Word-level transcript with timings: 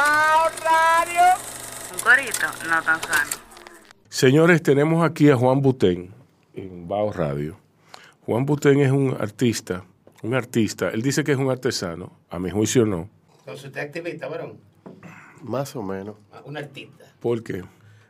Bao 0.00 0.48
Radio. 0.64 1.26
Un 1.92 1.98
corito 2.02 2.46
no 2.70 2.82
tan 2.82 2.98
sano. 3.02 3.30
Señores, 4.08 4.62
tenemos 4.62 5.04
aquí 5.04 5.28
a 5.28 5.36
Juan 5.36 5.60
Butén 5.60 6.10
en 6.54 6.88
Bao 6.88 7.12
Radio. 7.12 7.58
Juan 8.24 8.46
Butén 8.46 8.80
es 8.80 8.90
un 8.92 9.14
artista, 9.20 9.84
un 10.22 10.32
artista. 10.32 10.88
Él 10.88 11.02
dice 11.02 11.22
que 11.22 11.32
es 11.32 11.38
un 11.38 11.50
artesano. 11.50 12.12
A 12.30 12.38
mi 12.38 12.48
juicio 12.50 12.86
no. 12.86 13.10
Entonces 13.40 13.66
usted 13.66 13.78
es 13.82 13.86
activista, 13.88 14.26
varón. 14.28 14.56
Más 15.42 15.76
o 15.76 15.82
menos. 15.82 16.14
Ah, 16.32 16.40
Un 16.46 16.56
artista. 16.56 17.04
¿Por 17.20 17.42
qué? 17.42 17.62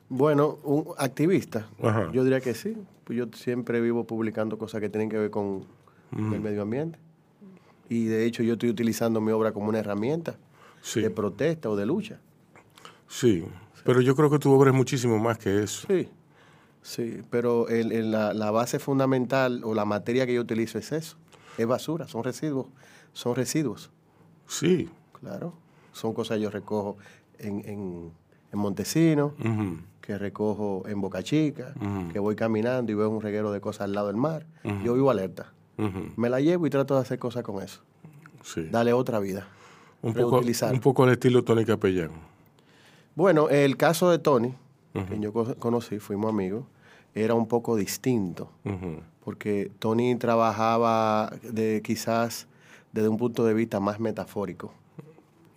Bueno, 0.08 0.60
un 0.62 0.94
activista, 0.96 1.66
Ajá. 1.82 2.08
yo 2.12 2.22
diría 2.22 2.40
que 2.40 2.54
sí. 2.54 2.76
Pues 3.02 3.18
yo 3.18 3.26
siempre 3.34 3.80
vivo 3.80 4.04
publicando 4.04 4.58
cosas 4.58 4.80
que 4.80 4.88
tienen 4.90 5.08
que 5.10 5.18
ver 5.18 5.30
con 5.32 5.66
el 6.12 6.40
medio 6.40 6.62
ambiente. 6.62 7.00
Y 7.88 8.04
de 8.04 8.26
hecho 8.26 8.44
yo 8.44 8.52
estoy 8.52 8.68
utilizando 8.70 9.20
mi 9.20 9.32
obra 9.32 9.50
como 9.50 9.68
una 9.68 9.80
herramienta 9.80 10.36
Sí, 10.82 11.00
de 11.00 11.10
protesta 11.10 11.68
o 11.70 11.76
de 11.76 11.86
lucha. 11.86 12.20
sí. 13.08 13.44
Pero 13.82 14.02
yo 14.02 14.14
creo 14.14 14.28
que 14.30 14.38
tu 14.38 14.52
obra 14.52 14.70
es 14.70 14.76
muchísimo 14.76 15.18
más 15.18 15.38
que 15.38 15.62
eso. 15.62 15.86
Sí, 15.88 16.06
sí, 16.82 17.22
pero 17.30 17.66
el- 17.68 17.92
el- 17.92 18.10
la, 18.10 18.34
la 18.34 18.50
base 18.50 18.78
fundamental 18.78 19.62
o 19.64 19.72
la 19.74 19.86
materia 19.86 20.26
que 20.26 20.34
yo 20.34 20.42
utilizo 20.42 20.78
es 20.78 20.92
eso, 20.92 21.16
es 21.56 21.66
basura, 21.66 22.06
son 22.06 22.22
residuos, 22.22 22.66
son 23.14 23.34
residuos, 23.34 23.90
Sí. 24.46 24.90
claro. 25.18 25.54
Son 25.92 26.12
cosas 26.12 26.36
que 26.36 26.42
yo 26.42 26.50
recojo 26.50 26.98
en, 27.38 27.60
en, 27.66 28.10
en 28.52 28.58
Montesino, 28.58 29.34
que 30.02 30.18
recojo 30.18 30.84
en 30.86 31.00
Boca 31.00 31.22
Chica, 31.22 31.72
que 32.12 32.18
voy 32.18 32.36
caminando 32.36 32.92
y 32.92 32.94
veo 32.94 33.08
un 33.08 33.22
reguero 33.22 33.50
de 33.50 33.60
cosas 33.62 33.82
al 33.86 33.92
lado 33.94 34.08
del 34.08 34.16
mar. 34.16 34.46
Yo 34.84 34.92
vivo 34.92 35.10
alerta. 35.10 35.52
Me 36.16 36.28
la 36.28 36.40
llevo 36.40 36.66
y 36.66 36.70
trato 36.70 36.94
de 36.96 37.00
hacer 37.00 37.18
cosas 37.18 37.42
con 37.44 37.62
eso. 37.62 37.80
Sí. 38.44 38.68
Darle 38.70 38.92
otra 38.92 39.18
vida. 39.20 39.48
Un 40.02 40.14
poco, 40.24 40.40
un 40.72 40.80
poco 40.80 41.04
al 41.04 41.10
estilo 41.10 41.44
Tony 41.44 41.64
Capellán. 41.64 42.10
Bueno, 43.14 43.48
el 43.50 43.76
caso 43.76 44.10
de 44.10 44.18
Tony, 44.18 44.54
que 45.08 45.18
yo 45.20 45.32
co- 45.32 45.54
conocí, 45.56 45.98
fuimos 45.98 46.30
amigos, 46.30 46.64
era 47.14 47.34
un 47.34 47.46
poco 47.46 47.76
distinto. 47.76 48.50
Porque 49.24 49.70
Tony 49.78 50.16
trabajaba 50.16 51.32
de 51.42 51.82
quizás 51.84 52.46
desde 52.92 53.08
un 53.08 53.18
punto 53.18 53.44
de 53.44 53.52
vista 53.54 53.78
más 53.80 54.00
metafórico. 54.00 54.72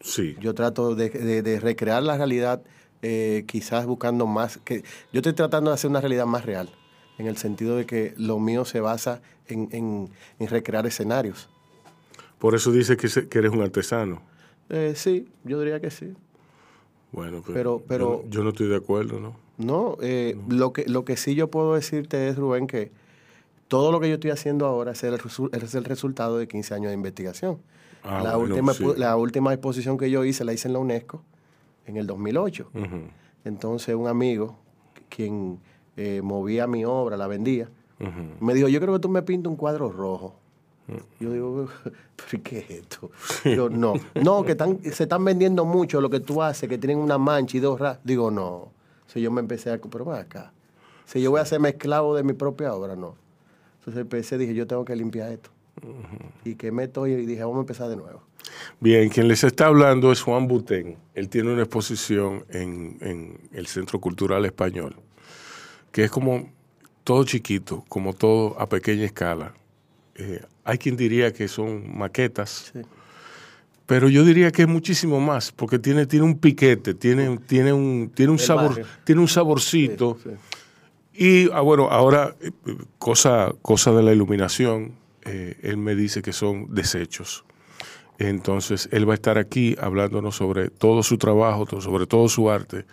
Sí. 0.02 0.35
Yo 0.41 0.53
trato 0.53 0.94
de, 0.95 1.09
de- 1.09 1.41
de 1.41 1.59
recrear 1.59 2.03
la 2.03 2.17
realidad 2.17 2.61
eh, 3.02 3.44
quizás 3.47 3.85
buscando 3.85 4.28
más, 4.28 4.57
que 4.57 4.81
yo 5.11 5.19
estoy 5.19 5.33
tratando 5.33 5.69
de 5.72 5.75
hacer 5.75 5.89
una 5.89 6.00
realidad 6.02 6.25
más 6.25 6.45
real, 6.45 6.69
en 7.17 7.28
el 7.28 7.38
sentido 7.38 7.75
de 7.78 7.85
que 7.85 8.13
lo 8.17 8.39
mío 8.39 8.66
se 8.66 8.80
basa 8.81 9.22
en, 9.47 9.69
en- 9.72 10.09
en 10.39 10.47
recrear 10.47 10.85
escenarios. 10.85 11.50
Por 12.39 12.55
eso 12.55 12.72
dice 12.72 12.97
que, 12.97 13.07
se- 13.07 13.28
que 13.30 13.39
eres 13.39 13.52
un 13.52 13.61
artesano. 13.61 14.22
Eh, 14.69 14.94
sí, 14.95 15.28
yo 15.44 15.59
diría 15.59 15.80
que 15.80 15.92
sí. 15.92 16.14
Bueno, 17.11 17.42
pues, 17.44 17.53
Pero- 17.53 17.81
pero- 17.88 18.23
yo, 18.23 18.30
yo 18.30 18.44
no 18.44 18.50
estoy 18.50 18.67
de 18.67 18.75
acuerdo, 18.75 19.19
¿no? 19.19 19.36
No, 19.58 19.97
eh, 20.02 20.36
lo, 20.50 20.73
que, 20.73 20.86
lo 20.88 21.06
que 21.06 21.16
sí 21.16 21.36
yo 21.36 21.50
puedo 21.50 21.75
decirte 21.75 22.28
es, 22.28 22.38
Rubén, 22.38 22.66
que 22.66 22.91
todo 23.67 23.91
lo 23.91 24.00
que 24.00 24.08
yo 24.08 24.16
estoy 24.16 24.31
haciendo 24.31 24.66
ahora 24.66 24.94
es 24.94 25.03
el, 25.03 25.14
es 25.52 25.75
el 25.75 25.84
resultado 25.84 26.38
de 26.38 26.47
15 26.47 26.73
años 26.73 26.88
de 26.89 26.95
investigación. 26.95 27.59
Ah, 28.03 28.22
la, 28.23 28.36
bueno, 28.36 28.56
última, 28.56 28.73
sí. 28.73 28.84
la 28.97 29.16
última 29.16 29.53
exposición 29.53 29.97
que 29.97 30.09
yo 30.09 30.25
hice 30.25 30.44
la 30.44 30.53
hice 30.53 30.67
en 30.67 30.73
la 30.73 30.80
UNESCO 30.80 31.23
en 31.86 31.97
el 31.97 32.08
2008. 32.08 32.69
Ujú. 32.73 32.86
Entonces 33.45 33.95
un 33.95 34.08
amigo, 34.08 34.58
quien 35.09 35.59
eh, 35.97 36.22
movía 36.23 36.66
mi 36.67 36.84
obra, 36.86 37.16
la 37.16 37.28
vendía, 37.28 37.69
me 38.41 38.53
dijo, 38.53 38.67
yo 38.67 38.81
creo 38.81 38.94
que 38.94 39.00
tú 39.00 39.08
me 39.08 39.22
pintas 39.22 39.50
un 39.50 39.56
cuadro 39.56 39.89
rojo. 39.89 40.36
Yo 41.20 41.31
digo, 41.31 41.70
¿pero 42.16 42.44
qué 42.44 42.59
es 42.59 42.70
esto? 42.70 43.12
Yo, 43.45 43.70
no, 43.70 43.94
no, 44.16 44.44
que 44.44 44.52
están, 44.52 44.80
se 44.84 45.03
están 45.03 45.23
vendiendo 45.23 45.66
mucho 45.66 46.02
lo 46.02 46.09
que 46.09 46.20
tú 46.20 46.42
haces, 46.42 46.67
que 46.67 46.78
tienen 46.78 46.98
una 46.98 47.17
mancha 47.17 47.58
y 47.58 47.59
dos 47.59 47.80
ras. 47.80 48.00
Digo, 48.03 48.31
no. 48.31 48.72
Si 49.08 49.22
yo 49.22 49.31
me 49.31 49.42
empecé 49.42 49.72
a, 49.72 49.78
pero 49.78 50.06
ven 50.06 50.17
acá. 50.17 50.52
Si 51.06 51.22
yo 51.22 51.31
voy 51.31 51.40
a 51.40 51.44
hacerme 51.44 51.70
esclavo 51.70 52.16
de 52.16 52.23
mi 52.23 52.34
propia 52.34 52.73
obra, 52.73 52.95
no. 52.95 53.16
Entonces 53.80 54.02
empecé, 54.02 54.38
dije, 54.38 54.53
yo 54.53 54.68
tengo 54.68 54.85
que 54.85 54.96
limpiar 54.96 55.31
esto. 55.31 55.50
Y 56.46 56.56
que 56.56 56.72
me 56.72 56.84
estoy 56.84 57.13
y 57.13 57.25
dije, 57.25 57.41
vamos 57.41 57.57
a 57.57 57.62
empezar 57.62 57.90
de 57.90 57.96
nuevo. 57.96 58.22
Bien, 58.80 59.09
quien 59.09 59.28
les 59.28 59.44
está 59.44 59.68
hablando 59.68 60.12
es 60.12 60.22
Juan 60.22 60.47
Butén. 60.47 60.97
Él 61.13 61.30
tiene 61.30 61.52
una 61.52 61.63
exposición 61.63 62.46
en, 62.50 62.97
en 63.02 63.40
el 63.52 63.68
Centro 63.68 64.00
Cultural 64.00 64.46
Español, 64.46 64.96
que 65.91 66.06
es 66.06 66.12
como 66.12 66.50
todo 67.03 67.24
chiquito, 67.24 67.84
como 67.88 68.13
todo 68.13 68.59
a 68.59 68.68
pequeña 68.68 69.06
escala. 69.06 69.53
Eh, 70.16 70.41
hay 70.63 70.78
quien 70.78 70.96
diría 70.97 71.31
que 71.34 71.47
son 71.47 71.97
maquetas, 71.97 72.72
Sí. 72.74 72.81
pero 73.85 74.09
yo 74.09 74.24
diría 74.24 74.51
que 74.51 74.63
es 74.63 74.68
muchísimo 74.68 75.19
más, 75.19 75.51
porque 75.51 75.79
tiene, 75.79 76.06
tiene 76.06 76.25
un 76.25 76.38
piquete, 76.40 76.94
tiene, 76.94 77.38
tiene 77.47 77.74
un, 77.74 78.12
tiene 78.13 78.31
un 78.31 78.40
sabor, 78.40 78.69
barrio. 78.69 78.85
tiene 79.03 79.22
un 79.22 79.28
saborcito. 79.28 80.18
Sí, 80.24 80.29
sí. 80.29 80.35
Y 81.16 81.51
ah, 81.51 81.62
bueno, 81.62 81.90
ahora, 81.91 82.35
eh, 82.41 82.51
cosa, 82.97 83.53
cosa 83.62 83.91
de 83.91 84.01
la 84.03 84.13
iluminación, 84.13 84.94
eh, 85.25 85.57
él 85.62 85.78
me 85.78 85.96
dice 85.96 86.22
que 86.22 86.34
son 86.34 86.74
desechos. 86.74 87.45
Entonces, 88.19 88.90
él 88.91 89.07
va 89.07 89.13
a 89.13 89.16
estar 89.16 89.38
aquí 89.38 89.75
hablándonos 89.80 90.35
sobre 90.35 90.69
todo 90.69 91.03
su 91.03 91.18
trabajo, 91.18 91.66
sobre 91.81 92.06
todo 92.07 92.28
su 92.30 92.50
arte 92.50 92.85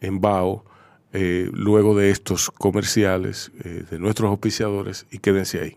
en 0.00 0.20
Bao, 0.20 0.64
eh, 1.12 1.48
luego 1.52 1.96
de 1.96 2.10
estos 2.10 2.50
comerciales 2.50 3.50
eh, 3.64 3.84
de 3.90 3.98
nuestros 3.98 4.30
auspiciadores, 4.30 5.06
y 5.10 5.18
quédense 5.18 5.60
ahí. 5.60 5.76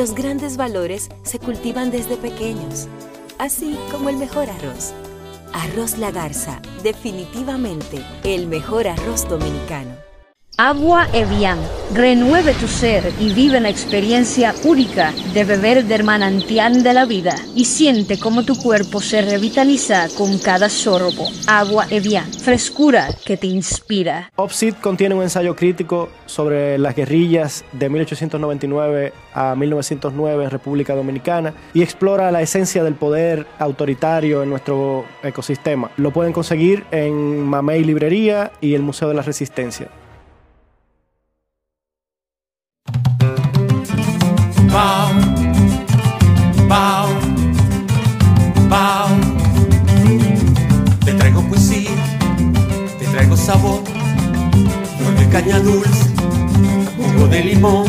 Los 0.00 0.14
grandes 0.14 0.56
valores 0.56 1.10
se 1.24 1.38
cultivan 1.38 1.90
desde 1.90 2.16
pequeños, 2.16 2.88
así 3.36 3.78
como 3.92 4.08
el 4.08 4.16
mejor 4.16 4.48
arroz. 4.48 4.94
Arroz 5.52 5.98
La 5.98 6.10
Garza, 6.10 6.62
definitivamente 6.82 8.02
el 8.24 8.46
mejor 8.46 8.88
arroz 8.88 9.28
dominicano. 9.28 10.09
Agua 10.62 11.08
Evian. 11.14 11.58
Renueve 11.94 12.52
tu 12.52 12.68
ser 12.68 13.14
y 13.18 13.32
vive 13.32 13.56
una 13.56 13.70
experiencia 13.70 14.54
única 14.62 15.10
de 15.32 15.44
beber 15.44 15.86
del 15.86 16.04
manantial 16.04 16.82
de 16.82 16.92
la 16.92 17.06
vida 17.06 17.34
y 17.56 17.64
siente 17.64 18.18
cómo 18.18 18.44
tu 18.44 18.54
cuerpo 18.56 19.00
se 19.00 19.22
revitaliza 19.22 20.08
con 20.18 20.38
cada 20.38 20.68
sorbo. 20.68 21.28
Agua 21.46 21.86
Evian. 21.88 22.30
Frescura 22.30 23.08
que 23.24 23.38
te 23.38 23.46
inspira. 23.46 24.30
Opsit 24.36 24.78
contiene 24.82 25.14
un 25.14 25.22
ensayo 25.22 25.56
crítico 25.56 26.10
sobre 26.26 26.76
las 26.76 26.94
guerrillas 26.94 27.64
de 27.72 27.88
1899 27.88 29.14
a 29.32 29.54
1909 29.54 30.44
en 30.44 30.50
República 30.50 30.94
Dominicana 30.94 31.54
y 31.72 31.80
explora 31.80 32.30
la 32.30 32.42
esencia 32.42 32.84
del 32.84 32.96
poder 32.96 33.46
autoritario 33.58 34.42
en 34.42 34.50
nuestro 34.50 35.06
ecosistema. 35.22 35.90
Lo 35.96 36.10
pueden 36.10 36.34
conseguir 36.34 36.84
en 36.90 37.44
Mamey 37.46 37.82
Librería 37.82 38.52
y 38.60 38.74
el 38.74 38.82
Museo 38.82 39.08
de 39.08 39.14
la 39.14 39.22
Resistencia. 39.22 39.88
Bao, 44.72 45.10
bao, 46.68 47.08
bao. 48.68 49.08
Te 51.04 51.12
traigo 51.14 51.42
poesía, 51.42 51.90
te 52.98 53.06
traigo 53.06 53.36
sabor, 53.36 53.82
de 55.18 55.28
caña 55.28 55.58
dulce, 55.58 56.06
jugo 56.96 57.26
de 57.26 57.44
limón. 57.44 57.86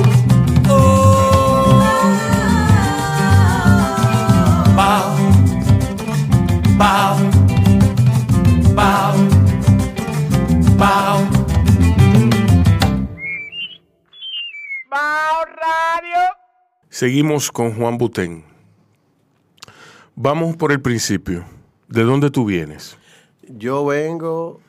Oh. 0.69 1.83
Bao, 4.75 5.16
bao, 6.78 7.11
Seguimos 17.06 17.51
con 17.51 17.74
Juan 17.74 17.98
Butén. 17.98 18.44
Vamos 20.15 20.56
por 20.56 20.71
el 20.71 20.80
principio. 20.81 21.44
¿De 21.88 22.03
dónde 22.03 22.30
tú 22.30 22.45
vienes? 22.45 22.95
Yo 23.48 23.83
vengo. 23.88 24.59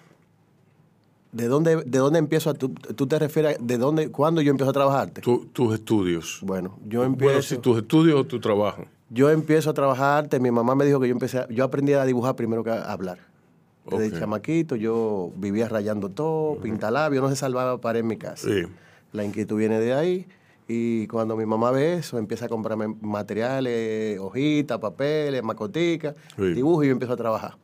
¿De 1.33 1.47
dónde, 1.47 1.85
de 1.85 1.99
dónde 1.99 2.19
empiezo 2.19 2.49
a.? 2.49 2.55
Tú, 2.55 2.71
tú 2.71 3.07
te 3.07 3.19
refieres 3.19 3.59
a 3.59 3.63
de 3.63 3.77
dónde, 3.77 4.11
cuándo 4.11 4.41
yo 4.41 4.51
empiezo 4.51 4.71
a 4.71 4.73
trabajarte? 4.73 5.21
Tu- 5.21 5.45
tus 5.53 5.75
estudios. 5.75 6.39
Bueno, 6.41 6.79
yo 6.87 7.05
empiezo. 7.05 7.33
Bueno, 7.35 7.43
si 7.43 7.59
tus 7.59 7.77
estudios 7.77 8.19
o 8.19 8.25
tu 8.25 8.41
trabajo. 8.41 8.87
Yo 9.11 9.29
empiezo 9.29 9.69
a 9.69 9.75
trabajarte. 9.75 10.41
Mi 10.41 10.51
mamá 10.51 10.75
me 10.75 10.87
dijo 10.87 11.01
que 11.01 11.09
yo 11.09 11.13
empecé. 11.13 11.41
a- 11.41 11.49
yo 11.51 11.65
aprendí 11.65 11.93
a 11.93 12.07
dibujar 12.07 12.35
primero 12.35 12.65
que 12.65 12.71
a 12.71 12.91
hablar. 12.91 13.19
Desde 13.91 14.09
Ok. 14.09 14.21
chamaquito 14.21 14.75
yo 14.77 15.33
vivía 15.37 15.69
rayando 15.69 16.09
todo, 16.09 16.57
pintalabios, 16.63 17.23
no 17.23 17.29
se 17.29 17.37
salvaba 17.37 17.77
para 17.79 17.99
en 17.99 18.07
mi 18.07 18.17
casa. 18.17 18.49
Sí. 18.49 18.63
La 19.13 19.23
inquietud 19.23 19.59
viene 19.59 19.79
de 19.79 19.93
ahí. 19.93 20.27
Y 20.75 21.07
cuando 21.07 21.37
mi 21.37 21.45
mamá 21.45 21.71
ve 21.71 21.97
eso, 21.97 22.17
empieza 22.17 22.47
a 22.47 22.49
comprarme 22.49 22.89
materiales, 22.89 24.19
hojitas, 24.19 24.79
papeles, 24.79 25.43
macoticas, 25.43 26.15
Sí. 26.37 26.55
dibujo 26.55 26.83
y 26.83 26.87
yo 26.87 26.93
empiezo 26.93 27.13
a 27.13 27.17
trabajar. 27.19 27.57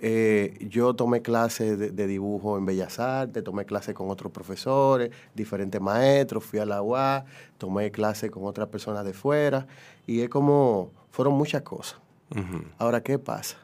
Eh, 0.00 0.56
yo 0.70 0.94
tomé 0.94 1.20
clases 1.20 1.76
de, 1.76 1.90
de 1.90 2.06
dibujo 2.06 2.56
en 2.56 2.64
Bellas 2.64 3.00
Artes, 3.00 3.42
tomé 3.42 3.64
clases 3.64 3.92
con 3.96 4.08
otros 4.08 4.30
profesores, 4.30 5.10
diferentes 5.34 5.80
maestros, 5.80 6.44
fui 6.44 6.60
a 6.60 6.64
la 6.64 6.80
UA, 6.80 7.24
tomé 7.58 7.90
clases 7.90 8.30
con 8.30 8.44
otras 8.44 8.68
personas 8.68 9.04
de 9.04 9.14
fuera 9.14 9.66
y 10.06 10.20
es 10.20 10.28
como, 10.28 10.92
fueron 11.10 11.34
muchas 11.34 11.62
cosas. 11.62 11.98
Ahora, 12.78 13.02
¿qué 13.02 13.18
pasa? 13.18 13.56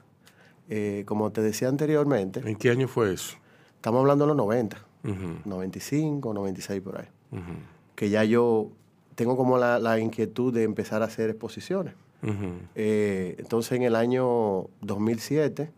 Eh, 0.69 1.05
como 1.07 1.31
te 1.31 1.43
decía 1.43 1.69
anteriormente, 1.69 2.41
¿En 2.45 2.57
qué 2.57 2.71
año 2.71 2.89
fue 2.89 3.13
eso? 3.13 3.37
estamos 3.77 4.01
hablando 4.01 4.25
de 4.25 4.29
los 4.31 4.37
90, 4.37 4.79
Ujú, 5.05 5.15
95, 5.45 6.35
96 6.35 6.81
por 6.83 6.99
ahí 7.01 7.07
que 7.95 8.11
ya 8.11 8.25
yo 8.25 8.71
tengo 9.15 9.37
como 9.37 9.59
la, 9.59 9.79
la 9.79 9.99
inquietud 9.99 10.53
de 10.53 10.65
empezar 10.65 11.03
a 11.03 11.07
hacer 11.07 11.31
exposiciones. 11.31 11.95
Eh, 12.75 13.37
entonces 13.39 13.73
en 13.73 13.83
el 13.83 13.95
año 13.95 14.69
2007 14.81 15.71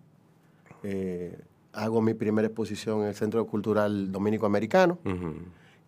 eh, 0.85 1.37
hago 1.73 2.01
mi 2.01 2.15
primera 2.15 2.47
exposición 2.47 3.01
en 3.03 3.09
el 3.09 3.15
Centro 3.17 3.45
Cultural 3.47 4.13
Dominico 4.13 4.47
Americano 4.47 4.99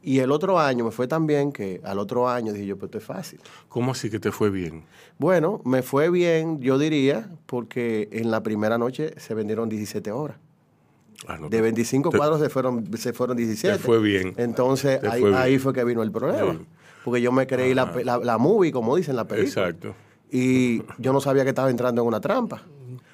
y 0.03 0.19
el 0.19 0.33
otro 0.33 0.59
año 0.59 0.85
me 0.85 0.91
fue 0.91 1.07
tan 1.07 1.27
bien 1.27 1.53
que 1.53 1.81
al 1.85 1.99
otro 1.99 2.29
año 2.29 2.53
dije 2.53 2.67
yo, 2.67 2.77
pues 2.77 2.89
esto 2.89 2.99
es 2.99 3.05
fácil. 3.05 3.41
¿Cómo 3.69 3.93
así 3.93 4.11
que 4.11 4.19
te 4.19 4.33
fue 4.33 4.51
bien? 4.51 4.85
Bueno, 5.19 5.61
me 5.65 5.83
fue 5.83 6.11
bien, 6.11 6.61
yo 6.61 6.79
diría, 6.79 7.31
porque 7.47 8.09
en 8.13 8.31
la 8.31 8.43
primera 8.43 8.79
noche 8.79 9.15
se 9.19 9.35
vendieron 9.35 9.69
17 9.69 10.11
horas. 10.11 10.39
Ah, 11.27 11.37
no, 11.39 11.49
De 11.49 11.57
te- 11.57 11.63
25 11.63 12.11
te- 12.11 12.17
cuadros 12.19 12.41
se 12.41 12.49
fueron, 12.49 12.87
se 12.97 13.13
fueron 13.13 13.37
17. 13.37 13.77
Te 13.79 13.83
fue 13.83 13.99
bien. 14.01 14.35
Entonces 14.37 15.01
Te 15.01 15.09
ahí, 15.09 15.21
fue 15.21 15.31
bien. 15.31 15.41
ahí 15.43 15.59
fue 15.59 15.73
que 15.73 15.85
vino 15.85 16.03
el 16.03 16.13
problema. 16.13 16.53
Sí. 16.53 16.67
Porque 17.05 17.21
yo 17.21 17.33
me 17.33 17.47
creí 17.47 17.75
la, 17.75 17.93
la, 18.05 18.19
la 18.19 18.39
movie, 18.39 18.71
como 18.71 18.95
dicen, 18.97 19.17
la 19.17 19.27
película. 19.27 19.69
Exacto. 19.69 19.95
Y 20.31 20.83
yo 20.99 21.13
no 21.13 21.21
sabía 21.21 21.43
que 21.43 21.49
estaba 21.51 21.71
entrando 21.71 22.03
en 22.03 22.09
una 22.09 22.21
trampa. 22.21 22.63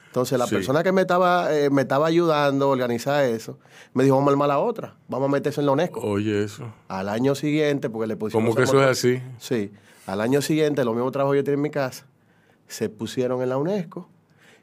Entonces 0.07 0.39
la 0.39 0.47
Sí. 0.47 0.55
persona 0.55 0.83
que 0.83 0.93
me 0.93 1.01
estaba, 1.01 1.53
eh, 1.57 1.71
me 1.71 1.83
estaba 1.83 2.07
ayudando 2.07 2.67
a 2.67 2.69
organizar 2.69 3.25
eso, 3.25 3.59
me 3.95 4.05
dijo, 4.05 4.15
vamos 4.17 4.29
a 4.29 4.33
armar 4.33 4.49
la 4.49 4.59
otra, 4.61 4.95
vamos 5.09 5.29
a 5.29 5.33
meterse 5.33 5.61
en 5.61 5.67
la 5.67 5.73
UNESCO. 5.73 6.01
Oye, 6.01 6.45
eso. 6.45 6.73
Al 6.89 7.09
año 7.09 7.35
siguiente, 7.35 7.91
porque 7.91 8.07
le 8.07 8.17
pusimos... 8.17 8.45
¿Cómo 8.45 8.55
que 8.55 8.63
eso 8.63 8.81
es 8.81 8.87
así? 8.91 9.21
Sí. 9.39 9.73
Al 10.07 10.21
año 10.21 10.41
siguiente, 10.41 10.85
los 10.85 10.95
mismos 10.95 11.11
trabajos 11.13 11.35
que 11.35 11.39
yo 11.39 11.45
tenía 11.45 11.57
en 11.57 11.63
mi 11.63 11.71
casa, 11.71 12.07
se 12.69 12.89
pusieron 12.91 13.43
en 13.43 13.49
la 13.49 13.57
UNESCO. 13.57 14.09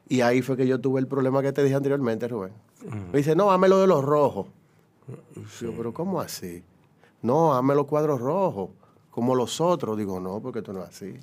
Y 0.08 0.22
ahí 0.22 0.40
fue 0.42 0.56
que 0.56 0.66
yo 0.66 0.80
tuve 0.80 1.00
el 1.00 1.06
problema 1.06 1.42
que 1.42 1.52
te 1.52 1.62
dije 1.62 1.74
anteriormente, 1.74 2.28
Rubén. 2.28 2.52
Me 3.12 3.18
dice, 3.18 3.34
no, 3.36 3.50
hazme 3.52 3.68
lo 3.68 3.80
de 3.80 3.86
los 3.86 4.04
rojos. 4.04 4.46
Digo, 5.60 5.74
pero 5.76 5.92
¿cómo 5.92 6.20
así? 6.20 6.62
No, 7.22 7.54
hazme 7.54 7.74
los 7.74 7.86
cuadros 7.86 8.20
rojos, 8.20 8.70
como 9.10 9.34
los 9.34 9.60
otros. 9.60 9.96
Digo, 9.96 10.18
no, 10.20 10.40
porque 10.40 10.60
esto 10.60 10.72
no 10.72 10.82
es 10.82 10.88
así. 10.88 11.14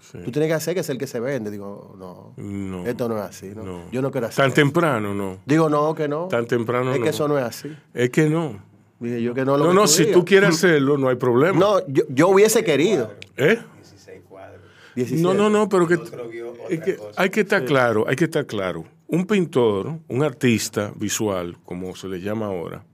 Sí. 0.00 0.18
Tú 0.24 0.30
tienes 0.32 0.48
que 0.48 0.54
hacer 0.54 0.74
que 0.74 0.80
es 0.80 0.88
el 0.88 0.96
que 0.98 1.06
se 1.06 1.20
vende. 1.20 1.50
Digo, 1.50 1.94
no, 1.98 2.32
No. 2.42 2.86
esto 2.86 3.08
no 3.08 3.16
es 3.18 3.22
así. 3.22 3.52
No. 3.54 3.62
No. 3.62 3.90
Yo 3.92 4.00
no 4.02 4.10
quiero 4.10 4.26
hacer 4.28 4.42
Tan 4.42 4.46
eso. 4.50 4.54
temprano, 4.54 5.14
no. 5.14 5.38
Digo, 5.44 5.68
no, 5.68 5.94
que 5.94 6.08
no. 6.08 6.26
Tan 6.28 6.46
temprano, 6.46 6.92
Es 6.92 6.98
no. 6.98 7.04
que 7.04 7.10
eso 7.10 7.28
no 7.28 7.38
es 7.38 7.44
así. 7.44 7.76
Es 7.94 8.10
que 8.10 8.28
no. 8.28 8.62
Dije 8.98 9.22
yo 9.22 9.32
que 9.34 9.44
no 9.44 9.56
lo 9.56 9.64
No, 9.64 9.70
que 9.70 9.74
no, 9.76 9.82
tú 9.82 9.88
si 9.88 10.02
digas. 10.04 10.14
tú 10.18 10.24
quieres 10.24 10.50
hacerlo, 10.50 10.98
no 10.98 11.08
hay 11.08 11.16
problema. 11.16 11.58
No, 11.58 11.86
yo, 11.86 12.04
yo 12.08 12.28
hubiese 12.28 12.64
querido. 12.64 13.12
¿Eh? 13.36 13.58
16 13.82 14.22
cuadros. 14.28 14.60
17. 14.94 15.22
No, 15.22 15.34
no, 15.34 15.48
no, 15.50 15.68
pero 15.68 15.86
que, 15.86 15.94
Otro 15.94 16.28
vio 16.28 16.50
otra 16.52 16.64
es 16.68 16.80
que 16.82 16.96
cosa. 16.96 17.22
hay 17.22 17.30
que 17.30 17.40
estar 17.40 17.64
claro, 17.64 18.04
hay 18.08 18.16
que 18.16 18.24
estar 18.24 18.44
claro. 18.46 18.84
Un 19.12 19.26
pintor, 19.26 19.98
un 20.08 20.22
artista 20.22 20.92
visual, 20.94 21.56
como 21.64 21.96
se 21.96 22.06
le 22.08 22.20
llama 22.20 22.46
ahora, 22.46 22.84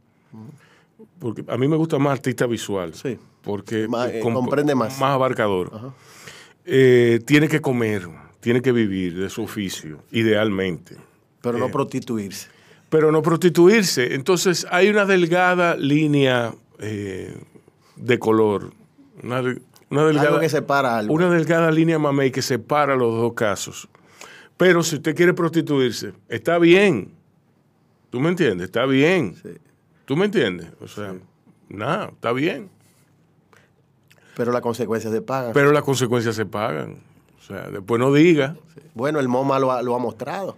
porque 1.18 1.44
a 1.46 1.56
mí 1.58 1.68
me 1.68 1.76
gusta 1.76 1.98
más 1.98 2.12
artista 2.12 2.46
visual, 2.46 2.94
Sí. 2.94 3.18
porque 3.42 3.86
Más, 3.86 4.10
eh, 4.10 4.20
comp- 4.22 4.34
comprende 4.34 4.74
más. 4.74 4.98
más 4.98 5.10
abarcador. 5.12 5.92
Eh, 6.64 7.20
tiene 7.26 7.48
que 7.48 7.60
comer, 7.60 8.08
tiene 8.40 8.62
que 8.62 8.72
vivir 8.72 9.18
de 9.18 9.28
su 9.28 9.42
oficio, 9.42 9.98
idealmente, 10.10 10.96
Pero 11.42 11.58
Eh. 11.58 11.60
no 11.60 11.68
prostituirse. 11.70 12.48
pero 12.88 13.12
no 13.12 13.20
prostituirse. 13.22 14.14
Entonces 14.14 14.66
hay 14.70 14.88
una 14.88 15.04
delgada 15.04 15.76
línea 15.76 16.54
eh, 16.78 17.34
de 17.96 18.18
color, 18.18 18.72
una, 19.22 19.40
de- 19.42 19.60
una 19.90 20.04
delgada, 20.06 20.28
Algo 20.28 20.40
que 20.40 20.48
separa 20.48 20.98
algo. 20.98 21.14
una 21.14 21.30
delgada 21.30 21.70
línea 21.70 21.98
mamey 21.98 22.30
que 22.30 22.42
separa 22.42 22.96
los 22.96 23.14
dos 23.14 23.32
casos. 23.34 23.88
Pero 24.56 24.82
si 24.82 24.96
usted 24.96 25.14
quiere 25.14 25.34
prostituirse, 25.34 26.12
está 26.28 26.58
bien. 26.58 27.12
¿Tú 28.10 28.20
me 28.20 28.30
entiendes? 28.30 28.66
Está 28.66 28.86
bien. 28.86 29.34
Sí. 29.42 29.50
¿Tú 30.06 30.16
me 30.16 30.24
entiendes? 30.26 30.68
O 30.80 30.88
sea, 30.88 31.14
nada, 31.68 32.06
está 32.14 32.32
bien. 32.32 32.70
Pero 34.36 34.52
las 34.52 34.60
consecuencias 34.60 35.12
se 35.12 35.22
pagan. 35.22 35.52
Pero 35.52 35.72
las 35.72 35.82
consecuencias 35.82 36.34
se 36.36 36.46
pagan. 36.46 36.98
O 37.38 37.42
sea, 37.42 37.68
después 37.70 37.98
no 37.98 38.12
diga. 38.12 38.56
Bueno, 38.94 39.18
el 39.20 39.28
MoMA 39.28 39.58
lo 39.58 39.72
ha, 39.72 39.82
lo 39.82 39.94
ha 39.94 39.98
mostrado. 39.98 40.56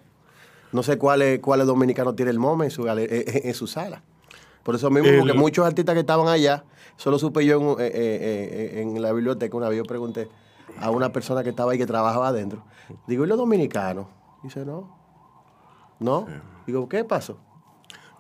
No 0.73 0.83
sé 0.83 0.99
cuáles 0.99 1.41
cuáles 1.41 1.67
dominicanos 1.67 2.15
tiene 2.15 2.31
el 2.31 2.39
MoMA 2.39 2.65
en 2.65 2.71
su, 2.71 2.83
gale- 2.83 3.05
eh, 3.05 3.25
eh, 3.27 3.41
en 3.45 3.55
su 3.55 3.67
sala. 3.67 4.03
Por 4.63 4.75
eso 4.75 4.91
mismo, 4.91 5.09
El- 5.09 5.19
porque 5.21 5.33
muchos 5.35 5.67
artistas 5.67 5.95
que 5.95 6.01
estaban 6.01 6.29
allá, 6.29 6.65
solo 6.97 7.19
supe 7.19 7.45
yo 7.47 7.57
en, 7.79 7.85
eh, 7.85 7.91
eh, 7.95 8.71
eh, 8.75 8.81
en 8.83 9.01
la 9.01 9.13
biblioteca, 9.13 9.57
una 9.57 9.69
vez 9.69 9.79
yo 9.79 9.85
pregunté 9.85 10.29
a 10.81 10.91
una 10.91 11.13
persona 11.13 11.43
que 11.43 11.51
estaba 11.51 11.73
ahí 11.73 11.79
que 11.79 11.87
trabajaba 11.87 12.29
adentro. 12.29 12.65
Digo, 13.07 13.25
¿y 13.25 13.29
los 13.29 13.39
dominicanos? 13.39 14.07
Dice, 14.43 14.65
no. 14.65 14.97
¿No? 16.01 16.27
Digo, 16.67 16.89
¿qué 16.89 17.05
pasó? 17.05 17.39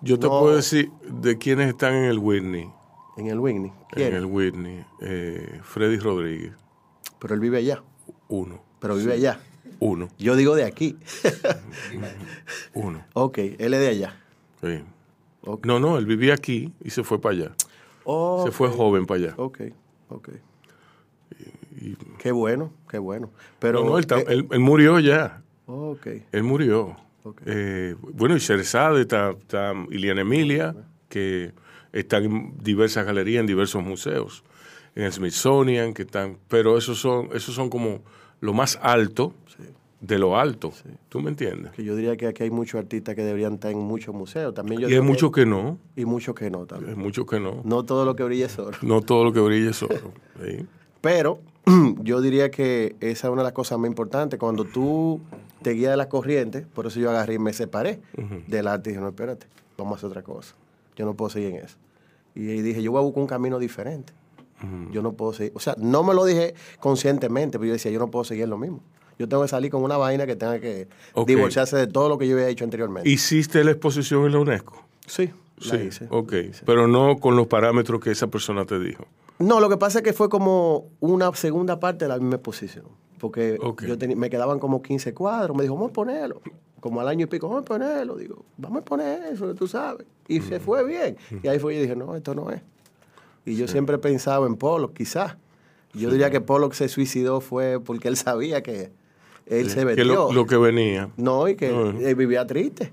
Yo 0.00 0.18
te 0.18 0.26
No. 0.26 0.40
puedo 0.40 0.56
decir 0.56 0.90
de 1.02 1.38
quiénes 1.38 1.68
están 1.68 1.94
en 1.94 2.04
el 2.04 2.18
Whitney. 2.18 2.70
En 3.16 3.26
el 3.26 3.38
Whitney. 3.40 3.70
En 3.70 3.86
¿Quién? 3.90 4.14
el 4.14 4.26
Whitney. 4.26 4.84
Eh, 5.00 5.60
Freddy 5.62 5.98
Rodríguez. 5.98 6.52
Pero 7.18 7.34
él 7.34 7.40
vive 7.40 7.58
allá. 7.58 7.82
Uno. 8.28 8.60
Pero 8.78 8.94
vive 8.94 9.12
allá. 9.14 9.40
Uno. 9.80 10.08
Yo 10.18 10.36
digo 10.36 10.54
de 10.54 10.64
aquí. 10.64 10.96
Uno. 12.74 13.04
ok, 13.14 13.38
él 13.38 13.74
es 13.74 13.80
de 13.80 13.88
allá. 13.88 14.16
Sí. 14.60 14.84
No, 15.64 15.80
no, 15.80 15.98
él 15.98 16.06
vivía 16.06 16.34
aquí 16.34 16.72
y 16.84 16.90
se 16.90 17.02
fue 17.04 17.20
para 17.20 17.34
allá. 17.34 17.52
Se 18.44 18.50
fue 18.52 18.68
joven 18.68 19.06
para 19.06 19.20
allá. 19.20 19.34
Ok, 19.36 19.60
ok. 20.08 20.28
Qué 22.18 22.32
bueno, 22.32 22.72
qué 22.88 22.98
bueno. 22.98 23.30
Pero, 23.58 23.84
no, 23.84 23.90
no, 23.90 23.98
él, 23.98 24.06
eh, 24.10 24.24
él- 24.28 24.48
él 24.50 24.60
murió 24.60 24.98
ya. 25.00 25.42
ok. 25.66 26.06
Él 26.32 26.42
murió. 26.42 26.96
Ok. 27.24 27.42
Eh, 27.46 27.94
bueno, 28.14 28.36
y 28.36 28.38
Sherzade, 28.38 29.02
está, 29.02 29.30
está 29.30 29.72
Iliana 29.90 30.22
Emilia, 30.22 30.74
que 31.08 31.52
están 31.92 32.24
en 32.24 32.54
diversas 32.62 33.04
galerías, 33.04 33.40
en 33.40 33.46
diversos 33.46 33.82
museos. 33.82 34.44
En 34.94 35.04
el 35.04 35.12
Smithsonian, 35.12 35.94
que 35.94 36.02
están. 36.02 36.38
Pero 36.48 36.76
esos 36.78 36.98
son, 36.98 37.28
esos 37.34 37.54
son 37.54 37.68
como 37.70 38.00
lo 38.40 38.52
más 38.52 38.78
alto 38.82 39.32
de 40.00 40.18
lo 40.18 40.38
alto. 40.38 40.72
¿Tú 41.08 41.20
me 41.20 41.28
entiendes? 41.30 41.72
Que 41.72 41.82
yo 41.84 41.96
diría 41.96 42.16
que 42.16 42.28
aquí 42.28 42.44
hay 42.44 42.50
muchos 42.50 42.78
artistas 42.78 43.14
que 43.16 43.22
deberían 43.22 43.54
estar 43.54 43.70
en 43.72 43.78
muchos 43.78 44.14
museos. 44.14 44.54
También 44.54 44.80
yo 44.80 44.88
Y 44.88 44.94
hay 44.94 45.00
muchos 45.00 45.30
que 45.32 45.44
no. 45.44 45.78
Y 45.96 46.04
muchos 46.04 46.34
que 46.34 46.50
no 46.50 46.60
Hay 46.60 46.66
también. 46.66 46.98
muchos 46.98 47.26
que 47.26 47.40
no. 47.40 47.60
No 47.64 47.84
todo 47.84 48.04
lo 48.04 48.14
que 48.16 48.22
brilla 48.22 48.46
es 48.46 48.58
oro. 48.58 48.78
No 48.82 49.00
todo 49.02 49.24
lo 49.24 49.32
que 49.32 49.40
brilla 49.40 49.70
es 49.70 49.82
oro. 49.82 50.12
¿sí? 50.44 50.64
Pero 51.00 51.40
yo 52.02 52.20
diría 52.20 52.50
que 52.50 52.96
esa 53.00 53.28
es 53.28 53.32
una 53.32 53.42
de 53.42 53.46
las 53.46 53.52
cosas 53.52 53.78
más 53.78 53.88
importantes. 53.88 54.38
Cuando 54.38 54.64
tú 54.64 55.20
te 55.62 55.70
guías 55.70 55.90
de 55.90 55.96
la 55.96 56.08
corriente, 56.08 56.62
por 56.62 56.86
eso 56.86 57.00
yo 57.00 57.10
agarré 57.10 57.34
y 57.34 57.38
me 57.38 57.52
separé 57.52 58.00
del 58.46 58.68
arte 58.68 58.90
y 58.90 58.92
dije, 58.92 59.02
no, 59.02 59.08
espérate, 59.08 59.46
vamos 59.76 59.94
a 59.94 59.96
hacer 59.96 60.08
otra 60.08 60.22
cosa. 60.22 60.54
Yo 60.96 61.04
no 61.04 61.14
puedo 61.14 61.30
seguir 61.30 61.50
en 61.50 61.56
eso. 61.64 61.76
Y 62.34 62.50
ahí 62.50 62.62
dije, 62.62 62.82
yo 62.82 62.92
voy 62.92 63.00
a 63.00 63.02
buscar 63.02 63.22
un 63.22 63.26
camino 63.28 63.58
diferente. 63.58 64.12
Yo 64.90 65.02
no 65.02 65.12
puedo 65.12 65.32
seguir. 65.32 65.52
O 65.54 65.60
sea, 65.60 65.76
no 65.78 66.02
me 66.02 66.14
lo 66.14 66.24
dije 66.24 66.54
conscientemente, 66.80 67.58
pero 67.58 67.68
yo 67.68 67.72
decía, 67.74 67.92
yo 67.92 68.00
no 68.00 68.10
puedo 68.10 68.24
seguir 68.24 68.44
en 68.44 68.50
lo 68.50 68.58
mismo. 68.58 68.80
Yo 69.18 69.28
tengo 69.28 69.42
que 69.42 69.48
salir 69.48 69.70
con 69.70 69.82
una 69.82 69.96
vaina 69.96 70.26
que 70.26 70.36
tenga 70.36 70.60
que 70.60 70.88
divorciarse 71.26 71.76
de 71.76 71.86
todo 71.86 72.08
lo 72.08 72.18
que 72.18 72.26
yo 72.26 72.34
había 72.36 72.48
hecho 72.48 72.64
anteriormente. 72.64 73.08
¿Hiciste 73.08 73.62
la 73.64 73.72
exposición 73.72 74.26
en 74.26 74.32
la 74.32 74.38
UNESCO? 74.38 74.84
sí, 75.06 75.30
la 75.64 75.78
Sí, 75.78 75.84
hice. 75.88 76.06
ok. 76.10 76.32
la 76.32 76.38
hice. 76.40 76.62
Pero 76.64 76.86
no 76.88 77.18
con 77.18 77.36
los 77.36 77.46
parámetros 77.46 78.00
que 78.00 78.10
esa 78.10 78.26
persona 78.28 78.64
te 78.64 78.78
dijo. 78.78 79.04
No, 79.38 79.60
lo 79.60 79.68
que 79.68 79.76
pasa 79.76 79.98
es 79.98 80.04
que 80.04 80.12
fue 80.12 80.28
como 80.28 80.86
una 81.00 81.32
segunda 81.34 81.78
parte 81.78 82.04
de 82.04 82.08
la 82.08 82.18
misma 82.18 82.36
exposición. 82.36 82.86
Porque 83.18 83.58
yo 83.86 84.16
me 84.16 84.30
quedaban 84.30 84.58
como 84.58 84.80
15 84.82 85.12
cuadros. 85.14 85.56
Me 85.56 85.62
dijo, 85.64 85.74
vamos 85.74 85.90
a 85.90 85.92
ponerlo. 85.92 86.40
Como 86.80 87.00
al 87.00 87.08
año 87.08 87.24
y 87.24 87.26
pico, 87.26 87.48
vamos 87.48 87.62
a 87.62 87.64
ponerlo. 87.64 88.16
Digo, 88.16 88.44
vamos 88.56 88.82
a 88.82 88.84
poner 88.84 89.24
eso, 89.32 89.52
tú 89.54 89.66
sabes. 89.66 90.06
Y 90.28 90.40
se 90.40 90.60
fue 90.60 90.84
bien. 90.84 91.16
Y 91.42 91.48
ahí 91.48 91.58
fue 91.58 91.74
y 91.74 91.80
dije, 91.80 91.96
no, 91.96 92.14
esto 92.14 92.34
no 92.34 92.50
es. 92.50 92.62
Y 93.44 93.56
yo 93.56 93.66
siempre 93.66 93.96
he 93.96 93.98
pensado 93.98 94.46
en 94.46 94.56
Polo, 94.56 94.92
quizás. 94.92 95.36
Yo 95.94 96.10
diría 96.10 96.30
que 96.30 96.40
Pollock 96.40 96.74
se 96.74 96.86
suicidó 96.88 97.40
fue 97.40 97.80
porque 97.80 98.08
él 98.08 98.16
sabía 98.16 98.62
que 98.62 98.92
él 99.46 99.70
se 99.70 99.80
que 99.80 99.84
metió. 99.86 100.04
lo, 100.04 100.32
lo 100.32 100.46
que 100.46 100.56
venía. 100.58 101.08
No, 101.16 101.48
y 101.48 101.56
que 101.56 101.68
él 101.70 102.14
vivía 102.14 102.46
triste. 102.46 102.92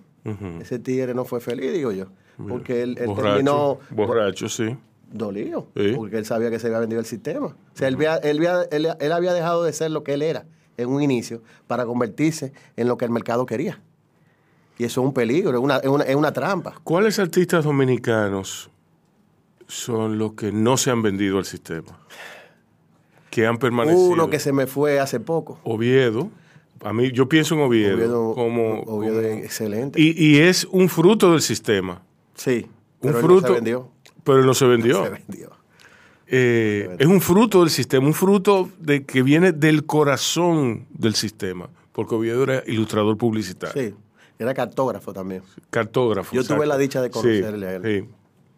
Ese 0.61 0.79
tigre 0.79 1.13
no 1.13 1.25
fue 1.25 1.39
feliz, 1.39 1.71
digo 1.73 1.91
yo. 1.91 2.05
Porque 2.37 2.81
él, 2.83 2.97
él 2.99 3.07
borracho, 3.07 3.29
terminó 3.29 3.79
borracho, 3.91 4.49
sí. 4.49 4.75
dolido. 5.11 5.67
Sí. 5.75 5.93
Porque 5.95 6.17
él 6.17 6.25
sabía 6.25 6.49
que 6.49 6.59
se 6.59 6.67
había 6.67 6.79
vendido 6.79 6.99
el 6.99 7.05
sistema. 7.05 7.47
O 7.47 7.55
sea, 7.73 7.87
él, 7.87 7.95
había- 7.95 8.17
él, 8.17 8.37
había- 8.37 8.63
él- 8.71 8.89
él 8.99 9.11
había 9.11 9.33
dejado 9.33 9.63
de 9.63 9.71
ser 9.73 9.91
lo 9.91 10.03
que 10.03 10.13
él 10.15 10.21
era 10.21 10.45
en 10.77 10.89
un 10.89 11.01
inicio 11.01 11.41
para 11.67 11.85
convertirse 11.85 12.51
en 12.75 12.87
lo 12.87 12.97
que 12.97 13.05
el 13.05 13.11
mercado 13.11 13.45
quería. 13.45 13.79
Y 14.77 14.83
eso 14.83 14.99
es 15.01 15.07
un 15.07 15.13
peligro, 15.13 15.51
es 15.57 15.63
una, 15.63 15.77
es 15.77 15.87
una, 15.87 16.03
es 16.03 16.15
una 16.15 16.33
trampa. 16.33 16.75
¿Cuáles 16.83 17.17
artistas 17.19 17.63
dominicanos 17.63 18.69
son 19.67 20.17
los 20.17 20.33
que 20.33 20.51
no 20.51 20.75
se 20.75 20.91
han 20.91 21.01
vendido 21.01 21.37
al 21.37 21.45
sistema? 21.45 21.97
Que 23.29 23.47
han 23.47 23.57
permanecido. 23.57 24.01
Uno 24.09 24.29
que 24.29 24.39
se 24.39 24.51
me 24.53 24.67
fue 24.67 24.99
hace 24.99 25.19
poco. 25.19 25.59
Oviedo. 25.63 26.29
A 26.83 26.93
mí, 26.93 27.11
yo 27.11 27.27
pienso 27.27 27.55
en 27.55 27.61
Oviedo, 27.61 27.95
Oviedo, 27.95 28.33
como, 28.35 28.81
Oviedo 28.81 29.15
como- 29.15 29.27
es 29.27 29.43
excelente. 29.45 29.99
y, 29.99 30.13
y 30.17 30.39
es 30.39 30.65
un 30.65 30.87
fruto 30.89 31.31
del 31.31 31.41
sistema. 31.41 32.01
Sí, 32.35 32.65
Un 32.65 32.69
pero 33.01 33.17
él 33.17 33.21
no 33.23 33.27
fruto, 33.29 33.47
se 33.47 33.53
vendió. 33.53 33.89
pero 34.23 34.39
él 34.39 34.45
no 34.45 34.53
se 34.53 34.65
vendió. 34.65 35.03
Se 35.03 35.09
vendió. 35.09 35.49
Eh, 36.27 36.95
es 36.97 37.05
un 37.05 37.21
fruto 37.21 37.59
del 37.61 37.69
sistema, 37.69 38.07
un 38.07 38.13
fruto 38.13 38.69
de 38.79 39.03
que 39.05 39.21
viene 39.21 39.51
del 39.51 39.85
corazón 39.85 40.85
del 40.89 41.13
sistema, 41.13 41.69
porque 41.91 42.15
Oviedo 42.15 42.43
era 42.43 42.63
ilustrador 42.65 43.15
publicitario, 43.17 43.79
Sí, 43.81 43.93
era 44.39 44.53
cartógrafo 44.55 45.13
también. 45.13 45.43
cartógrafo. 45.69 46.35
Yo 46.35 46.43
tuve 46.43 46.65
la 46.65 46.77
dicha 46.79 46.99
de 47.01 47.07
Sí, 47.09 47.13
conocerle 47.13 47.67
a 47.67 47.75
él. 47.75 47.83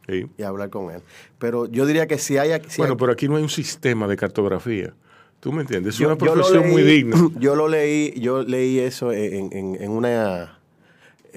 sí, 0.07 0.11
sí. 0.13 0.25
y 0.37 0.43
hablar 0.43 0.69
con 0.69 0.91
él. 0.93 1.01
Pero 1.39 1.65
yo 1.65 1.85
diría 1.85 2.07
que 2.07 2.17
si 2.17 2.37
hay... 2.37 2.51
si 2.69 2.77
bueno, 2.77 2.93
hay- 2.93 2.97
pero 2.99 3.11
aquí 3.11 3.27
no 3.27 3.35
hay 3.35 3.43
un 3.43 3.49
sistema 3.49 4.07
de 4.07 4.15
cartografía. 4.15 4.93
¿Tú 5.41 5.51
me 5.51 5.61
entiendes? 5.61 5.95
Es 5.95 5.99
yo- 5.99 6.07
una 6.07 6.17
profesión 6.17 6.69
muy 6.69 6.83
digna. 6.83 7.17
Yo 7.39 7.53
lo 7.55 7.67
leí, 7.67 8.13
yo 8.19 8.43
leí 8.43 8.79
eso 8.79 9.11
en, 9.11 9.51
en- 9.53 9.75
en 9.79 9.91
una 9.91 10.56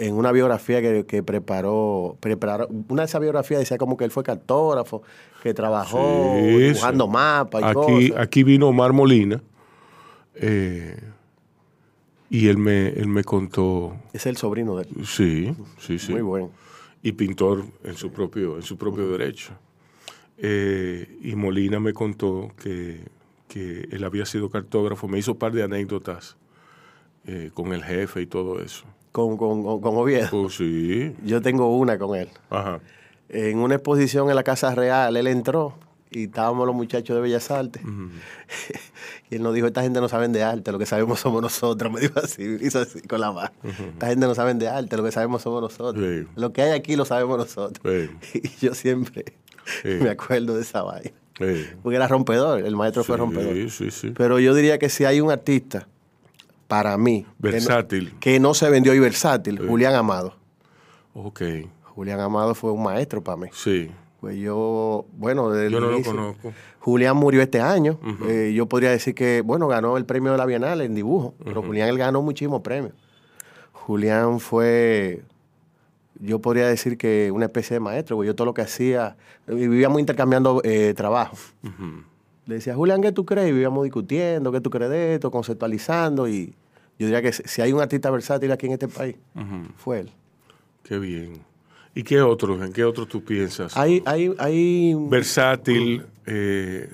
en 0.06 0.14
una 0.14 0.32
biografía 0.32 0.80
que, 0.80 1.04
que 1.06 1.22
preparó, 1.22 2.16
preparó, 2.20 2.68
una 2.88 3.02
de 3.02 3.06
esas 3.06 3.20
biografías 3.20 3.60
decía 3.60 3.78
como 3.78 3.96
que 3.96 4.04
él 4.04 4.10
fue 4.10 4.22
cartógrafo, 4.24 5.02
que 5.42 5.54
trabajó 5.54 6.36
Sí, 6.38 6.46
dibujando 6.58 7.04
sí. 7.06 7.10
mapas 7.10 7.62
y 7.62 7.64
Aquí, 7.64 7.74
cosas. 8.10 8.22
aquí 8.22 8.42
vino 8.42 8.68
Omar 8.68 8.92
Molina 8.92 9.42
eh, 10.34 10.96
y 12.28 12.48
él 12.48 12.58
me, 12.58 12.88
él 12.88 13.08
me 13.08 13.24
contó, 13.24 13.96
Es 14.12 14.26
el 14.26 14.36
sobrino 14.36 14.76
de 14.76 14.84
él. 14.84 15.06
sí, 15.06 15.54
sí, 15.78 15.98
sí. 15.98 16.12
Muy 16.12 16.22
bueno. 16.22 16.50
y 17.02 17.12
pintor 17.12 17.64
en 17.84 17.96
su 17.96 18.10
propio, 18.12 18.56
en 18.56 18.62
su 18.62 18.76
propio 18.78 19.08
derecho. 19.10 19.52
Eh, 20.38 21.18
y 21.22 21.34
Molina 21.34 21.80
me 21.80 21.92
contó 21.92 22.50
que, 22.62 23.00
que 23.48 23.88
él 23.90 24.04
había 24.04 24.24
sido 24.24 24.48
cartógrafo, 24.48 25.08
me 25.08 25.18
hizo 25.18 25.32
un 25.32 25.38
par 25.38 25.52
de 25.52 25.62
anécdotas 25.62 26.36
eh, 27.26 27.50
con 27.52 27.72
el 27.74 27.82
jefe 27.84 28.22
y 28.22 28.26
todo 28.26 28.60
eso. 28.62 28.84
Con, 29.12 29.36
con, 29.36 29.80
con- 29.80 29.96
Oviedo. 29.96 30.28
Oh, 30.32 30.48
sí, 30.50 31.14
Yo 31.24 31.40
tengo 31.42 31.76
una 31.76 31.98
con 31.98 32.16
él. 32.16 32.28
ajá. 32.50 32.80
En 33.28 33.58
una 33.58 33.76
exposición 33.76 34.28
en 34.28 34.34
la 34.36 34.42
Casa 34.42 34.74
Real, 34.74 35.16
él 35.16 35.26
entró 35.28 35.74
y 36.10 36.24
estábamos 36.24 36.66
los 36.66 36.74
muchachos 36.74 37.14
de 37.14 37.22
Bellas 37.22 37.48
Artes. 37.52 37.80
y 39.30 39.36
él 39.36 39.42
nos 39.42 39.54
dijo, 39.54 39.68
esta 39.68 39.82
gente 39.82 40.00
no 40.00 40.08
sabe 40.08 40.26
de 40.28 40.42
arte, 40.42 40.72
lo 40.72 40.78
que 40.80 40.86
sabemos 40.86 41.20
somos 41.20 41.40
nosotros. 41.40 41.92
Me 41.94 42.00
dijo 42.00 42.18
así, 42.18 42.42
hizo 42.60 42.80
así 42.80 43.00
con 43.02 43.20
la 43.20 43.30
mano. 43.32 43.50
Esta 43.92 44.08
gente 44.08 44.26
no 44.26 44.34
sabe 44.34 44.54
de 44.54 44.68
arte, 44.68 44.96
lo 44.96 45.04
que 45.04 45.12
sabemos 45.12 45.42
somos 45.42 45.62
nosotros. 45.62 46.04
Sí. 46.04 46.26
Lo 46.36 46.52
que 46.52 46.62
hay 46.62 46.72
aquí 46.72 46.96
lo 46.96 47.04
sabemos 47.04 47.38
nosotros. 47.38 47.80
Sí. 48.22 48.40
Y 48.60 48.66
yo 48.66 48.74
siempre 48.74 49.24
Sí. 49.82 49.88
me 50.02 50.10
acuerdo 50.10 50.56
de 50.56 50.62
esa 50.62 50.82
vaina. 50.82 51.12
Sí. 51.38 51.66
Porque 51.82 51.96
era 51.96 52.08
rompedor, 52.08 52.60
el 52.64 52.74
maestro 52.74 53.04
fue 53.04 53.14
Sí, 53.14 53.20
rompedor. 53.20 53.70
sí, 53.70 53.90
sí. 53.92 54.12
Pero 54.16 54.40
yo 54.40 54.54
diría 54.54 54.78
que 54.78 54.88
si 54.88 55.04
hay 55.04 55.20
un 55.20 55.30
artista, 55.30 55.86
para 56.70 56.96
mí, 56.96 57.22
que 57.24 57.28
no- 57.48 57.52
Versátil. 57.52 58.14
que 58.20 58.38
no, 58.40 58.54
se 58.54 58.70
vendió 58.70 58.94
y 58.94 59.00
versátil, 59.00 59.58
Julián 59.66 59.92
Amado. 59.94 60.36
Ok, 61.14 61.42
Julián 61.82 62.20
Amado 62.20 62.54
fue 62.54 62.70
un 62.70 62.82
maestro 62.82 63.22
para 63.22 63.36
mí. 63.36 63.48
sí. 63.52 63.90
Pues 64.20 64.36
yo, 64.36 65.06
bueno, 65.16 65.48
desde 65.48 65.70
Yo 65.72 65.80
no 65.80 65.90
lo 65.90 66.02
conozco. 66.02 66.52
Julián 66.80 67.16
murió 67.16 67.40
este 67.40 67.58
año. 67.62 67.98
Eh, 68.28 68.52
yo 68.54 68.66
podría 68.66 68.90
decir 68.90 69.14
que, 69.14 69.40
bueno, 69.40 69.66
ganó 69.66 69.96
el 69.96 70.04
premio 70.04 70.30
de 70.32 70.36
la 70.36 70.44
Bienal 70.44 70.82
en 70.82 70.94
dibujo, 70.94 71.32
pero 71.42 71.62
Julián 71.62 71.88
él 71.88 71.96
ganó 71.96 72.20
muchísimos 72.20 72.60
premios. 72.60 72.92
Julián 73.72 74.38
fue, 74.38 75.22
yo 76.20 76.38
podría 76.38 76.66
decir 76.68 76.98
que 76.98 77.30
una 77.32 77.46
especie 77.46 77.72
de 77.76 77.80
maestro, 77.80 78.16
porque 78.16 78.26
yo 78.26 78.34
todo 78.34 78.44
lo 78.44 78.52
que 78.52 78.60
hacía, 78.60 79.16
vivíamos 79.46 79.98
intercambiando 80.00 80.60
eh, 80.64 80.92
trabajo. 80.94 81.36
Ujú. 81.64 82.04
Le 82.50 82.56
decía, 82.56 82.74
Julián, 82.74 83.00
¿qué 83.00 83.12
tú 83.12 83.24
crees? 83.24 83.48
Y 83.48 83.52
vivíamos 83.52 83.84
discutiendo, 83.84 84.50
¿qué 84.50 84.60
tú 84.60 84.70
crees 84.70 84.90
de 84.90 85.14
esto? 85.14 85.30
Conceptualizando. 85.30 86.28
Y 86.28 86.54
yo 86.98 87.06
diría 87.06 87.22
que 87.22 87.32
si 87.32 87.62
hay 87.62 87.72
un 87.72 87.80
artista 87.80 88.10
versátil 88.10 88.50
aquí 88.52 88.66
en 88.66 88.72
este 88.72 88.88
país, 88.88 89.16
fue 89.76 90.00
él. 90.00 90.10
Qué 90.82 90.98
bien. 90.98 91.42
¿Y 91.94 92.02
qué 92.02 92.20
otros? 92.20 92.60
¿En 92.62 92.72
qué 92.72 92.84
otros 92.84 93.06
tú 93.08 93.22
piensas? 93.24 93.76
Hay, 93.76 94.02
hay, 94.04 94.34
hay 94.38 94.94
Versátil. 95.08 96.04
eh, 96.26 96.88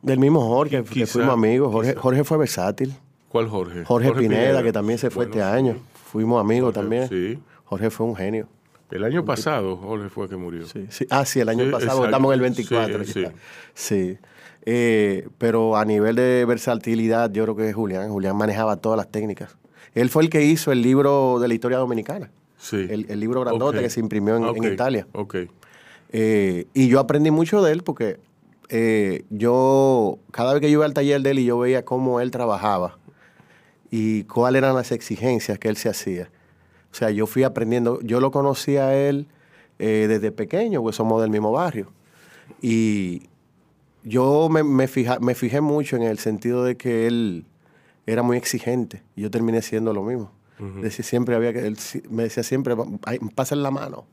del 0.00 0.18
mismo 0.18 0.40
Jorge, 0.40 0.82
que 0.84 1.06
fuimos 1.06 1.32
amigos. 1.34 1.70
Jorge. 1.72 1.94
Jorge 1.94 2.24
fue 2.24 2.38
versátil. 2.38 2.94
¿Cuál 3.28 3.48
Jorge? 3.48 3.84
Jorge, 3.84 4.12
Pineda, 4.12 4.62
que 4.62 4.72
también 4.72 4.98
se 4.98 5.10
fue 5.10 5.26
Bueno, 5.26 5.40
este 5.42 5.56
año. 5.56 5.76
Fuimos 6.10 6.40
amigos 6.40 6.74
Jorge, 6.74 6.80
también. 6.80 7.08
sí. 7.08 7.38
Jorge 7.66 7.90
fue 7.90 8.06
un 8.06 8.16
genio. 8.16 8.48
El 8.90 9.04
año 9.04 9.22
pasado 9.22 9.76
Jorge 9.76 10.08
fue 10.08 10.28
que 10.30 10.36
murió. 10.36 10.66
Sí, 10.66 10.86
sí. 10.88 11.06
Ah, 11.10 11.26
sí, 11.26 11.40
el 11.40 11.50
año 11.50 11.66
Sí, 11.66 11.70
pasado, 11.72 12.06
estamos 12.06 12.30
en 12.30 12.34
el 12.34 12.40
24. 12.40 13.04
Sí, 13.04 13.24
sí. 13.74 14.18
Eh, 14.70 15.26
pero 15.38 15.78
a 15.78 15.86
nivel 15.86 16.16
de 16.16 16.44
versatilidad, 16.44 17.32
yo 17.32 17.44
creo 17.44 17.56
que 17.56 17.70
es 17.70 17.74
Julián. 17.74 18.10
Julián 18.10 18.36
manejaba 18.36 18.76
todas 18.76 18.98
las 18.98 19.08
técnicas. 19.08 19.56
Él 19.94 20.10
fue 20.10 20.22
el 20.22 20.28
que 20.28 20.44
hizo 20.44 20.72
el 20.72 20.82
libro 20.82 21.38
de 21.40 21.48
la 21.48 21.54
historia 21.54 21.78
dominicana. 21.78 22.30
Sí. 22.58 22.76
El, 22.76 23.06
el 23.08 23.18
libro 23.18 23.40
grandote 23.40 23.80
que 23.80 23.88
se 23.88 24.00
imprimió 24.00 24.36
en, 24.36 24.64
Italia. 24.64 25.06
Ok. 25.12 25.36
Eh, 26.10 26.66
y 26.74 26.88
yo 26.88 27.00
aprendí 27.00 27.30
mucho 27.30 27.62
de 27.62 27.72
él 27.72 27.82
porque 27.82 28.20
eh, 28.68 29.24
yo, 29.30 30.18
cada 30.32 30.52
vez 30.52 30.60
que 30.60 30.70
yo 30.70 30.80
iba 30.80 30.84
al 30.84 30.92
taller 30.92 31.22
de 31.22 31.30
él 31.30 31.38
y 31.38 31.46
yo 31.46 31.58
veía 31.58 31.86
cómo 31.86 32.20
él 32.20 32.30
trabajaba 32.30 32.98
y 33.90 34.24
cuáles 34.24 34.60
eran 34.60 34.74
las 34.74 34.92
exigencias 34.92 35.58
que 35.58 35.70
él 35.70 35.78
se 35.78 35.88
hacía. 35.88 36.30
O 36.92 36.94
sea, 36.94 37.10
yo 37.10 37.26
fui 37.26 37.42
aprendiendo, 37.42 38.00
yo 38.02 38.20
lo 38.20 38.30
conocí 38.30 38.76
a 38.76 38.94
él 38.94 39.28
eh, 39.78 40.04
desde 40.10 40.30
pequeño, 40.30 40.82
pues 40.82 40.96
somos 40.96 41.22
del 41.22 41.30
mismo 41.30 41.52
barrio. 41.52 41.90
Y 42.60 43.22
yo 44.08 44.48
me, 44.48 44.62
me, 44.62 44.88
fija- 44.88 45.18
me 45.20 45.34
fijé 45.34 45.60
mucho 45.60 45.96
en 45.96 46.02
el 46.02 46.18
sentido 46.18 46.64
de 46.64 46.76
que 46.76 47.06
él 47.06 47.44
era 48.06 48.22
muy 48.22 48.36
exigente 48.36 49.02
y 49.16 49.22
yo 49.22 49.30
terminé 49.30 49.62
siendo 49.62 49.92
lo 49.92 50.02
mismo. 50.02 50.32
Decía 50.82 51.04
siempre 51.04 51.36
había 51.36 51.52
que, 51.52 51.66
él 51.66 51.76
me 52.10 52.24
decía 52.24 52.42
siempre, 52.42 52.74
"Ay, 53.04 53.18
pasen 53.34 53.62
la 53.62 53.70
mano. 53.70 54.06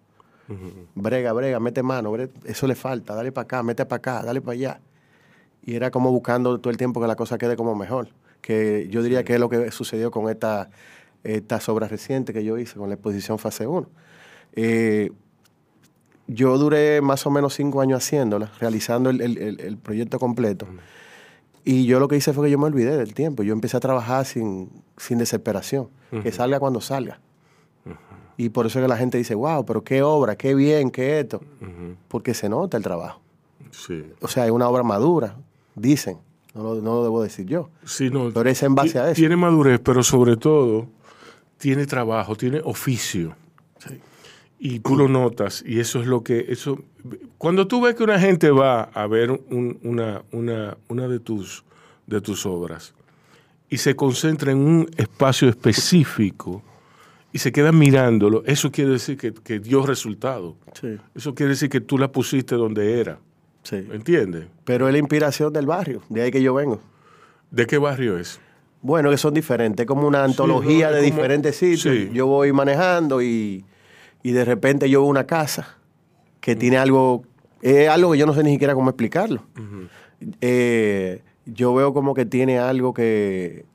Brega, 0.94 1.34
brega, 1.34 1.60
mete 1.60 1.82
mano, 1.82 2.12
bre- 2.14 2.30
eso 2.44 2.68
le 2.68 2.76
falta, 2.76 3.16
dale 3.16 3.32
para 3.32 3.44
acá, 3.46 3.64
mete 3.64 3.84
para 3.86 3.98
acá, 3.98 4.24
dale 4.24 4.42
para 4.42 4.54
allá. 4.54 4.80
Y 5.64 5.74
era 5.76 5.90
como 5.90 6.12
buscando 6.12 6.60
todo 6.60 6.70
el 6.70 6.78
tiempo 6.78 7.02
que 7.02 7.08
la 7.08 7.16
cosa 7.16 7.38
quede 7.40 7.56
como 7.56 7.74
mejor. 7.74 8.10
Que 8.42 8.88
yo 8.92 9.02
diría 9.02 9.24
que 9.24 9.34
es 9.34 9.40
lo 9.40 9.50
que 9.50 9.72
sucedió 9.72 10.12
con 10.12 10.30
esta, 10.30 10.70
estas 11.24 11.68
obras 11.70 11.90
recientes 11.90 12.36
que 12.36 12.44
yo 12.44 12.60
hice 12.60 12.76
con 12.78 12.90
la 12.90 12.94
exposición 12.96 13.40
Fase 13.40 13.66
1. 13.66 13.90
Eh, 14.54 15.12
yo 16.28 16.58
duré 16.58 17.02
más 17.02 17.26
o 17.26 17.32
menos 17.32 17.54
cinco 17.54 17.82
años 17.82 18.04
haciéndola, 18.04 18.52
realizando 18.60 19.10
el, 19.10 19.22
el- 19.22 19.60
el- 19.60 19.78
proyecto 19.78 20.20
completo. 20.20 20.68
Y 21.64 21.86
yo 21.86 22.00
lo 22.00 22.08
que 22.08 22.16
hice 22.16 22.32
fue 22.34 22.46
que 22.48 22.52
yo 22.52 22.60
me 22.60 22.66
olvidé 22.66 22.96
del 22.98 23.14
tiempo. 23.14 23.42
Yo 23.44 23.54
empecé 23.54 23.78
a 23.78 23.80
trabajar 23.80 24.26
sin, 24.26 24.70
sin 24.98 25.18
desesperación. 25.18 25.88
Que 26.24 26.32
salga 26.32 26.60
cuando 26.60 26.80
salga. 26.82 27.20
Y 28.38 28.50
por 28.50 28.66
eso 28.66 28.80
es 28.80 28.84
que 28.84 28.88
la 28.90 28.98
gente 28.98 29.18
dice, 29.18 29.34
wow, 29.36 29.66
pero 29.66 29.84
qué 29.84 30.02
obra, 30.04 30.36
qué 30.36 30.54
bien, 30.56 30.92
qué 30.92 31.20
esto. 31.20 31.42
Porque 32.08 32.34
se 32.34 32.50
nota 32.50 32.78
el 32.78 32.84
trabajo. 32.84 33.20
Sí. 33.72 34.04
O 34.22 34.28
sea, 34.28 34.46
es 34.46 34.52
una 34.52 34.68
obra 34.70 34.84
madura, 34.84 35.36
dicen. 35.76 36.18
No 36.54 36.64
lo, 36.64 36.76
no 36.76 36.96
lo 36.96 37.04
debo 37.04 37.22
decir 37.24 37.46
yo. 37.48 37.70
Sí, 37.84 38.10
no, 38.10 38.30
Pero 38.34 38.50
es 38.50 38.64
en 38.64 38.76
base 38.76 38.98
a 38.98 39.06
eso. 39.12 39.16
Tiene 39.16 39.36
madurez, 39.36 39.80
pero 39.84 40.04
sobre 40.04 40.38
todo 40.38 40.88
tiene 41.58 41.86
trabajo, 41.86 42.36
tiene 42.38 42.62
oficio. 42.64 43.36
Y 44.68 44.80
tú 44.80 44.96
lo 44.96 45.08
notas, 45.08 45.64
y 45.68 45.80
eso 45.80 46.02
es 46.02 46.08
lo 46.08 46.24
que. 46.24 46.46
eso 46.50 46.80
Cuando 47.38 47.68
tú 47.68 47.82
ves 47.82 47.94
que 47.96 48.04
una 48.04 48.20
gente 48.20 48.50
va 48.50 48.84
a 48.84 49.06
ver 49.06 49.30
un- 49.32 49.78
una, 49.84 50.24
una, 50.32 50.76
una 50.88 51.08
de, 51.08 51.20
tus, 51.20 51.64
de 52.08 52.20
tus 52.22 52.46
obras 52.48 52.94
y 53.70 53.78
se 53.78 53.96
concentra 53.96 54.52
en 54.52 54.58
un 54.58 54.90
espacio 54.98 55.48
específico 55.50 56.64
y 57.32 57.38
se 57.40 57.52
queda 57.52 57.72
mirándolo, 57.72 58.44
eso 58.46 58.72
quiere 58.72 58.92
decir 58.92 59.18
que, 59.18 59.34
que 59.34 59.60
dio 59.60 59.86
resultado. 59.86 60.56
Sí, 60.80 60.98
Eso 61.14 61.36
quiere 61.36 61.52
decir 61.52 61.70
que 61.70 61.82
tú 61.82 61.98
la 61.98 62.08
pusiste 62.12 62.56
donde 62.56 63.00
era. 63.00 63.20
sí. 63.64 63.76
¿Entiendes? 63.92 64.46
Pero 64.64 64.88
es 64.88 64.94
la 64.94 65.00
inspiración 65.00 65.52
del 65.54 65.66
barrio, 65.68 66.02
de 66.10 66.22
ahí 66.24 66.32
que 66.32 66.42
yo 66.42 66.54
vengo. 66.56 66.80
¿De 67.52 67.68
qué 67.68 67.78
barrio 67.78 68.18
es? 68.18 68.40
Bueno, 68.82 69.10
que 69.12 69.18
son 69.18 69.34
diferentes, 69.34 69.84
es 69.84 69.88
como 69.88 70.08
una 70.08 70.24
antología 70.24 70.90
no, 70.90 70.96
de 70.96 71.02
como- 71.04 71.16
diferentes 71.16 71.56
sitios. 71.56 72.12
Yo 72.14 72.26
voy 72.28 72.52
manejando 72.54 73.22
y, 73.22 73.64
y 74.26 74.32
de 74.32 74.44
repente 74.44 74.90
yo 74.90 75.02
veo 75.02 75.08
una 75.08 75.28
casa 75.28 75.78
que 76.40 76.56
tiene 76.56 76.80
algo, 76.80 77.26
es 77.62 77.88
algo 77.88 78.12
que 78.14 78.18
yo 78.18 78.26
no 78.26 78.34
sé 78.34 78.42
ni 78.44 78.54
siquiera 78.54 78.74
cómo 78.74 78.90
explicarlo. 78.90 79.44
eh, 80.42 81.22
yo 81.46 81.76
veo 81.76 81.94
como 81.94 82.16
que 82.16 82.26
tiene 82.26 82.58
algo 82.58 82.92
que 82.92 83.66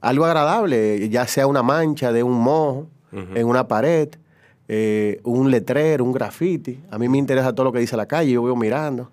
algo 0.00 0.24
agradable, 0.24 1.08
ya 1.10 1.28
sea 1.28 1.46
una 1.46 1.62
mancha 1.62 2.10
de 2.10 2.24
un 2.24 2.32
mojo 2.40 2.88
en 3.12 3.46
una 3.46 3.68
pared, 3.68 4.08
eh, 4.66 5.20
un 5.22 5.48
letrero, 5.52 6.04
un 6.04 6.12
graffiti. 6.12 6.80
A 6.90 6.98
mí 6.98 7.08
me 7.08 7.16
interesa 7.18 7.52
todo 7.54 7.64
lo 7.66 7.72
que 7.72 7.78
dice 7.78 7.96
la 7.96 8.06
calle, 8.06 8.32
yo 8.32 8.42
veo 8.42 8.56
mirando. 8.56 9.12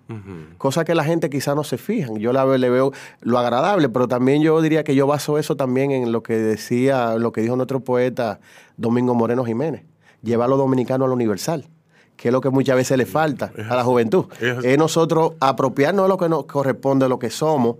Cosa 0.56 0.84
que 0.84 0.96
la 0.96 1.04
gente 1.04 1.30
quizá 1.30 1.54
no 1.54 1.62
se 1.62 1.78
fijan. 1.78 2.16
Yo 2.16 2.32
la, 2.32 2.44
le 2.58 2.70
veo 2.70 2.90
lo 3.20 3.38
agradable, 3.38 3.88
pero 3.88 4.08
también 4.08 4.42
yo 4.42 4.60
diría 4.60 4.82
que 4.82 4.96
yo 4.96 5.06
baso 5.06 5.38
eso 5.38 5.54
también 5.54 5.92
en 5.92 6.10
lo 6.10 6.24
que 6.24 6.36
decía, 6.38 7.14
lo 7.18 7.30
que 7.30 7.42
dijo 7.42 7.54
nuestro 7.54 7.78
poeta 7.78 8.40
Domingo 8.76 9.14
Moreno 9.14 9.44
Jiménez. 9.44 9.82
Llevar 10.22 10.46
a 10.46 10.48
los 10.50 10.58
dominicanos 10.58 11.06
a 11.06 11.08
lo 11.08 11.14
universal 11.14 11.68
que 12.16 12.30
es 12.30 12.32
lo 12.32 12.40
que 12.40 12.50
muchas 12.50 12.74
veces 12.74 12.98
le 12.98 13.06
falta 13.06 13.52
a 13.70 13.76
la 13.76 13.84
juventud. 13.84 14.24
Es 14.40 14.76
nosotros 14.76 15.34
apropiarnos 15.38 16.06
de 16.06 16.08
lo 16.08 16.18
que 16.18 16.28
nos 16.28 16.46
corresponde, 16.46 17.04
de 17.04 17.08
lo 17.10 17.20
que 17.20 17.30
somos, 17.30 17.76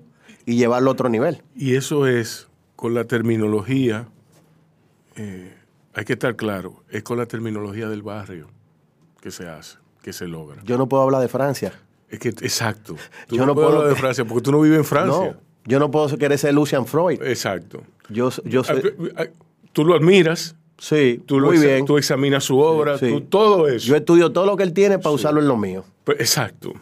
y 0.47 0.55
llevarlo 0.55 0.91
a 0.91 0.93
otro 0.93 1.09
nivel. 1.09 1.43
Y 1.57 1.75
eso 1.75 2.07
es 2.07 2.47
con 2.77 2.95
la 2.95 3.03
terminología, 3.03 4.07
eh, 5.17 5.53
hay 5.93 6.05
que 6.05 6.13
estar 6.13 6.37
claro, 6.37 6.85
es 6.89 7.03
con 7.03 7.19
la 7.19 7.27
terminología 7.27 7.89
del 7.89 8.03
barrio 8.03 8.47
que 9.21 9.33
se 9.33 9.49
hace, 9.49 9.79
que 10.03 10.13
se 10.13 10.29
logra. 10.29 10.63
Yo 10.65 10.79
no 10.79 10.89
puedo 10.89 11.03
hablar 11.03 11.21
de 11.21 11.29
Francia. 11.29 11.73
Es 12.09 12.21
que, 12.21 12.29
exacto. 12.29 12.95
Tú 13.27 13.37
Yo 13.37 13.45
no, 13.45 13.57
puedo- 13.57 13.69
hablar 13.79 13.89
de 13.89 13.97
Francia 13.97 14.25
porque 14.25 14.43
tú 14.43 14.53
no 14.53 14.61
vives 14.61 14.79
en 14.79 14.85
Francia. 14.85 15.33
No, 15.33 15.37
yo 15.65 15.79
no 15.81 15.91
puedo 15.91 16.17
querer 16.17 16.39
ser 16.39 16.55
Lucian 16.55 16.87
Freud. 16.87 17.21
Exacto. 17.23 17.83
Yo, 18.09 18.31
yo 18.45 18.61
Ah, 18.61 18.65
sé, 18.65 18.95
ah, 19.17 19.25
Tú 19.73 19.85
lo 19.85 19.95
admiras, 19.95 20.55
sí, 20.79 21.21
tú, 21.27 21.41
lo 21.41 21.49
muy 21.49 21.57
exa- 21.59 21.67
bien. 21.67 21.85
tú 21.85 21.99
examinas 21.99 22.45
su 22.45 22.59
obra, 22.59 22.99
Sí. 22.99 23.09
tú- 23.11 23.21
todo 23.23 23.69
eso. 23.69 23.87
Yo 23.87 23.97
estudio 23.97 24.33
todo 24.33 24.47
lo 24.47 24.57
que 24.57 24.63
él 24.63 24.73
tiene 24.73 24.99
para 24.99 25.11
usarlo 25.15 25.41
en 25.41 25.49
lo 25.49 25.57
mío. 25.57 25.85
Pues, 26.05 26.19
exacto, 26.21 26.73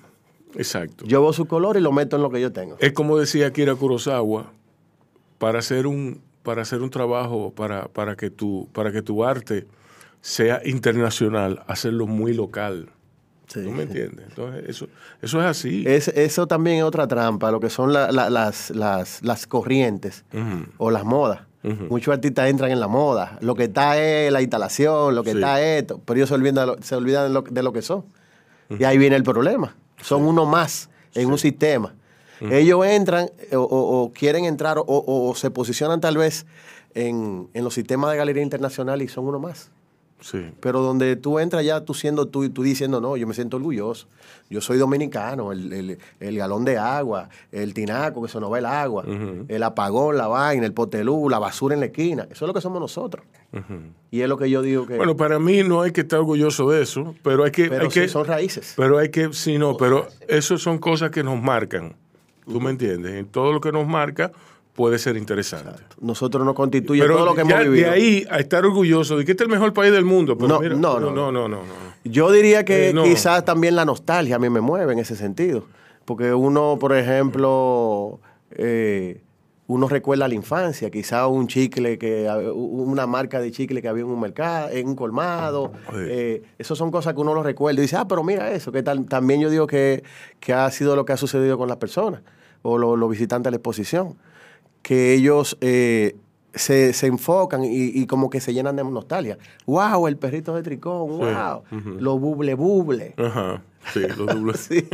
exacto. 0.55 1.05
Yo 1.07 1.21
veo 1.23 1.33
su 1.33 1.47
color 1.47 1.77
y 1.77 1.81
lo 1.81 1.93
meto 1.93 2.17
en 2.17 2.23
lo 2.23 2.31
que 2.31 2.41
yo 2.41 2.53
tengo. 2.53 2.77
Es 2.81 2.93
como 2.93 3.19
decía 3.19 3.49
Akira 3.49 3.75
Kurosawa, 3.75 4.53
para 5.39 5.59
hacer 5.59 5.87
un, 5.87 6.21
para 6.43 6.63
hacer 6.63 6.81
un 6.83 6.91
trabajo, 6.91 7.53
para, 7.55 7.89
para, 7.89 8.17
que 8.17 8.31
tu, 8.31 8.69
para 8.73 8.93
que 8.93 9.03
tu 9.03 9.25
arte 9.25 9.67
sea 10.21 10.61
internacional, 10.65 11.63
hacerlo 11.67 12.07
muy 12.07 12.33
local. 12.35 12.89
Sí, 13.49 13.63
¿Tú 13.63 13.71
me 13.71 13.85
entiendes? 13.85 14.27
Entonces, 14.31 14.65
eso, 14.69 14.89
eso 15.23 15.39
es 15.41 15.47
así. 15.47 15.85
Es- 15.87 16.09
eso 16.09 16.49
también 16.49 16.79
es 16.79 16.83
otra 16.83 17.07
trampa, 17.07 17.51
lo 17.53 17.61
que 17.61 17.71
son 17.71 17.93
la- 17.93 18.11
la- 18.11 18.29
las, 18.29 18.71
las, 18.71 19.23
las 19.23 19.47
corrientes 19.47 20.25
o 20.79 20.91
las 20.91 21.05
modas. 21.05 21.43
Muchos 21.89 22.15
artistas 22.15 22.49
entran 22.49 22.71
en 22.71 22.79
la 22.81 22.87
moda. 22.89 23.39
Lo 23.41 23.55
que 23.57 23.65
está 23.65 23.99
es 24.01 24.31
la 24.33 24.41
instalación, 24.41 25.15
lo 25.15 25.25
que 25.25 25.33
Sí. 25.33 25.37
está 25.39 25.61
es 25.61 25.83
esto. 25.83 26.01
Pero 26.05 26.19
ellos 26.19 26.29
se 26.29 26.35
olvidan, 26.37 26.55
de 26.55 26.67
lo, 26.67 26.77
se 26.83 26.95
olvidan 26.95 27.25
de, 27.29 27.35
lo, 27.35 27.43
de 27.43 27.63
lo 27.63 27.73
que 27.73 27.83
son. 27.83 28.05
Y 28.79 28.85
ahí 28.85 28.99
viene 28.99 29.17
el 29.17 29.23
problema. 29.25 29.75
Son 30.01 30.23
uno 30.23 30.47
más 30.47 30.89
en 31.15 31.29
un 31.31 31.39
sistema. 31.39 31.95
Ellos 32.41 32.85
entran 32.87 33.31
o, 33.53 33.57
o- 33.59 34.03
o 34.03 34.13
quieren 34.13 34.45
entrar 34.45 34.79
o, 34.79 34.83
o- 34.87 35.31
o 35.31 35.35
se 35.35 35.51
posicionan 35.51 36.01
tal 36.01 36.17
vez 36.19 36.47
en, 36.95 37.49
en 37.55 37.65
los 37.65 37.75
sistemas 37.75 38.11
de 38.13 38.17
galería 38.19 38.43
internacional 38.43 39.01
y 39.03 39.09
son 39.09 39.27
uno 39.27 39.39
más. 39.39 39.71
Sí. 40.21 40.51
Pero 40.61 40.81
donde 40.81 41.15
tú 41.17 41.39
entras 41.39 41.65
ya 41.65 41.83
tú 41.83 41.93
siendo 41.95 42.27
tú 42.27 42.43
y 42.45 42.49
tú 42.49 42.63
diciendo, 42.63 43.01
no, 43.01 43.17
yo 43.17 43.27
me 43.27 43.35
siento 43.35 43.59
orgulloso. 43.59 44.09
Yo 44.49 44.61
soy 44.61 44.79
dominicano, 44.79 45.53
el, 45.53 45.73
el- 45.73 45.99
el 46.21 46.37
galón 46.39 46.65
de 46.65 46.79
agua, 46.79 47.29
el 47.53 47.75
tinaco 47.75 48.23
que 48.23 48.29
se 48.29 48.41
nos 48.41 48.51
va 48.51 48.59
el 48.59 48.67
agua, 48.67 49.05
el 49.49 49.63
apagón, 49.63 50.17
la 50.17 50.27
vaina, 50.27 50.65
el 50.67 50.73
potelú, 50.73 51.29
la 51.29 51.39
basura 51.39 51.75
en 51.75 51.81
la 51.81 51.87
esquina. 51.87 52.25
Eso 52.31 52.45
es 52.45 52.49
lo 52.49 52.55
que 52.55 52.61
somos 52.61 52.81
nosotros. 52.81 53.25
Y 54.11 54.21
es 54.23 54.29
lo 54.29 54.37
que 54.39 54.49
yo 54.51 54.63
digo 54.63 54.87
que... 54.87 54.97
Bueno, 54.97 55.17
para 55.17 55.39
mí 55.39 55.63
no 55.63 55.83
hay 55.83 55.93
que 55.93 56.01
estar 56.03 56.19
orgulloso 56.21 56.71
de 56.71 56.83
eso, 56.83 57.15
pero 57.23 57.45
hay 57.45 57.51
que... 57.51 57.69
pero 57.69 57.85
hay 57.85 57.91
sí, 57.91 58.01
que 58.01 58.09
son 58.09 58.25
raíces. 58.27 58.75
Pero 58.77 58.99
hay 58.99 59.11
que, 59.11 59.33
sí, 59.33 59.59
no, 59.59 59.77
pero 59.77 60.07
eso 60.29 60.57
son 60.59 60.79
cosas 60.79 61.11
que 61.11 61.23
nos 61.23 61.41
marcan. 61.41 61.95
¿Tú 62.47 62.61
me 62.61 62.71
entiendes? 62.71 63.13
En 63.15 63.27
todo 63.27 63.53
lo 63.53 63.61
que 63.61 63.73
nos 63.73 63.87
marca 63.87 64.33
puede 64.77 64.99
ser 64.99 65.17
interesante. 65.17 65.83
Nosotros 66.01 66.45
nos 66.45 66.55
constituye 66.55 67.01
Pero 67.03 67.17
todo 67.17 67.27
lo 67.27 67.35
que 67.35 67.45
ya 67.45 67.57
hemos 67.63 67.65
vivido. 67.65 67.89
de 67.89 67.95
ahí 67.95 68.27
a 68.31 68.39
estar 68.39 68.65
orgulloso 68.65 69.17
de 69.17 69.25
que 69.25 69.33
este 69.33 69.45
es 69.45 69.49
el 69.49 69.53
mejor 69.55 69.73
país 69.73 69.91
del 69.93 70.05
mundo. 70.05 70.37
Pero 70.37 70.49
No, 70.49 70.61
mira, 70.61 70.75
no, 70.75 71.01
no, 71.01 71.11
no, 71.11 71.33
no, 71.33 71.33
no, 71.33 71.49
no, 71.49 71.57
no. 71.65 71.65
Yo 72.05 72.31
diría 72.31 72.65
que 72.65 72.91
Eh, 72.91 72.93
no. 72.93 73.03
quizás 73.05 73.45
también 73.45 73.75
la 73.75 73.85
nostalgia 73.85 74.37
a 74.37 74.39
mí 74.39 74.51
me 74.51 74.61
mueve 74.61 74.93
en 74.93 74.99
ese 74.99 75.17
sentido. 75.17 75.65
Porque 76.05 76.33
uno, 76.35 76.77
por 76.79 76.95
ejemplo, 76.95 78.21
eh, 78.53 79.23
uno 79.69 79.89
recuerda 79.89 80.29
la 80.29 80.35
infancia, 80.35 80.91
quizás 80.91 81.27
un 81.27 81.49
chicle, 81.49 81.99
que 81.99 82.29
una 82.55 83.07
marca 83.09 83.41
de 83.41 83.51
chicle 83.51 83.83
que 83.83 83.89
había 83.89 84.05
en 84.05 84.11
un 84.11 84.21
mercado, 84.21 84.69
en 84.71 84.87
un 84.87 84.95
colmado. 84.95 85.73
Eh, 85.97 86.43
esas 86.59 86.79
son 86.79 86.93
cosas 86.93 87.15
que 87.15 87.21
uno 87.21 87.35
lo 87.35 87.43
recuerda 87.43 87.81
y 87.81 87.83
dice, 87.83 87.97
ah, 87.97 88.07
pero 88.07 88.23
mira 88.23 88.53
eso, 88.53 88.71
que 88.71 88.83
tal, 88.85 89.07
también 89.07 89.41
yo 89.41 89.51
digo 89.51 89.67
que, 89.67 90.05
que 90.39 90.53
ha 90.53 90.71
sido 90.71 90.95
lo 90.95 91.05
que 91.05 91.15
ha 91.15 91.17
sucedido 91.17 91.59
con 91.59 91.67
las 91.69 91.79
personas 91.79 92.21
o 92.63 92.79
lo- 92.79 92.97
los 92.97 93.11
visitantes 93.11 93.45
de 93.47 93.51
la 93.53 93.57
exposición, 93.57 94.15
que 94.87 95.15
ellos 95.15 95.59
eh, 95.63 96.15
se, 96.55 96.93
se 96.93 97.09
enfocan 97.09 97.65
y, 97.65 97.87
y 97.89 98.07
como 98.07 98.31
que 98.31 98.41
se 98.41 98.55
llenan 98.55 98.77
de 98.77 98.85
nostalgia. 98.85 99.37
¡Wow! 99.67 100.07
El 100.07 100.17
perrito 100.17 100.55
de 100.55 100.63
tricón, 100.63 101.09
¡wow! 101.09 101.65
Los 101.99 102.21
buble 102.21 102.55
buble. 102.55 103.15
Ajá, 103.17 103.65
sí, 103.93 104.01
los 104.17 104.17
dobles. 104.29 104.61
Sí, 104.69 104.87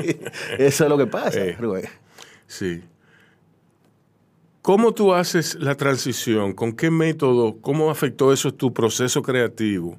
eso 0.59 0.85
es 0.85 0.88
lo 0.90 0.96
que 0.96 1.07
pasa, 1.07 1.38
Eh. 1.44 1.57
Rubén. 1.61 1.85
Sí. 2.46 2.83
¿Cómo 4.62 4.92
tú 4.94 5.12
haces 5.12 5.57
la 5.61 5.74
transición? 5.74 6.55
¿Con 6.55 6.72
qué 6.72 6.90
método? 6.90 7.59
¿Cómo 7.61 7.90
afectó 7.90 8.33
eso 8.33 8.55
tu 8.55 8.72
proceso 8.72 9.20
creativo? 9.20 9.98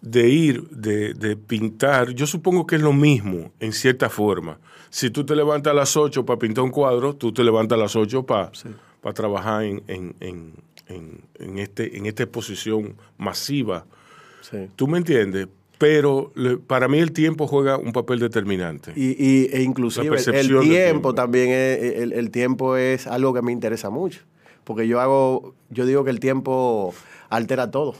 De 0.00 0.26
ir, 0.30 0.66
de, 0.70 1.12
de 1.12 1.36
pintar. 1.36 2.12
Yo 2.12 2.26
supongo 2.26 2.66
que 2.66 2.76
es 2.76 2.82
lo 2.82 2.94
mismo, 2.94 3.50
en 3.60 3.74
cierta 3.74 4.08
forma. 4.08 4.58
Si 4.90 5.10
tú 5.10 5.24
te 5.24 5.34
levantas 5.36 5.70
a 5.72 5.74
las 5.74 5.96
8 5.96 6.24
para 6.24 6.38
pintar 6.38 6.64
un 6.64 6.70
cuadro, 6.70 7.14
tú 7.14 7.32
te 7.32 7.44
levantas 7.44 7.78
a 7.78 7.82
las 7.82 7.96
8 7.96 8.24
para 8.24 8.50
trabajar 9.14 9.64
en, 9.64 9.82
en, 9.88 10.14
en, 10.20 10.52
en, 10.88 11.20
en 11.38 11.58
este, 11.58 11.96
en 11.96 12.06
esta 12.06 12.22
exposición 12.24 12.94
masiva. 13.18 13.84
Sí. 14.40 14.68
¿Tú 14.76 14.86
me 14.88 14.98
entiendes? 14.98 15.48
Pero 15.78 16.32
le- 16.34 16.56
para 16.56 16.88
mí 16.88 16.98
el 16.98 17.12
tiempo 17.12 17.46
juega 17.46 17.76
un 17.78 17.92
papel 17.92 18.18
determinante. 18.18 18.92
Y, 18.96 19.10
y- 19.22 19.48
e 19.52 19.62
inclusive 19.62 20.16
el, 20.16 20.24
tiempo, 20.48 20.60
tiempo. 20.62 21.14
también 21.14 21.50
es, 21.50 22.00
el, 22.00 22.12
el 22.12 22.30
tiempo 22.30 22.76
es 22.76 23.06
algo 23.06 23.32
que 23.34 23.42
me 23.42 23.52
interesa 23.52 23.88
mucho. 23.90 24.20
Porque 24.64 24.88
yo 24.88 25.00
hago, 25.00 25.54
yo 25.70 25.86
digo 25.86 26.02
que 26.04 26.10
el 26.10 26.18
tiempo 26.20 26.92
altera 27.30 27.70
todo. 27.70 27.94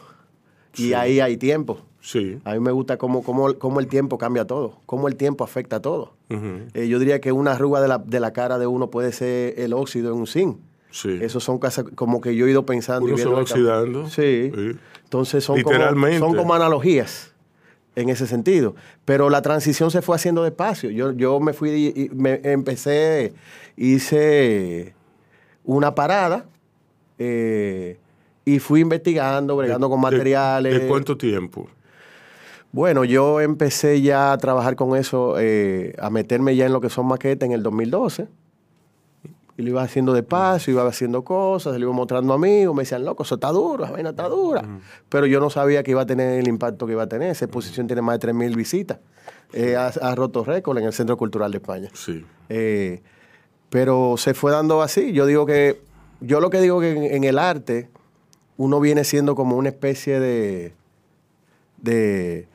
Y 0.77 0.88
Sí. 0.88 0.94
ahí 0.94 1.20
hay 1.20 1.37
tiempo. 1.37 1.81
Sí. 2.09 2.38
A 2.44 2.55
mí 2.55 2.61
me 2.61 2.73
gusta 2.73 2.97
cómo, 2.97 3.23
cómo, 3.23 3.53
cómo 3.59 3.81
el 3.81 3.87
tiempo 3.87 4.16
cambia 4.16 4.47
todo, 4.47 4.79
cómo 4.87 5.09
el 5.09 5.16
tiempo 5.16 5.44
afecta 5.44 5.77
a 5.77 5.83
todo. 5.83 6.14
Eh, 6.31 6.88
yo 6.88 6.99
diría 6.99 7.21
que 7.21 7.33
una 7.33 7.53
arruga 7.53 7.83
de 7.83 7.88
la, 7.88 7.99
de 7.99 8.18
la 8.18 8.33
cara 8.33 8.59
de 8.59 8.66
uno 8.66 8.88
puede 8.88 9.12
ser 9.12 9.61
el 9.61 9.75
óxido 9.75 10.11
en 10.11 10.16
un 10.21 10.27
zinc. 10.27 10.57
Sí. 10.90 11.18
Eso 11.21 11.38
son 11.38 11.59
cosas 11.59 11.85
como 11.97 12.23
que 12.23 12.35
yo 12.35 12.47
he 12.47 12.51
ido 12.51 12.64
pensando. 12.64 13.07
y 13.07 13.12
Uno 13.12 13.18
se 13.18 13.25
viendo 13.25 13.37
va 13.37 13.42
oxidando. 13.42 14.09
Sí. 14.09 14.51
Sí. 14.55 14.71
Entonces 15.05 15.44
son 15.44 15.61
como, 15.61 15.79
son 16.18 16.35
como 16.35 16.55
analogías 16.55 17.35
en 17.94 18.09
ese 18.09 18.27
sentido. 18.27 18.75
Pero 19.05 19.29
la 19.29 19.42
transición 19.42 19.90
se 19.90 20.01
fue 20.01 20.16
haciendo 20.16 20.42
despacio. 20.44 20.88
Yo, 20.88 21.12
yo 21.12 21.40
me 21.40 21.53
fui, 21.53 21.92
y 21.94 22.01
y 22.05 22.09
me 22.14 22.40
empecé, 22.42 23.35
hice 23.77 24.94
una 25.62 25.94
parada 25.94 26.47
eh, 27.18 27.99
y 28.47 28.61
fui 28.61 28.81
investigando, 28.81 29.57
bregando 29.57 29.90
con 29.90 29.99
¿De- 30.01 30.03
materiales. 30.05 30.81
¿De 30.81 30.88
cuánto 30.88 31.18
tiempo? 31.18 31.68
Bueno, 32.73 33.05
yo 33.05 33.41
empecé 33.41 34.03
ya 34.03 34.33
a 34.33 34.39
trabajar 34.39 34.77
con 34.77 34.97
eso, 34.97 35.37
eh, 35.39 35.95
a 35.99 36.11
meterme 36.11 36.55
ya 36.55 36.67
en 36.67 36.73
lo 36.73 36.81
que 36.81 36.91
son 36.91 37.07
maquetas 37.07 37.47
en 37.47 37.53
el 37.53 37.63
2012. 37.63 38.29
Y 39.57 39.63
lo 39.63 39.71
iba 39.71 39.83
haciendo 39.83 40.13
despacio, 40.13 40.73
iba 40.73 40.87
haciendo 40.87 41.25
cosas, 41.25 41.75
le 41.75 41.81
iba 41.81 41.93
mostrando 41.93 42.33
a 42.33 42.37
amigos, 42.37 42.77
me 42.77 42.83
decían, 42.83 43.05
loco, 43.05 43.25
eso 43.25 43.37
está 43.37 43.49
duro, 43.49 43.85
esa 43.85 43.93
vaina 43.93 44.11
está 44.11 44.29
dura. 44.29 44.63
Pero 45.09 45.27
yo 45.27 45.41
no 45.41 45.51
sabía 45.51 45.83
que 45.83 45.91
iba 45.91 46.03
a 46.03 46.07
tener 46.07 46.39
el 46.39 46.47
impacto 46.47 46.87
que 46.87 46.93
iba 46.93 47.03
a 47.03 47.09
tener. 47.09 47.31
Esa 47.31 47.47
exposición 47.47 47.89
tiene 47.89 48.03
más 48.03 48.21
de 48.21 48.29
3.000 48.29 48.55
visitas. 48.55 48.99
Eh, 49.53 49.75
ha, 49.75 49.89
ha 49.89 50.15
roto 50.15 50.45
récord 50.45 50.79
en 50.79 50.85
el 50.85 50.93
Centro 50.93 51.17
Cultural 51.17 51.51
de 51.51 51.59
España. 51.59 51.89
Sí. 51.95 52.25
Eh, 52.51 53.03
pero 53.71 54.15
se 54.17 54.35
fue 54.35 54.53
dando 54.53 54.81
así. 54.83 55.13
Yo 55.13 55.27
digo 55.27 55.45
que, 55.45 55.81
yo 56.21 56.41
lo 56.41 56.51
que 56.51 56.61
digo 56.61 56.81
que 56.81 56.93
en, 56.93 57.03
en 57.17 57.25
el 57.25 57.39
arte, 57.39 57.89
uno 58.57 58.79
viene 58.79 59.03
siendo 59.05 59.35
como 59.35 59.57
una 59.57 59.71
especie 59.71 60.21
de, 60.21 60.73
de, 61.79 62.47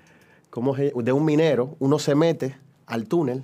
¿cómo 0.53 0.75
se- 0.75 0.93
de 0.95 1.11
un 1.11 1.25
minero. 1.25 1.75
Uno 1.79 1.97
se 1.97 2.13
mete 2.13 2.55
al 2.85 3.07
túnel 3.07 3.43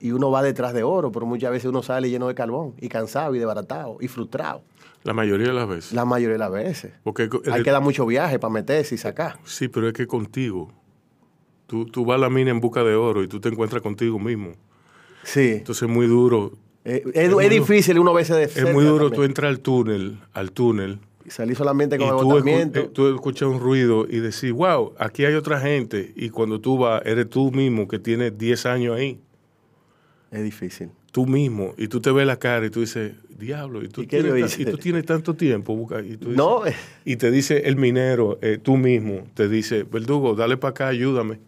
y 0.00 0.12
uno 0.12 0.30
va 0.30 0.44
detrás 0.44 0.72
de 0.72 0.84
oro, 0.84 1.10
pero 1.10 1.26
muchas 1.26 1.50
veces 1.50 1.66
uno 1.68 1.82
sale 1.82 2.08
lleno 2.08 2.28
de 2.28 2.36
carbón 2.36 2.74
y 2.80 2.88
cansado 2.88 3.34
y 3.34 3.38
desbaratado 3.40 3.96
y 4.00 4.06
frustrado. 4.06 4.62
La 5.02 5.12
mayoría 5.12 5.48
de 5.48 5.54
las 5.54 5.66
veces. 5.68 5.92
La 5.92 6.04
mayoría 6.04 6.34
de 6.34 6.38
las 6.38 6.52
veces. 6.52 6.92
Porque 7.02 7.24
el- 7.24 7.52
Hay 7.52 7.62
que 7.64 7.70
dar 7.72 7.82
mucho 7.82 8.06
viaje 8.06 8.38
para 8.38 8.52
meterse 8.52 8.94
y 8.94 8.98
sacar. 8.98 9.38
Sí, 9.44 9.66
pero 9.66 9.88
es 9.88 9.92
que 9.92 10.06
contigo. 10.06 10.70
Tú, 11.66 11.86
tú 11.86 12.04
vas 12.04 12.16
a 12.16 12.20
la 12.20 12.30
mina 12.30 12.50
en 12.52 12.60
busca 12.60 12.84
de 12.84 12.94
oro 12.94 13.22
y 13.24 13.28
tú 13.28 13.40
te 13.40 13.48
encuentras 13.48 13.82
contigo 13.82 14.18
mismo. 14.20 14.52
Sí. 15.24 15.54
Entonces 15.58 15.82
es 15.82 15.88
muy 15.88 16.06
duro. 16.06 16.52
Eh, 16.84 17.02
es, 17.06 17.16
es 17.16 17.24
es 17.28 17.32
muy 17.32 17.44
du- 17.44 17.50
difícil 17.50 17.98
uno 17.98 18.12
veces 18.14 18.36
de 18.36 18.44
Es 18.44 18.72
muy 18.72 18.84
duro 18.84 19.10
tú 19.10 19.24
entrar 19.24 19.48
al 19.50 19.58
túnel, 19.60 20.20
al 20.32 20.52
túnel, 20.52 21.00
Y 21.24 21.30
salir 21.30 21.54
solamente 21.56 21.98
con 21.98 22.06
y 22.06 22.10
tú, 22.10 22.16
escu- 22.16 22.20
agotamiento. 22.20 22.80
eh, 22.80 22.90
tú 22.92 23.08
escuchas 23.14 23.48
un 23.48 23.60
ruido 23.60 24.06
y 24.08 24.20
decir, 24.20 24.52
wow, 24.54 24.94
aquí 24.98 25.24
hay 25.24 25.34
otra 25.34 25.60
gente. 25.60 26.12
Y 26.16 26.30
cuando 26.30 26.60
tú 26.60 26.78
vas, 26.78 27.02
eres 27.04 27.28
tú 27.28 27.50
mismo 27.52 27.86
que 27.88 27.98
tienes 27.98 28.36
10 28.38 28.64
años 28.66 28.96
ahí. 28.96 29.20
Es 30.30 30.42
difícil. 30.42 30.90
Tú 31.12 31.26
mismo, 31.26 31.74
y 31.76 31.88
tú 31.88 32.00
te 32.00 32.12
ves 32.12 32.24
la 32.24 32.36
cara 32.38 32.64
y 32.66 32.70
tú 32.70 32.80
dices, 32.80 33.14
diablo, 33.36 33.82
y 33.82 33.88
tú, 33.88 34.02
¿Y 34.02 34.06
tienes, 34.06 34.58
y 34.60 34.64
tú 34.64 34.78
tienes 34.78 35.04
tanto 35.04 35.34
tiempo. 35.34 35.72
y, 36.04 36.16
tú 36.16 36.28
dices- 36.30 36.36
No, 36.36 36.64
eh. 36.64 36.74
y 37.04 37.16
te 37.16 37.32
dice 37.32 37.62
el 37.66 37.74
minero, 37.76 38.38
eh, 38.42 38.58
tú 38.62 38.76
mismo, 38.76 39.26
te 39.34 39.48
dice, 39.48 39.82
verdugo, 39.82 40.34
dale 40.36 40.56
para 40.56 40.70
acá, 40.70 40.86
ayúdame. 40.88 41.40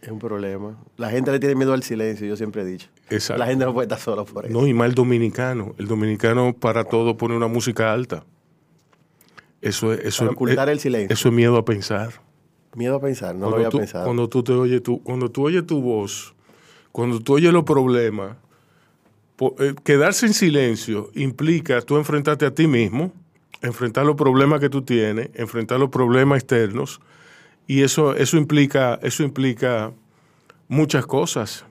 Es 0.00 0.10
un 0.10 0.18
problema. 0.20 0.78
La 0.96 1.10
gente 1.10 1.32
le 1.32 1.40
tiene 1.40 1.56
miedo 1.56 1.72
al 1.72 1.82
silencio, 1.82 2.26
yo 2.26 2.36
siempre 2.36 2.62
he 2.62 2.64
dicho. 2.64 2.88
Exacto. 3.10 3.38
La 3.40 3.46
gente 3.46 3.64
no 3.64 3.72
puede 3.74 3.86
estar 3.86 3.98
sola 3.98 4.22
por 4.24 4.44
eso. 4.46 4.52
No, 4.60 4.64
y 4.66 4.72
más 4.74 4.88
el 4.90 4.94
dominicano. 4.94 5.74
El 5.78 5.88
dominicano 5.88 6.54
para 6.54 6.84
todo 6.84 7.16
pone 7.16 7.34
una 7.36 7.48
música 7.48 7.92
alta. 7.92 8.24
Eso 9.68 9.92
es, 9.92 10.00
eso 10.00 10.18
Para 10.24 10.30
es- 10.30 10.36
ocultar 10.36 10.68
eh, 10.68 10.72
el 10.72 10.80
silencio. 10.80 11.12
Eso 11.14 11.28
es 11.28 11.34
miedo 11.34 11.56
a 11.56 11.64
pensar. 11.64 12.10
Miedo 12.74 12.96
a 12.96 13.00
pensar, 13.00 13.34
no 13.34 13.42
lo 13.42 13.52
cuando, 13.52 13.56
había 13.56 13.68
tú, 13.70 13.78
pensado. 13.78 14.04
cuando 14.04 14.28
tú 14.28 14.42
te 14.42 14.52
oyes 14.52 14.82
tu, 14.82 15.02
cuando 15.02 15.30
tú 15.30 15.44
oyes 15.46 15.64
tu 15.66 15.80
voz, 15.80 16.34
cuando 16.92 17.20
tú 17.20 17.34
oyes 17.34 17.52
los 17.52 17.62
problemas, 17.64 18.36
po- 19.36 19.54
eh, 19.60 19.74
quedarse 19.84 20.26
en 20.26 20.34
silencio 20.34 21.10
implica 21.14 21.80
tú 21.82 21.96
enfrentarte 21.96 22.46
a 22.46 22.50
ti 22.52 22.66
mismo, 22.66 23.12
enfrentar 23.62 24.04
los 24.04 24.16
problemas 24.16 24.58
que 24.60 24.68
tú 24.68 24.82
tienes, 24.82 25.30
enfrentar 25.34 25.78
los 25.78 25.88
problemas 25.90 26.38
externos, 26.38 27.00
y 27.66 27.82
eso, 27.82 28.14
eso 28.16 28.36
implica, 28.36 28.98
eso 29.02 29.22
implica 29.22 29.92
muchas 30.68 31.06
cosas. 31.06 31.64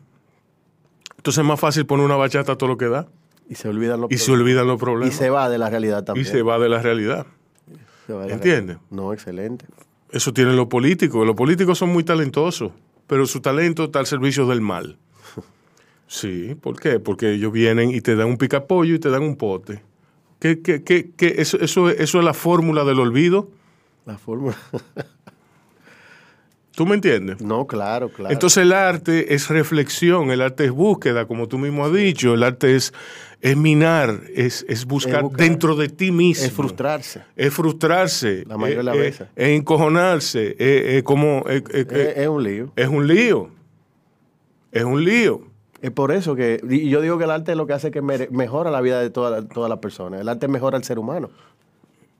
Entonces 1.18 1.42
es 1.42 1.46
más 1.48 1.60
fácil 1.60 1.86
poner 1.86 2.06
una 2.06 2.16
bachata 2.16 2.54
a 2.54 2.58
todo 2.58 2.70
lo 2.70 2.78
que 2.78 2.88
da 2.90 3.08
Y 3.50 3.56
se 3.56 3.68
olvidan 3.70 4.02
los 4.02 4.12
y 4.12 4.18
se 4.18 4.32
olvidan 4.32 4.68
los 4.68 4.78
Y 4.78 4.80
problemas 4.80 5.16
se 5.16 5.30
va 5.30 5.50
de 5.50 5.58
la 5.58 5.70
realidad 5.70 6.02
y 6.02 6.06
también. 6.06 6.26
se 6.28 6.42
va 6.42 6.58
de 6.60 6.70
la 6.70 6.82
realidad. 6.82 7.26
¿Entiendes? 8.30 8.78
No, 8.90 9.14
excelente. 9.14 9.66
Eso 10.12 10.34
tienen 10.34 10.56
los 10.56 10.68
políticos. 10.68 11.26
Los 11.26 11.36
políticos 11.36 11.78
son 11.78 11.90
muy 11.90 12.04
talentosos, 12.04 12.72
pero 13.08 13.26
su 13.26 13.42
talento 13.42 13.86
está 13.86 14.00
al 14.00 14.08
servicio 14.08 14.48
del 14.48 14.62
mal. 14.62 14.98
Sí, 16.06 16.54
¿por 16.62 16.80
qué? 16.80 17.00
Porque 17.00 17.32
ellos 17.32 17.52
vienen 17.52 17.90
y 17.90 18.00
te 18.02 18.16
dan 18.16 18.28
un 18.28 18.38
picapollo 18.38 18.94
y 18.94 19.00
te 19.00 19.10
dan 19.10 19.24
un 19.24 19.36
pote. 19.36 19.82
¿Qué, 20.40 20.62
qué, 20.62 20.84
qué, 20.84 21.10
qué? 21.18 21.36
Eso, 21.38 21.58
eso, 21.60 21.90
eso 21.90 22.20
es 22.20 22.24
la 22.24 22.36
fórmula 22.36 22.84
del 22.84 23.00
olvido. 23.00 23.50
La 24.06 24.20
fórmula. 24.20 24.56
¿Tú 26.76 26.86
me 26.88 26.96
entiendes? 26.96 27.40
no, 27.42 27.68
claro, 27.68 28.10
claro. 28.10 28.34
Entonces 28.34 28.64
el 28.64 28.74
arte 28.74 29.34
es 29.36 29.50
reflexión, 29.50 30.32
el 30.32 30.42
arte 30.42 30.66
es 30.66 30.72
búsqueda, 30.72 31.26
como 31.28 31.48
tú 31.48 31.58
mismo 31.60 31.86
has 31.86 31.94
dicho, 31.94 32.34
el 32.34 32.42
arte 32.44 32.76
es, 32.76 32.94
es 33.42 33.56
minar, 33.56 34.22
es, 34.34 34.66
es 34.68 34.86
buscar 34.86 35.18
Es 35.18 35.22
buscar. 35.22 35.40
dentro 35.40 35.76
de 35.76 35.90
ti 35.90 36.12
mismo. 36.12 36.44
es 36.46 36.52
frustrarse. 36.52 37.22
Es 37.36 37.54
frustrarse. 37.54 38.44
La 38.48 38.58
mayoría 38.58 38.78
de 38.80 38.84
las 38.86 38.96
es- 38.96 39.02
veces. 39.02 39.28
Es 39.36 39.50
encojonarse. 39.50 40.56
Es, 40.98 41.04
como... 41.04 41.44
es- 41.48 42.28
un 42.28 42.44
lío. 42.44 42.72
es 42.76 42.88
un 42.88 43.08
lío. 43.08 43.50
Es 44.72 44.84
un 44.84 45.04
lío. 45.04 45.42
Es 45.82 45.92
por 45.92 46.12
eso 46.12 46.34
que 46.36 46.60
y 46.68 46.90
yo 46.90 47.02
digo 47.02 47.18
que 47.18 47.26
el 47.26 47.32
arte 47.32 47.52
es 47.52 47.58
lo 47.58 47.68
que 47.68 47.74
hace 47.74 47.92
que 47.92 48.02
mejora 48.02 48.72
la 48.72 48.80
vida 48.82 49.00
de 49.02 49.10
todas 49.12 49.48
todas 49.50 49.70
las 49.70 49.80
personas. 49.80 50.22
El 50.22 50.30
arte 50.30 50.48
mejora 50.48 50.78
al 50.78 50.84
ser 50.86 50.98
humano. 50.98 51.30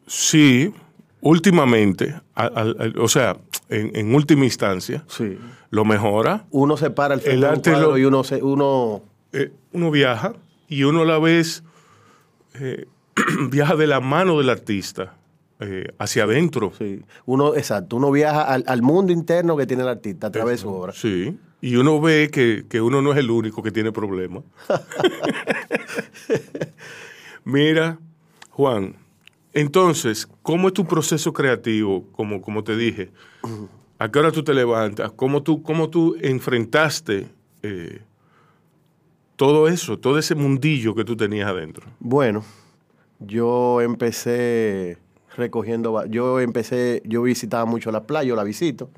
Sí, 0.06 0.74
últimamente, 1.22 2.14
al- 2.36 2.52
al- 2.56 2.76
al- 2.80 3.00
o 3.00 3.08
sea, 3.08 3.38
en, 3.76 3.92
en 3.96 4.16
última 4.16 4.46
instancia, 4.46 5.04
Sí. 5.08 5.38
lo 5.70 5.86
mejora. 5.86 6.46
Uno 6.52 6.78
se 6.78 6.90
para 6.90 7.14
al 7.16 7.22
frente 7.22 7.36
El 7.36 7.42
de 7.42 7.48
un 7.48 7.54
arte 7.54 7.72
cuadro 7.72 7.90
lo- 7.92 7.98
y 7.98 8.06
uno 8.06 8.24
se, 8.24 8.42
uno 8.44 9.02
Eh, 9.34 9.52
uno 9.72 9.90
viaja 9.92 10.34
y 10.68 10.84
uno 10.84 11.02
a 11.02 11.06
la 11.06 11.20
vez 11.20 11.64
eh, 12.60 12.86
viaja 13.50 13.76
de 13.76 13.88
la 13.88 14.00
mano 14.00 14.38
del 14.38 14.50
artista 14.50 15.16
eh, 15.60 15.88
hacia 15.98 16.24
adentro. 16.26 16.72
sí, 16.78 17.02
uno 17.26 17.56
exacto, 17.56 17.96
uno 17.98 18.12
viaja 18.12 18.44
al, 18.44 18.64
al 18.68 18.82
mundo 18.82 19.12
interno 19.14 19.56
que 19.58 19.66
tiene 19.66 19.84
el 19.84 19.90
artista 19.90 20.28
a 20.28 20.32
través 20.32 20.58
de 20.60 20.62
su 20.64 20.70
obra. 20.70 20.94
Sí. 20.94 21.38
Y 21.62 21.78
uno 21.78 22.02
ve 22.02 22.30
que, 22.32 22.66
que 22.68 22.82
uno 22.82 23.02
no 23.02 23.14
es 23.14 23.18
el 23.18 23.32
único 23.32 23.64
que 23.64 23.72
tiene 23.72 23.92
problemas. 23.94 24.44
Mira, 27.46 27.98
Juan, 28.52 28.96
entonces, 29.54 30.28
¿cómo 30.42 30.68
es 30.68 30.74
tu 30.74 30.86
proceso 30.86 31.32
creativo? 31.32 32.06
Como, 32.12 32.42
como 32.42 32.64
te 32.64 32.76
dije, 32.76 33.12
¿a 34.00 34.10
qué 34.12 34.20
hora 34.20 34.32
tú 34.32 34.44
te 34.44 34.54
levantas? 34.54 35.12
¿Cómo 35.12 35.44
tú, 35.44 35.62
cómo 35.62 35.90
tú 35.90 36.16
enfrentaste 36.20 37.28
eh, 37.62 38.02
todo 39.36 39.68
eso, 39.68 40.00
todo 40.00 40.18
ese 40.18 40.36
mundillo 40.36 40.96
que 40.96 41.06
tú 41.06 41.16
tenías 41.16 41.48
adentro? 41.48 41.86
Bueno, 42.00 42.44
yo 43.20 43.80
empecé 43.82 44.98
recogiendo, 45.36 46.06
yo 46.06 46.40
empecé, 46.40 47.02
yo 47.06 47.24
visitaba 47.24 47.66
mucho 47.66 47.92
la 47.92 48.04
playa, 48.04 48.30
yo 48.30 48.36
la 48.36 48.44
visito, 48.44 48.90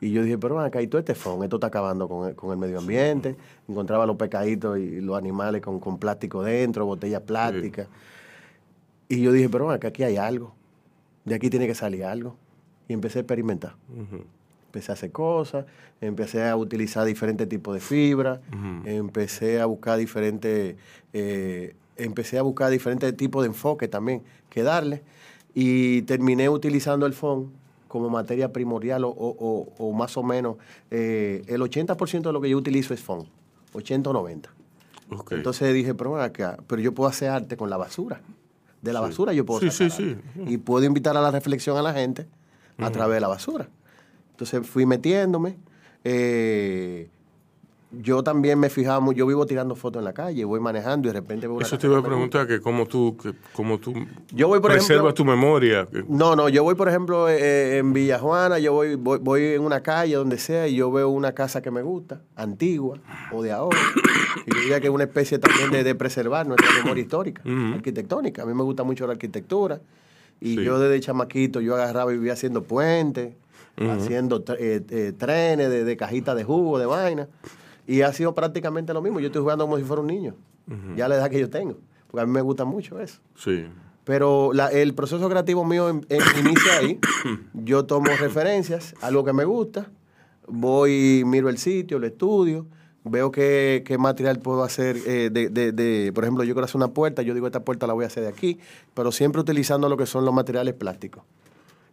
y 0.00 0.10
yo 0.10 0.22
dije, 0.22 0.38
pero 0.38 0.58
acá, 0.60 0.82
y 0.82 0.88
todo 0.88 0.98
este 0.98 1.14
fondo, 1.14 1.44
esto 1.44 1.56
está 1.56 1.68
acabando 1.68 2.08
con 2.08 2.28
el, 2.28 2.34
con 2.34 2.50
el 2.50 2.58
medio 2.58 2.78
ambiente, 2.78 3.36
encontraba 3.68 4.06
los 4.06 4.16
pescaditos 4.16 4.78
y 4.78 5.00
los 5.00 5.16
animales 5.16 5.62
con, 5.62 5.78
con 5.78 5.98
plástico 5.98 6.42
dentro, 6.42 6.86
botellas 6.86 7.22
plásticas, 7.22 7.86
y 9.08 9.20
yo 9.22 9.32
dije, 9.32 9.48
pero 9.48 9.70
acá, 9.70 9.88
aquí 9.88 10.02
hay 10.02 10.16
algo, 10.16 10.54
de 11.24 11.34
aquí 11.34 11.50
tiene 11.50 11.66
que 11.66 11.74
salir 11.74 12.04
algo, 12.04 12.36
y 12.88 12.92
empecé 12.92 13.18
a 13.18 13.22
experimentar. 13.22 13.74
Empecé 14.66 14.92
a 14.92 14.94
hacer 14.94 15.10
cosas, 15.12 15.64
empecé 16.00 16.46
a 16.46 16.54
utilizar 16.56 17.04
diferentes 17.06 17.48
tipos 17.48 17.74
de 17.74 17.80
fibra, 17.80 18.40
empecé 18.84 19.60
a 19.60 19.66
buscar 19.66 19.98
diferentes, 19.98 20.76
eh, 21.12 21.74
empecé 21.96 22.38
a 22.38 22.42
buscar 22.42 22.70
diferentes 22.70 23.16
tipos 23.16 23.42
de 23.42 23.48
enfoque 23.48 23.88
también 23.88 24.22
que 24.50 24.62
darle 24.62 25.02
y 25.54 26.02
terminé 26.02 26.48
utilizando 26.50 27.06
el 27.06 27.14
FON 27.14 27.50
como 27.88 28.10
materia 28.10 28.52
primordial 28.52 29.04
o, 29.04 29.10
o- 29.10 29.92
más 29.94 30.16
o 30.18 30.22
menos 30.22 30.56
eh, 30.90 31.42
el 31.46 31.62
80% 31.62 32.22
de 32.28 32.32
lo 32.32 32.40
que 32.42 32.50
yo 32.50 32.58
utilizo 32.58 32.92
es 32.92 33.00
FON, 33.00 33.26
80 33.72 34.10
o 34.10 34.12
90. 34.12 34.50
Ok. 35.10 35.32
Entonces 35.32 35.72
dije, 35.72 35.94
pero 35.94 36.20
acá, 36.20 36.58
pero 36.66 36.82
yo 36.82 36.92
puedo 36.92 37.08
hacer 37.08 37.30
arte 37.30 37.56
con 37.56 37.70
la 37.70 37.78
basura. 37.78 38.20
De 38.86 38.92
la 38.92 39.00
basura 39.00 39.32
yo 39.32 39.44
puedo 39.44 39.60
Sí, 39.60 39.70
sacar 39.70 39.90
sí. 39.90 40.16
Y 40.46 40.56
puedo 40.58 40.84
invitar 40.84 41.16
a 41.16 41.20
la 41.20 41.30
reflexión 41.30 41.76
a 41.76 41.82
la 41.82 41.92
gente 41.92 42.26
a 42.78 42.90
través 42.90 43.16
de 43.16 43.20
la 43.20 43.28
basura. 43.28 43.68
Entonces 44.30 44.66
fui 44.66 44.86
metiéndome. 44.86 45.56
eh, 46.04 47.10
yo 48.00 48.22
también 48.22 48.58
me 48.58 48.68
fijaba, 48.70 49.00
mu- 49.00 49.12
yo 49.12 49.26
vivo 49.26 49.46
tirando 49.46 49.74
fotos 49.76 50.00
en 50.00 50.04
la 50.04 50.12
calle, 50.12 50.44
voy 50.44 50.60
manejando 50.60 51.08
y 51.08 51.12
de 51.12 51.18
repente 51.20 51.46
veo 51.46 51.56
una 51.56 51.66
Eso 51.66 51.78
te 51.78 51.86
iba 51.86 51.98
a 51.98 52.02
preguntar, 52.02 52.46
que 52.46 52.60
cómo 52.60 52.86
tú, 52.86 53.16
que 53.16 53.32
cómo 53.52 53.78
tú 53.78 53.92
Yo 54.32 54.48
voy, 54.48 54.60
por 54.60 54.70
preservas 54.72 55.12
ejemplo- 55.12 55.14
tu 55.14 55.24
memoria. 55.24 55.88
No, 56.08 56.36
no, 56.36 56.48
yo 56.48 56.62
voy, 56.62 56.74
por 56.74 56.88
ejemplo, 56.88 57.28
eh, 57.28 57.78
en 57.78 57.92
Villajuana, 57.92 58.58
yo 58.58 58.72
voy, 58.72 58.94
voy, 58.96 59.18
voy 59.20 59.42
en 59.54 59.62
una 59.62 59.82
calle, 59.82 60.14
donde 60.14 60.38
sea, 60.38 60.68
y 60.68 60.76
yo 60.76 60.90
veo 60.90 61.08
una 61.08 61.32
casa 61.32 61.62
que 61.62 61.70
me 61.70 61.82
gusta, 61.82 62.20
antigua 62.36 62.98
o 63.32 63.42
de 63.42 63.52
ahora. 63.52 63.78
Y 64.46 64.54
yo 64.54 64.60
diría 64.60 64.80
que 64.80 64.86
es 64.88 64.92
una 64.92 65.04
especie 65.04 65.38
también 65.38 65.70
de, 65.70 65.82
de 65.84 65.94
preservar 65.94 66.46
nuestra 66.46 66.68
memoria 66.82 67.02
histórica, 67.02 67.42
arquitectónica. 67.74 68.42
A 68.42 68.46
mí 68.46 68.54
me 68.54 68.62
gusta 68.62 68.82
mucho 68.84 69.06
la 69.06 69.12
arquitectura. 69.12 69.80
Y 70.40 70.56
Sí. 70.56 70.64
yo 70.64 70.78
desde 70.78 71.00
chamaquito, 71.00 71.60
yo 71.62 71.74
agarraba 71.74 72.12
y 72.12 72.16
vivía 72.18 72.34
haciendo 72.34 72.62
puentes, 72.62 73.34
haciendo 73.78 74.44
eh, 74.58 74.82
eh, 74.90 75.12
trenes 75.16 75.70
de, 75.70 75.84
de 75.84 75.96
cajitas 75.96 76.36
de 76.36 76.44
jugo, 76.44 76.78
de 76.78 76.86
vaina. 76.86 77.28
Y 77.86 78.02
ha 78.02 78.12
sido 78.12 78.34
prácticamente 78.34 78.92
lo 78.92 79.00
mismo. 79.02 79.20
Yo 79.20 79.26
estoy 79.26 79.42
jugando 79.42 79.64
como 79.64 79.76
si 79.78 79.84
fuera 79.84 80.00
un 80.02 80.08
niño, 80.08 80.34
ya 80.96 81.08
la 81.08 81.16
edad 81.16 81.30
que 81.30 81.38
yo 81.40 81.48
tengo. 81.50 81.76
Porque 82.08 82.22
a 82.22 82.26
mí 82.26 82.32
me 82.32 82.40
gusta 82.40 82.64
mucho 82.64 82.98
eso. 83.00 83.20
Sí. 83.36 83.66
Pero 84.04 84.52
la- 84.52 84.68
el 84.70 84.94
proceso 84.94 85.28
creativo 85.28 85.64
mío 85.64 85.88
em- 85.88 86.00
em- 86.08 86.20
inicia 86.40 86.78
ahí. 86.78 86.98
Yo 87.54 87.84
tomo 87.84 88.06
referencias, 88.20 88.94
algo 89.02 89.24
que 89.24 89.32
me 89.32 89.44
gusta, 89.44 89.90
voy, 90.46 91.22
miro 91.26 91.48
el 91.48 91.58
sitio, 91.58 91.98
lo 91.98 92.06
estudio, 92.06 92.66
veo 93.04 93.30
qué, 93.30 93.82
qué 93.86 93.98
material 93.98 94.38
puedo 94.40 94.62
hacer. 94.64 94.96
eh, 95.06 95.30
de, 95.32 95.48
de- 95.48 95.72
de- 95.72 96.12
por 96.12 96.24
ejemplo, 96.24 96.44
yo 96.44 96.54
quiero 96.54 96.64
hacer 96.64 96.76
una 96.76 96.88
puerta, 96.88 97.22
yo 97.22 97.34
digo, 97.34 97.46
esta 97.46 97.64
puerta 97.64 97.86
la 97.86 97.92
voy 97.92 98.04
a 98.04 98.06
hacer 98.08 98.22
de 98.24 98.28
aquí, 98.28 98.58
pero 98.94 99.12
siempre 99.12 99.40
utilizando 99.40 99.88
lo 99.88 99.96
que 99.96 100.06
son 100.06 100.24
los 100.24 100.34
materiales 100.34 100.74
plásticos. 100.74 101.22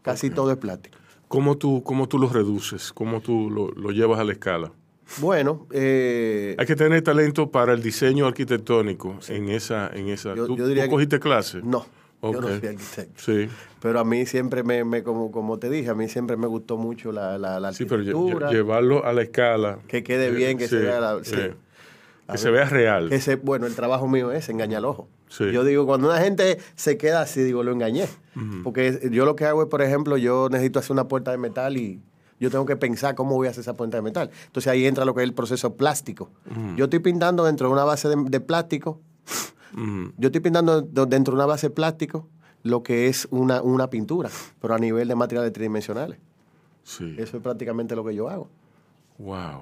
Casi 0.02 0.30
todo 0.30 0.52
es 0.52 0.58
plástico. 0.58 0.98
¿Cómo 1.28 1.58
tú, 1.58 1.82
cómo 1.84 2.08
tú 2.08 2.20
lo 2.20 2.30
reduces? 2.30 2.92
¿Cómo 2.94 3.22
tú 3.22 3.50
lo, 3.50 3.70
lo 3.72 3.90
llevas 3.92 4.20
a 4.20 4.24
la 4.24 4.34
escala? 4.34 4.72
Bueno, 5.20 5.68
eh, 5.72 6.56
Hay 6.58 6.66
que 6.66 6.76
tener 6.76 7.02
talento 7.02 7.52
para 7.52 7.74
el 7.74 7.82
diseño 7.84 8.26
arquitectónico 8.26 9.18
en 9.28 9.50
esa, 9.50 9.90
en 9.94 10.08
esa. 10.10 10.34
Yo- 10.36 10.48
¿Tú, 10.48 10.58
yo 10.58 10.68
diría 10.68 10.84
tú 10.84 10.90
que- 10.90 10.94
cogiste 10.96 11.20
clase? 11.20 11.60
no, 11.64 11.86
yo 12.22 12.32
no 12.42 12.48
soy 12.48 12.68
arquitecto. 12.68 13.14
Sí. 13.22 13.48
Pero 13.82 14.00
a 14.00 14.06
mí 14.06 14.26
siempre 14.26 14.64
me, 14.64 14.84
me- 14.86 15.04
como, 15.04 15.32
como 15.32 15.60
te 15.60 15.70
dije, 15.70 15.90
a 15.90 15.94
mí 15.96 16.08
siempre 16.08 16.38
me 16.38 16.48
gustó 16.48 16.78
mucho 16.78 17.12
la, 17.12 17.38
la, 17.38 17.60
la 17.60 17.74
Sí, 17.74 17.86
pero 17.86 18.02
lle- 18.02 18.10
arquitectura. 18.10 18.50
lle- 18.50 18.54
llevarlo 18.54 19.06
a 19.06 19.12
la 19.14 19.22
escala. 19.24 19.80
Que 19.88 20.04
quede 20.04 20.32
bien, 20.32 20.58
que 20.58 20.68
se 20.68 20.78
vea 20.78 21.00
la- 21.00 21.20
sí. 21.24 21.36
Que 22.32 22.38
se 22.38 22.50
vea 22.50 22.66
real. 22.70 23.10
Que 23.10 23.20
se, 23.20 23.36
bueno, 23.36 23.68
el 23.68 23.76
trabajo 23.76 24.08
mío 24.08 24.32
es 24.32 24.48
engañar 24.48 24.78
al 24.80 24.86
ojo. 24.86 25.10
Sí. 25.28 25.52
Yo 25.52 25.64
digo, 25.66 25.86
cuando 25.86 26.08
una 26.08 26.20
gente 26.22 26.58
se 26.76 26.96
queda 26.98 27.22
así, 27.22 27.42
digo, 27.44 27.62
lo 27.64 27.72
engañé. 27.74 28.08
Porque 28.64 29.10
yo 29.12 29.26
lo 29.26 29.36
que 29.36 29.46
hago 29.46 29.62
es, 29.64 29.68
por 29.68 29.82
ejemplo, 29.82 30.16
yo 30.18 30.48
necesito 30.50 30.80
hacer 30.80 30.92
una 30.94 31.08
puerta 31.08 31.32
de 31.32 31.38
metal 31.38 31.76
y 31.78 32.00
yo 32.44 32.50
tengo 32.52 32.66
que 32.66 32.76
pensar 32.76 33.16
cómo 33.16 33.36
voy 33.36 33.48
a 33.48 33.52
hacer 33.52 33.62
esa 33.62 33.74
puerta 33.74 33.98
de 33.98 34.02
metal. 34.04 34.30
Entonces 34.46 34.72
ahí 34.72 34.86
entra 34.86 35.06
lo 35.06 35.14
que 35.16 35.22
es 35.22 35.28
el 35.28 35.34
proceso 35.34 35.76
plástico. 35.76 36.30
Yo 36.76 36.86
estoy 36.86 37.00
pintando 37.00 37.44
dentro 37.46 37.68
de 37.68 37.74
una 37.74 37.84
base 37.86 38.10
de, 38.10 38.16
de 38.28 38.40
plástico. 38.40 39.00
Yo 40.18 40.28
estoy 40.28 40.42
pintando 40.42 40.82
do- 40.82 41.06
dentro 41.06 41.32
de 41.32 41.38
una 41.38 41.46
base 41.48 41.68
de 41.70 41.72
plástico 41.74 42.28
lo 42.62 42.84
que 42.84 43.08
es 43.08 43.28
una, 43.32 43.62
una 43.62 43.90
pintura, 43.90 44.30
pero 44.62 44.74
a 44.74 44.78
nivel 44.78 45.08
de 45.08 45.16
materiales 45.16 45.52
tridimensionales. 45.52 46.18
Sí. 46.84 47.16
Eso 47.18 47.38
es 47.38 47.44
prácticamente 47.44 47.96
lo 47.96 48.04
que 48.06 48.14
yo 48.16 48.30
hago. 48.30 48.48
Wow. 49.18 49.62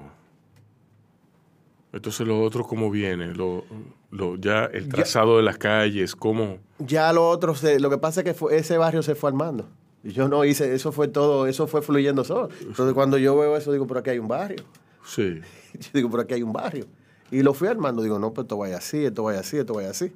Entonces 1.94 2.26
los 2.26 2.46
otros 2.46 2.68
cómo 2.68 2.90
vienen, 2.90 3.36
lo, 3.38 3.64
lo- 4.12 4.36
ya 4.38 4.66
el 4.66 4.88
trazado 4.88 5.38
de 5.38 5.44
las 5.44 5.58
calles, 5.58 6.16
cómo... 6.16 6.58
Ya 6.80 7.12
lo 7.12 7.28
otro, 7.30 7.54
se- 7.54 7.80
lo 7.80 7.90
que 7.90 7.98
pasa 7.98 8.22
es 8.22 8.26
que 8.26 8.34
fue- 8.34 8.56
ese 8.58 8.78
barrio 8.78 9.04
se 9.04 9.14
fue 9.16 9.30
armando. 9.30 9.68
Yo 10.04 10.28
no 10.28 10.44
hice, 10.46 10.74
eso 10.74 10.92
fue 10.92 11.08
todo, 11.08 11.46
eso 11.48 11.68
fue 11.68 11.82
fluyendo 11.82 12.24
solo. 12.24 12.50
Entonces 12.62 12.94
cuando 12.94 13.18
yo 13.18 13.38
veo 13.38 13.56
eso, 13.56 13.72
digo, 13.72 13.86
por 13.88 13.98
aquí 14.00 14.10
hay 14.12 14.20
un 14.20 14.28
barrio. 14.28 14.64
Sí, 15.06 15.40
Yo 15.74 15.90
digo, 15.94 16.10
por 16.10 16.20
aquí 16.22 16.34
hay 16.34 16.44
un 16.44 16.54
barrio. 16.54 16.86
Y 17.32 17.44
lo 17.44 17.54
fui 17.54 17.68
armando, 17.68 18.02
digo, 18.04 18.20
no, 18.20 18.34
pues 18.34 18.46
esto 18.46 18.58
vaya 18.58 18.78
así, 18.78 19.06
esto 19.06 19.24
vaya 19.24 19.40
así, 19.40 19.58
esto 19.58 19.74
vaya 19.74 19.90
así. 19.92 20.12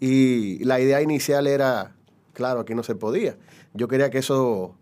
Y 0.00 0.62
la 0.64 0.80
idea 0.80 1.00
inicial 1.02 1.46
era, 1.46 1.94
claro, 2.32 2.60
aquí 2.60 2.74
no 2.74 2.82
se 2.82 2.94
podía. 2.94 3.36
Yo 3.72 3.88
quería 3.88 4.10
que 4.10 4.18
eso 4.18 4.74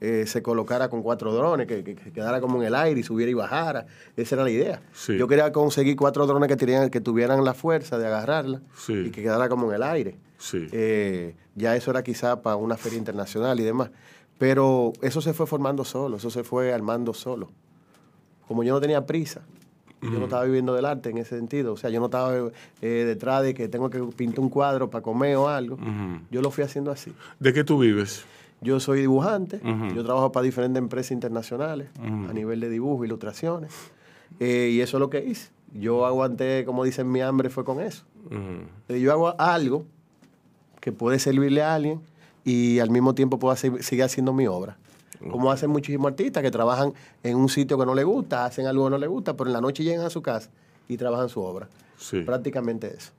eh, 0.00 0.24
se 0.26 0.42
colocara 0.42 0.88
con 0.88 1.02
cuatro 1.02 1.32
drones, 1.34 1.66
que, 1.66 1.84
que- 1.84 1.94
que 1.94 2.12
quedara 2.12 2.40
como 2.40 2.60
en 2.60 2.66
el 2.68 2.74
aire 2.74 3.00
y 3.00 3.02
subiera 3.02 3.30
y 3.30 3.34
bajara. 3.34 3.86
Esa 4.16 4.34
era 4.36 4.44
la 4.44 4.50
idea. 4.50 4.82
Sí. 4.92 5.16
Yo 5.18 5.28
quería 5.28 5.52
conseguir 5.52 5.96
cuatro 5.96 6.26
drones 6.26 6.48
que, 6.48 6.56
tenían, 6.56 6.88
que 6.90 7.00
tuvieran 7.00 7.44
la 7.44 7.52
fuerza 7.54 7.98
de 7.98 8.06
agarrarla 8.06 8.62
Sí. 8.76 8.94
y 8.94 9.10
que 9.10 9.22
quedara 9.22 9.48
como 9.48 9.68
en 9.68 9.74
el 9.76 9.82
aire. 9.82 10.16
Sí. 10.40 10.66
Eh, 10.72 11.36
ya 11.54 11.76
eso 11.76 11.92
era 11.92 12.02
quizá 12.02 12.42
para 12.42 12.56
una 12.56 12.76
feria 12.76 12.98
internacional 12.98 13.60
y 13.60 13.62
demás. 13.62 13.90
Pero 14.38 14.94
eso 15.02 15.20
se 15.20 15.34
fue 15.34 15.46
formando 15.46 15.84
solo, 15.84 16.16
eso 16.16 16.30
se 16.30 16.42
fue 16.42 16.72
armando 16.72 17.12
solo. 17.12 17.50
Como 18.48 18.64
yo 18.64 18.72
no 18.72 18.80
tenía 18.80 19.04
prisa, 19.04 19.42
yo 20.02 20.18
no 20.18 20.24
estaba 20.24 20.44
viviendo 20.44 20.74
del 20.74 20.86
arte 20.86 21.10
en 21.10 21.18
ese 21.18 21.36
sentido. 21.36 21.74
O 21.74 21.76
sea, 21.76 21.90
yo 21.90 22.00
no 22.00 22.06
estaba 22.06 22.34
eh, 22.80 23.04
detrás 23.06 23.42
de 23.42 23.52
que 23.52 23.68
tengo 23.68 23.90
que 23.90 24.00
pintar 24.16 24.40
un 24.40 24.48
cuadro 24.48 24.88
para 24.88 25.02
comer 25.02 25.36
o 25.36 25.48
algo. 25.48 25.78
Yo 26.30 26.40
lo 26.40 26.50
fui 26.50 26.64
haciendo 26.64 26.90
así. 26.90 27.12
¿De 27.38 27.52
qué 27.52 27.64
tú 27.64 27.78
vives? 27.78 28.24
Yo 28.62 28.80
soy 28.80 29.00
dibujante, 29.00 29.60
yo 29.94 30.04
trabajo 30.04 30.32
para 30.32 30.44
diferentes 30.44 30.78
empresas 30.82 31.12
internacionales 31.12 31.88
a 32.00 32.32
nivel 32.32 32.60
de 32.60 32.70
dibujo, 32.70 33.04
ilustraciones. 33.04 33.72
Eh, 34.38 34.70
y 34.72 34.80
eso 34.80 34.96
es 34.96 35.00
lo 35.00 35.10
que 35.10 35.22
hice. 35.22 35.50
Yo 35.74 36.06
aguanté, 36.06 36.64
como 36.64 36.82
dicen, 36.82 37.10
mi 37.10 37.20
hambre 37.20 37.50
fue 37.50 37.64
con 37.64 37.80
eso. 37.80 38.04
Yo 38.88 39.12
hago 39.12 39.38
algo 39.38 39.84
que 40.80 40.92
puede 40.92 41.18
servirle 41.18 41.62
a 41.62 41.74
alguien 41.74 42.00
y 42.44 42.78
al 42.78 42.90
mismo 42.90 43.14
tiempo 43.14 43.38
puedo 43.38 43.52
hacer- 43.52 43.82
seguir 43.82 44.04
haciendo 44.04 44.32
mi 44.32 44.46
obra. 44.46 44.76
Como 45.30 45.52
hacen 45.52 45.68
muchísimos 45.68 46.10
artistas 46.10 46.42
que 46.42 46.50
trabajan 46.50 46.94
en 47.22 47.36
un 47.36 47.50
sitio 47.50 47.78
que 47.78 47.84
no 47.84 47.94
les 47.94 48.06
gusta, 48.06 48.46
hacen 48.46 48.66
algo 48.66 48.84
que 48.86 48.90
no 48.92 48.98
les 48.98 49.08
gusta, 49.10 49.36
pero 49.36 49.48
en 49.50 49.52
la 49.52 49.60
noche 49.60 49.84
llegan 49.84 50.04
a 50.06 50.08
su 50.10 50.22
casa 50.22 50.48
y 50.88 50.96
trabajan 50.96 51.28
su 51.28 51.42
obra. 51.42 51.68
Sí. 51.98 52.22
Prácticamente 52.22 52.94
eso. 52.96 53.12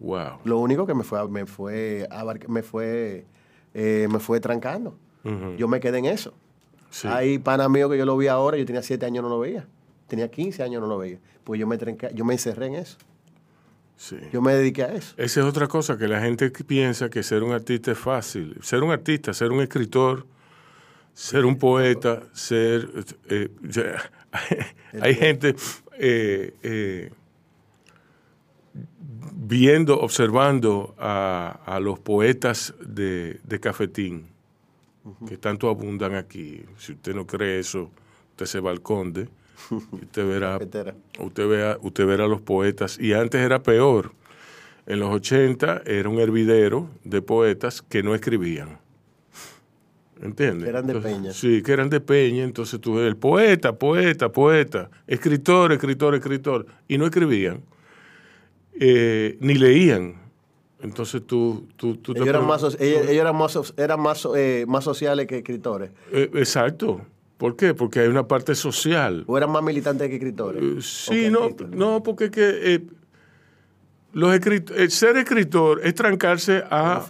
Wow. 0.00 0.38
Lo 0.44 0.58
único 0.58 0.84
que 0.86 0.94
me 0.94 1.04
fue, 1.04 1.28
me 1.28 1.46
fue, 1.46 2.08
me 2.48 2.62
fue, 2.64 3.24
eh, 3.72 4.08
me 4.10 4.18
fue 4.18 4.40
trancando. 4.40 4.96
Yo 5.56 5.66
me 5.68 5.78
quedé 5.80 5.98
en 5.98 6.06
eso. 6.06 6.32
Sí. 6.90 7.06
Hay 7.08 7.38
pana 7.38 7.68
mío 7.68 7.88
que 7.88 7.98
yo 7.98 8.04
lo 8.04 8.16
vi 8.16 8.26
ahora, 8.28 8.56
yo 8.56 8.64
tenía 8.66 8.82
siete 8.82 9.06
años 9.06 9.22
no 9.22 9.28
lo 9.28 9.38
veía. 9.40 9.66
Tenía 10.08 10.28
15 10.30 10.62
años 10.62 10.80
no 10.80 10.86
lo 10.88 10.98
veía. 10.98 11.18
Pues 11.44 11.58
yo 11.60 11.66
me, 11.66 11.78
trenca- 11.78 12.10
yo 12.12 12.24
me 12.24 12.34
encerré 12.34 12.66
en 12.66 12.74
eso. 12.76 12.96
Sí. 13.96 14.16
Yo 14.32 14.42
me 14.42 14.54
dediqué 14.54 14.82
a 14.82 14.94
eso. 14.94 15.14
Esa 15.16 15.40
es 15.40 15.46
otra 15.46 15.66
cosa 15.68 15.96
que 15.96 16.06
la 16.06 16.20
gente 16.20 16.50
piensa 16.50 17.08
que 17.08 17.22
ser 17.22 17.42
un 17.42 17.52
artista 17.52 17.92
es 17.92 17.98
fácil. 17.98 18.56
Ser 18.62 18.82
un 18.82 18.90
artista, 18.90 19.32
ser 19.32 19.50
un 19.50 19.60
escritor, 19.60 20.26
ser 21.14 21.46
un 21.46 21.58
poeta, 21.58 22.22
ser... 22.32 22.88
eh, 23.30 23.48
hay 25.00 25.14
gente 25.14 25.56
eh, 25.98 26.54
eh, 26.62 27.10
viendo, 29.32 29.98
observando 29.98 30.94
a, 30.98 31.60
a 31.64 31.80
los 31.80 31.98
poetas 31.98 32.74
de, 32.86 33.40
de 33.44 33.60
cafetín, 33.60 34.26
que 35.26 35.38
tanto 35.38 35.70
abundan 35.70 36.14
aquí. 36.14 36.64
Si 36.76 36.92
usted 36.92 37.14
no 37.14 37.26
cree 37.26 37.60
eso, 37.60 37.90
usted 38.32 38.46
se 38.46 38.60
va 38.60 38.70
al 38.70 38.82
conde 38.82 39.28
usted 39.92 40.26
verá. 40.28 40.58
Usted 41.18 41.48
vea, 41.48 41.78
usted 41.82 42.06
verá 42.06 42.26
los 42.26 42.40
poetas, 42.40 42.98
y 42.98 43.12
antes 43.12 43.40
era 43.40 43.62
peor. 43.62 44.12
En 44.86 45.00
los 45.00 45.12
80 45.12 45.82
era 45.84 46.08
un 46.08 46.18
hervidero 46.20 46.88
de 47.04 47.20
poetas 47.22 47.82
que 47.82 48.02
no 48.02 48.14
escribían. 48.14 48.78
¿Entiendes? 50.22 50.68
Eran 50.68 50.86
de 50.86 50.92
Entonces, 50.94 51.12
peña. 51.18 51.32
Sí, 51.32 51.62
que 51.62 51.72
eran 51.72 51.90
de 51.90 52.00
peña. 52.00 52.44
Entonces 52.44 52.80
tú 52.80 52.98
el 53.00 53.16
poeta, 53.16 53.76
poeta, 53.78 54.30
poeta, 54.32 54.88
escritor, 55.06 55.72
escritor, 55.72 56.14
escritor, 56.14 56.66
y 56.88 56.96
no 56.98 57.04
escribían, 57.04 57.60
eh, 58.78 59.36
ni 59.40 59.54
leían. 59.54 60.14
Entonces 60.80 61.22
tú, 61.26 61.66
tú, 61.76 61.96
tú 61.96 62.12
te 62.12 62.20
Ellos 62.20 62.28
eran 62.28 62.42
pregun- 62.42 62.46
más, 62.46 62.62
ellos, 62.80 63.02
ellos 63.08 63.10
eran 63.10 63.36
más, 63.36 63.74
eran 63.76 64.00
más, 64.00 64.28
eh, 64.36 64.64
más 64.68 64.84
sociales 64.84 65.26
que 65.26 65.38
escritores. 65.38 65.90
Eh, 66.12 66.30
exacto. 66.34 67.00
¿Por 67.36 67.54
qué? 67.56 67.74
Porque 67.74 68.00
hay 68.00 68.08
una 68.08 68.26
parte 68.26 68.54
social. 68.54 69.24
O 69.26 69.36
eran 69.36 69.50
más 69.52 69.62
militantes 69.62 70.08
que 70.08 70.14
escritores. 70.16 70.62
Eh, 70.62 70.76
¿O 70.78 70.80
Sí, 70.80 71.20
que 71.22 71.30
no, 71.30 71.50
no, 71.70 72.02
porque 72.02 72.30
que 72.30 72.74
eh, 72.74 72.86
los 74.12 74.34
escrit- 74.34 74.72
eh, 74.74 74.88
ser 74.88 75.16
escritor 75.18 75.80
es 75.84 75.94
trancarse 75.94 76.62
a, 76.70 77.04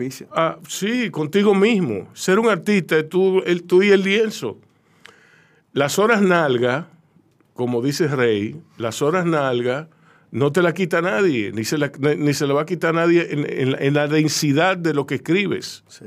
sí, 0.68 1.10
contigo 1.10 1.54
mismo. 1.54 2.08
Ser 2.14 2.38
un 2.40 2.48
artista 2.48 2.96
es 2.98 3.08
tú, 3.08 3.40
el, 3.46 3.62
tú 3.62 3.82
y 3.84 3.90
el 3.90 4.02
lienzo. 4.02 4.58
Las 5.72 5.98
horas 5.98 6.20
nalga, 6.22 6.88
como 7.54 7.80
dice 7.82 8.08
Rey, 8.08 8.60
las 8.78 9.02
horas 9.02 9.26
nalga 9.26 9.88
no 10.32 10.50
te 10.50 10.60
la 10.60 10.74
quita 10.74 11.00
nadie, 11.00 11.52
ni 11.52 11.64
se 11.64 11.78
la, 11.78 11.92
ni 12.18 12.34
se 12.34 12.46
la 12.48 12.54
va 12.54 12.62
a 12.62 12.66
quitar 12.66 12.92
nadie 12.94 13.28
en, 13.30 13.76
en 13.78 13.94
la 13.94 14.08
densidad 14.08 14.76
de 14.76 14.92
lo 14.92 15.06
que 15.06 15.14
escribes. 15.16 15.84
Sí. 15.86 16.04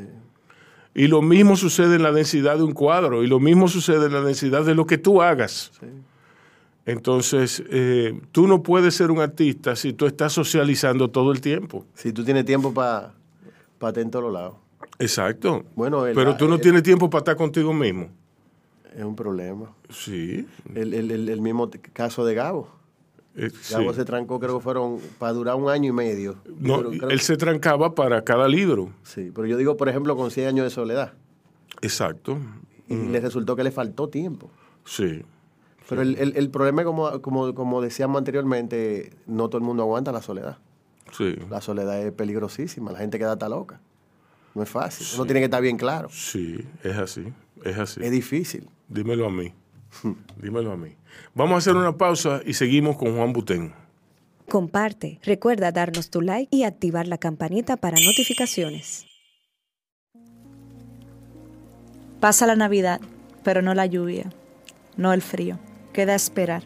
Y 0.96 1.08
lo 1.08 1.22
mismo 1.22 1.56
sucede 1.56 1.96
en 1.96 2.04
la 2.04 2.12
densidad 2.12 2.58
de 2.58 2.64
un 2.64 2.74
cuadro, 2.74 3.24
y 3.24 3.28
lo 3.28 3.40
mismo 3.40 3.68
sucede 3.68 4.08
en 4.08 4.14
la 4.14 4.22
densidad 4.22 4.66
de 4.66 4.76
lo 4.76 4.86
que 4.86 4.98
tú 4.98 5.22
hagas. 5.22 5.72
Sí. 5.80 5.86
Entonces, 6.86 7.64
eh, 7.70 8.20
tú 8.32 8.48
no 8.48 8.64
puedes 8.64 8.96
ser 8.96 9.12
un 9.12 9.20
artista 9.20 9.76
si 9.76 9.94
tú 9.94 10.08
estás 10.08 10.34
socializando 10.34 11.10
todo 11.10 11.32
el 11.32 11.40
tiempo. 11.42 11.86
Si 11.94 12.12
tú 12.12 12.24
tienes 12.24 12.46
tiempo 12.46 12.74
para 12.74 13.14
pa 13.78 13.90
estar 13.90 14.02
en 14.04 14.10
todos 14.12 14.34
lados. 14.34 14.56
Exacto. 14.98 15.64
Bueno, 15.76 16.06
el- 16.08 16.16
Pero 16.16 16.36
tú 16.36 16.48
no 16.48 16.56
el- 16.56 16.62
tienes 16.62 16.82
tiempo 16.84 17.10
para 17.10 17.20
estar 17.20 17.36
contigo 17.36 17.74
mismo. 17.74 18.10
Es 18.98 19.04
un 19.04 19.16
problema. 19.16 19.72
Sí. 19.90 20.48
El, 20.74 20.94
el- 20.96 21.42
mismo 21.42 21.70
caso 21.94 22.26
de 22.26 22.34
Gabo. 22.34 22.68
Eh, 23.36 23.50
sí. 23.62 23.76
Se 23.94 24.06
trancó, 24.06 24.40
creo 24.40 24.58
que 24.58 24.64
fueron 24.64 25.00
para 25.18 25.34
durar 25.34 25.56
un 25.56 25.70
año 25.70 25.90
y 25.90 25.94
medio. 25.94 26.36
No, 26.60 26.78
Pero 26.78 26.90
creo- 26.92 27.10
él 27.10 27.20
se 27.22 27.38
trancaba 27.38 27.96
para 27.96 28.24
cada 28.24 28.48
libro. 28.48 28.90
Sí, 29.04 29.32
pero 29.34 29.48
yo 29.48 29.58
digo, 29.58 29.78
por 29.78 29.88
ejemplo, 29.90 30.16
con 30.16 30.32
100 30.32 30.48
años 30.48 30.64
de 30.66 30.70
soledad. 30.70 31.14
Exacto. 31.82 32.38
Y 32.88 32.96
le 32.96 33.20
resultó 33.20 33.56
que 33.56 33.64
le 33.64 33.72
faltó 33.72 34.10
tiempo. 34.10 34.50
Sí. 34.84 35.24
Pero 35.88 36.02
el, 36.02 36.18
el- 36.18 36.36
el 36.36 36.50
problema 36.50 36.82
es, 36.82 36.86
como, 36.86 37.22
como, 37.22 37.54
como 37.56 37.82
decíamos 37.82 38.18
anteriormente, 38.18 39.12
no 39.28 39.48
todo 39.50 39.58
el 39.60 39.64
mundo 39.64 39.84
aguanta 39.84 40.12
la 40.12 40.22
soledad. 40.22 40.58
Sí. 41.18 41.36
La 41.50 41.62
soledad 41.62 42.00
es 42.02 42.12
peligrosísima, 42.12 42.92
la 42.92 43.00
gente 43.00 43.18
queda 43.18 43.34
hasta 43.34 43.50
loca. 43.50 43.80
No 44.56 44.64
es 44.64 44.70
fácil. 44.70 45.06
Uno 45.16 45.26
tiene 45.26 45.40
que 45.40 45.46
estar 45.46 45.62
bien 45.62 45.78
claro. 45.78 46.10
Sí, 46.12 46.60
es 46.84 46.98
así. 46.98 47.32
Es 47.64 47.78
así. 47.78 48.00
Es 48.04 48.12
difícil. 48.12 48.68
Dímelo 48.88 49.28
a 49.28 49.32
mí. 49.32 49.54
Dímelo 50.42 50.72
a 50.72 50.78
mí. 50.78 50.96
Vamos 51.34 51.56
a 51.56 51.58
hacer 51.58 51.76
una 51.76 51.98
pausa 51.98 52.42
y 52.46 52.54
seguimos 52.54 52.98
con 52.98 53.16
Juan 53.16 53.34
Butén. 53.34 53.74
Comparte, 54.48 55.20
recuerda 55.24 55.72
darnos 55.72 56.10
tu 56.10 56.22
like 56.22 56.56
y 56.56 56.64
activar 56.64 57.08
la 57.08 57.18
campanita 57.18 57.78
para 57.78 57.98
notificaciones. 58.04 59.06
Pasa 62.20 62.48
la 62.48 62.56
Navidad, 62.56 63.00
pero 63.44 63.62
no 63.62 63.74
la 63.74 63.86
lluvia, 63.86 64.30
no 64.98 65.14
el 65.14 65.22
frío. 65.22 65.60
Queda 65.94 66.14
a 66.14 66.16
esperar, 66.16 66.64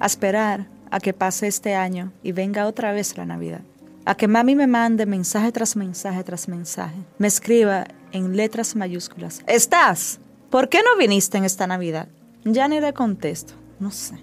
a 0.00 0.06
esperar 0.06 0.66
a 0.90 0.98
que 0.98 1.12
pase 1.12 1.46
este 1.46 1.74
año 1.74 2.12
y 2.22 2.32
venga 2.32 2.66
otra 2.66 2.92
vez 2.92 3.16
la 3.16 3.26
Navidad. 3.26 3.60
A 4.04 4.16
que 4.16 4.28
mami 4.28 4.54
me 4.54 4.66
mande 4.66 5.04
mensaje 5.04 5.52
tras 5.52 5.76
mensaje 5.76 6.22
tras 6.24 6.48
mensaje, 6.48 6.96
me 7.18 7.28
escriba 7.28 7.86
en 8.12 8.36
letras 8.36 8.76
mayúsculas. 8.76 9.42
¿Estás? 9.46 10.20
¿Por 10.50 10.68
qué 10.68 10.78
no 10.78 10.96
viniste 10.96 11.38
en 11.38 11.44
esta 11.44 11.66
Navidad? 11.66 12.08
Ya 12.48 12.68
ni 12.68 12.80
le 12.80 12.92
contesto, 12.92 13.54
no 13.80 13.90
sé. 13.90 14.14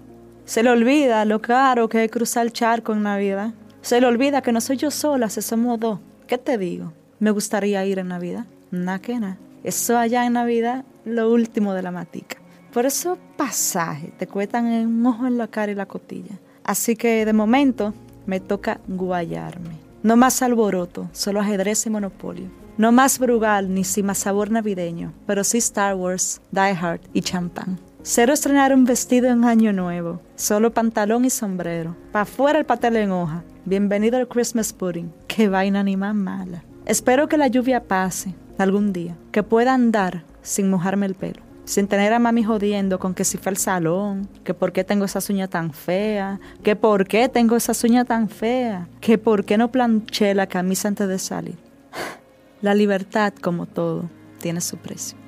Se 0.46 0.62
le 0.62 0.70
olvida 0.70 1.26
lo 1.26 1.42
caro 1.42 1.90
que 1.90 2.04
es 2.04 2.10
cruzar 2.10 2.46
el 2.46 2.54
charco 2.54 2.94
en 2.94 3.02
Navidad. 3.02 3.52
Se 3.82 4.00
le 4.00 4.06
olvida 4.06 4.40
que 4.40 4.50
no 4.50 4.62
soy 4.62 4.78
yo 4.78 4.90
sola, 4.90 5.28
se 5.28 5.42
somos 5.42 5.78
dos. 5.78 6.00
¿Qué 6.26 6.38
te 6.38 6.56
digo? 6.56 6.94
Me 7.18 7.30
gustaría 7.30 7.84
ir 7.84 7.98
en 7.98 8.08
Navidad. 8.08 8.46
Nada 8.70 8.98
que 8.98 9.20
nada. 9.20 9.36
Eso 9.62 9.98
allá 9.98 10.24
en 10.24 10.32
Navidad, 10.32 10.86
lo 11.04 11.30
último 11.30 11.74
de 11.74 11.82
la 11.82 11.90
matica. 11.90 12.38
Por 12.72 12.86
eso 12.86 13.18
pasaje 13.36 14.10
te 14.18 14.26
cuestan 14.26 14.64
un 14.68 15.04
ojo 15.04 15.26
en 15.26 15.36
la 15.36 15.48
cara 15.48 15.72
y 15.72 15.74
la 15.74 15.84
cotilla. 15.84 16.40
Así 16.64 16.96
que 16.96 17.26
de 17.26 17.32
momento 17.34 17.92
me 18.24 18.40
toca 18.40 18.80
guayarme. 18.88 19.76
No 20.02 20.16
más 20.16 20.40
alboroto, 20.40 21.10
solo 21.12 21.40
ajedrez 21.40 21.84
y 21.84 21.90
monopolio. 21.90 22.48
No 22.78 22.90
más 22.90 23.18
Brugal 23.18 23.72
ni 23.74 23.84
sin 23.84 24.06
más 24.06 24.16
sabor 24.16 24.50
navideño, 24.50 25.12
pero 25.26 25.44
sí 25.44 25.58
Star 25.58 25.94
Wars, 25.94 26.40
Die 26.50 26.60
Hard 26.60 27.02
y 27.12 27.20
champán. 27.20 27.78
Cero 28.06 28.34
estrenar 28.34 28.74
un 28.74 28.84
vestido 28.84 29.30
en 29.30 29.44
año 29.44 29.72
nuevo, 29.72 30.20
solo 30.36 30.74
pantalón 30.74 31.24
y 31.24 31.30
sombrero. 31.30 31.96
Pa' 32.12 32.20
afuera 32.20 32.58
el 32.58 32.66
pastel 32.66 32.96
en 32.96 33.10
hoja. 33.10 33.44
Bienvenido 33.64 34.18
al 34.18 34.28
Christmas 34.28 34.74
pudding. 34.74 35.10
Qué 35.26 35.48
vaina 35.48 35.82
ni 35.82 35.96
más 35.96 36.14
mala. 36.14 36.62
Espero 36.84 37.28
que 37.28 37.38
la 37.38 37.48
lluvia 37.48 37.84
pase 37.84 38.34
algún 38.58 38.92
día, 38.92 39.16
que 39.32 39.42
pueda 39.42 39.72
andar 39.72 40.22
sin 40.42 40.68
mojarme 40.68 41.06
el 41.06 41.14
pelo. 41.14 41.40
sin 41.64 41.88
tener 41.88 42.12
a 42.12 42.18
mami 42.18 42.44
jodiendo 42.44 42.98
con 42.98 43.14
que 43.14 43.24
si 43.24 43.38
fue 43.38 43.48
al 43.48 43.56
salón, 43.56 44.28
que 44.44 44.52
por 44.52 44.72
qué 44.72 44.84
tengo 44.84 45.06
esas 45.06 45.30
uñas 45.30 45.48
tan 45.48 45.72
feas, 45.72 46.38
que 46.62 46.76
por 46.76 47.06
qué 47.06 47.30
tengo 47.30 47.56
esas 47.56 47.82
uñas 47.84 48.06
tan 48.06 48.28
feas, 48.28 48.86
que 49.00 49.16
por 49.16 49.46
qué 49.46 49.56
no 49.56 49.72
planché 49.72 50.34
la 50.34 50.46
camisa 50.46 50.88
antes 50.88 51.08
de 51.08 51.18
salir. 51.18 51.56
La 52.60 52.74
libertad, 52.74 53.32
como 53.40 53.64
todo, 53.64 54.10
tiene 54.40 54.60
su 54.60 54.76
precio. 54.76 55.23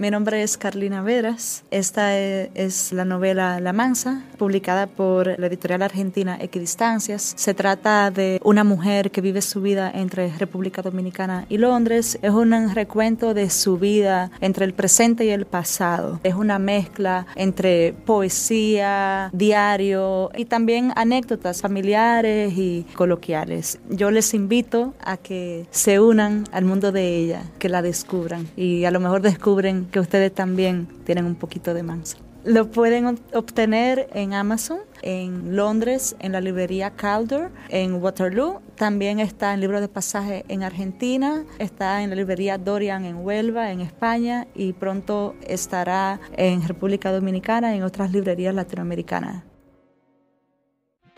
Mi 0.00 0.10
nombre 0.10 0.42
es 0.42 0.56
Carlina 0.56 1.02
Veras. 1.02 1.62
Esta 1.70 2.18
e- 2.18 2.50
es 2.54 2.90
la 2.90 3.04
novela 3.04 3.60
La 3.60 3.74
Mansa, 3.74 4.22
publicada 4.38 4.86
por 4.86 5.38
la 5.38 5.46
editorial 5.46 5.82
argentina 5.82 6.38
Equidistancias. 6.40 7.34
Se 7.36 7.52
trata 7.52 8.10
de 8.10 8.40
una 8.42 8.64
mujer 8.64 9.10
que 9.10 9.20
vive 9.20 9.42
su 9.42 9.60
vida 9.60 9.90
entre 9.94 10.34
República 10.38 10.80
Dominicana 10.80 11.44
y 11.50 11.58
Londres. 11.58 12.18
Es 12.22 12.30
un 12.30 12.74
recuento 12.74 13.34
de 13.34 13.50
su 13.50 13.76
vida 13.76 14.30
entre 14.40 14.64
el 14.64 14.72
presente 14.72 15.26
y 15.26 15.28
el 15.28 15.44
pasado. 15.44 16.18
Es 16.22 16.34
una 16.34 16.58
mezcla 16.58 17.26
entre 17.36 17.92
poesía, 18.06 19.28
diario 19.34 20.30
y 20.34 20.46
también 20.46 20.94
anécdotas 20.96 21.60
familiares 21.60 22.54
y 22.56 22.86
coloquiales. 22.94 23.78
Yo 23.90 24.10
les 24.10 24.32
invito 24.32 24.94
a 25.04 25.18
que 25.18 25.66
se 25.70 26.00
unan 26.00 26.44
al 26.52 26.64
mundo 26.64 26.90
de 26.90 27.18
ella, 27.18 27.42
que 27.58 27.68
la 27.68 27.82
descubran 27.82 28.48
y 28.56 28.86
a 28.86 28.90
lo 28.90 28.98
mejor 28.98 29.20
descubren 29.20 29.89
que 29.90 30.00
ustedes 30.00 30.34
también 30.34 30.86
tienen 31.04 31.24
un 31.24 31.34
poquito 31.34 31.74
de 31.74 31.82
mansa. 31.82 32.18
Lo 32.42 32.70
pueden 32.70 33.04
ob- 33.04 33.20
obtener 33.34 34.08
en 34.14 34.32
Amazon, 34.32 34.78
en 35.02 35.56
Londres, 35.56 36.16
en 36.20 36.32
la 36.32 36.40
librería 36.40 36.90
Calder, 36.96 37.50
en 37.68 38.02
Waterloo. 38.02 38.62
También 38.76 39.20
está 39.20 39.52
en 39.52 39.60
libro 39.60 39.78
de 39.82 39.88
pasaje 39.88 40.46
en 40.48 40.62
Argentina, 40.62 41.44
está 41.58 42.02
en 42.02 42.08
la 42.08 42.16
librería 42.16 42.56
Dorian 42.56 43.04
en 43.04 43.16
Huelva, 43.16 43.72
en 43.72 43.82
España, 43.82 44.46
y 44.54 44.72
pronto 44.72 45.34
estará 45.46 46.18
en 46.34 46.66
República 46.66 47.12
Dominicana 47.12 47.74
y 47.74 47.78
en 47.78 47.82
otras 47.82 48.10
librerías 48.10 48.54
latinoamericanas. 48.54 49.44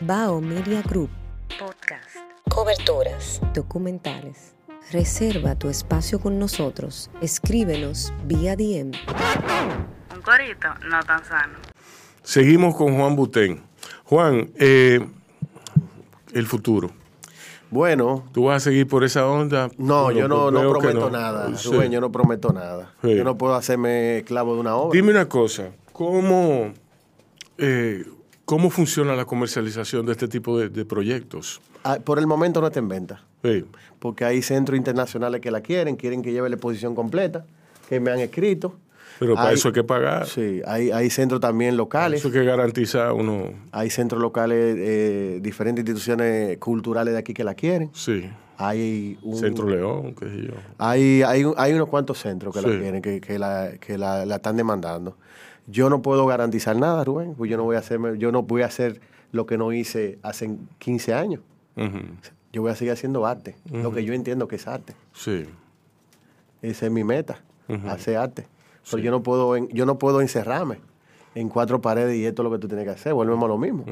Bao 0.01 0.41
Media 0.41 0.81
Group. 0.81 1.09
Podcast. 1.57 2.17
Coberturas. 2.49 3.39
Documentales. 3.53 4.52
Reserva 4.91 5.55
tu 5.55 5.69
espacio 5.69 6.19
con 6.19 6.37
nosotros. 6.37 7.09
Escríbenos 7.21 8.13
vía 8.25 8.55
DM. 8.55 8.91
Un 10.15 10.21
corito 10.21 10.67
no 10.87 10.99
tan 11.03 11.23
sano. 11.25 11.57
Seguimos 12.21 12.75
con 12.75 12.95
Juan 12.95 13.15
Butén. 13.15 13.63
Juan, 14.05 14.51
eh, 14.59 14.99
el 16.33 16.45
futuro. 16.45 16.91
Bueno. 17.71 18.23
¿Tú 18.33 18.45
vas 18.45 18.57
a 18.57 18.69
seguir 18.69 18.87
por 18.87 19.03
esa 19.03 19.27
onda? 19.27 19.69
No, 19.77 20.11
yo 20.11 20.27
no, 20.27 20.51
no 20.51 20.69
prometo 20.69 20.99
no. 20.99 21.09
nada. 21.09 21.57
Sí. 21.57 21.69
Rubén, 21.71 21.91
yo 21.91 21.99
no 21.99 22.11
prometo 22.11 22.53
nada. 22.53 22.93
Sí. 23.01 23.15
Yo 23.15 23.23
no 23.23 23.35
puedo 23.35 23.55
hacerme 23.55 24.19
esclavo 24.19 24.53
de 24.53 24.61
una 24.61 24.75
obra. 24.75 24.95
Dime 24.95 25.09
una 25.11 25.27
cosa, 25.27 25.71
¿cómo, 25.91 26.71
eh, 27.57 28.05
cómo 28.45 28.69
funciona 28.69 29.15
la 29.15 29.25
comercialización 29.25 30.05
de 30.05 30.11
este 30.13 30.27
tipo 30.27 30.57
de, 30.59 30.69
de 30.69 30.85
proyectos? 30.85 31.61
Ah, 31.83 31.99
Por 32.03 32.19
el 32.19 32.27
momento 32.27 32.61
no 32.61 32.67
está 32.67 32.79
en 32.79 32.87
venta. 32.87 33.23
Sí. 33.43 33.65
Porque 33.99 34.25
hay 34.25 34.41
centros 34.41 34.77
internacionales 34.77 35.41
que 35.41 35.51
la 35.51 35.61
quieren, 35.61 35.95
quieren 35.95 36.21
que 36.21 36.31
lleve 36.31 36.49
la 36.49 36.55
exposición 36.55 36.95
completa, 36.95 37.45
que 37.89 37.99
me 37.99 38.11
han 38.11 38.19
escrito. 38.19 38.75
Pero 39.19 39.35
para 39.35 39.49
Hay- 39.49 39.55
eso 39.55 39.67
hay 39.69 39.73
que 39.73 39.83
pagar. 39.83 40.25
Sí, 40.27 40.61
hay, 40.65 40.91
hay 40.91 41.09
centros 41.09 41.39
también 41.39 41.77
locales. 41.77 42.19
Eso 42.19 42.29
hay 42.29 42.33
que 42.33 42.43
garantiza 42.43 43.13
uno. 43.13 43.51
Hay 43.71 43.89
centros 43.89 44.21
locales, 44.21 44.75
eh, 44.79 45.39
diferentes 45.41 45.83
instituciones 45.83 46.57
culturales 46.57 47.13
de 47.13 47.19
aquí 47.19 47.33
que 47.33 47.43
la 47.43 47.53
quieren. 47.53 47.91
Sí. 47.93 48.29
Hay 48.57 49.17
un, 49.23 49.35
Centro 49.37 49.67
León, 49.67 50.15
qué 50.19 50.27
sé 50.29 50.41
yo. 50.47 50.53
Hay, 50.77 51.21
hay, 51.23 51.43
hay 51.57 51.73
unos 51.73 51.89
cuantos 51.89 52.19
centros 52.19 52.53
que 52.53 52.61
Sí. 52.61 52.67
la 52.67 52.79
quieren, 52.79 53.01
que, 53.01 53.19
que 53.19 53.39
la, 53.39 53.71
que 53.79 53.97
la, 53.97 54.25
la 54.25 54.35
están 54.35 54.55
demandando. 54.57 55.17
Yo 55.67 55.89
no 55.89 56.01
puedo 56.01 56.25
garantizar 56.25 56.75
nada, 56.75 57.03
Rubén, 57.03 57.35
pues 57.35 57.49
yo 57.49 57.57
no 57.57 57.63
voy 57.63 57.75
a 57.75 57.79
hacerme, 57.79 58.17
yo 58.17 58.31
no 58.31 58.43
voy 58.43 58.63
a 58.63 58.65
hacer 58.65 58.99
lo 59.31 59.45
que 59.45 59.57
no 59.57 59.71
hice 59.71 60.19
hace 60.21 60.57
15 60.79 61.13
años. 61.13 61.41
Yo 62.51 62.61
voy 62.61 62.71
a 62.71 62.75
seguir 62.75 62.93
haciendo 62.93 63.25
arte, 63.25 63.55
lo 63.71 63.91
que 63.91 64.03
yo 64.03 64.13
entiendo 64.13 64.47
que 64.47 64.57
es 64.57 64.67
arte. 64.67 64.93
Sí. 65.13 65.45
Esa 66.61 66.85
es 66.85 66.91
mi 66.91 67.03
meta, 67.03 67.39
hacer 67.87 68.17
arte. 68.17 68.47
Pero 68.91 69.01
yo 69.01 69.11
no 69.11 69.23
puedo, 69.23 69.57
yo 69.69 69.85
no 69.85 69.97
puedo 69.97 70.21
encerrarme 70.21 70.79
en 71.35 71.49
cuatro 71.49 71.81
paredes 71.81 72.17
y 72.17 72.25
esto 72.25 72.41
es 72.41 72.43
lo 72.43 72.51
que 72.51 72.59
tú 72.59 72.67
tienes 72.67 72.85
que 72.85 72.91
hacer, 72.91 73.13
volvemos 73.13 73.45
a 73.45 73.47
lo 73.47 73.57
mismo. 73.57 73.85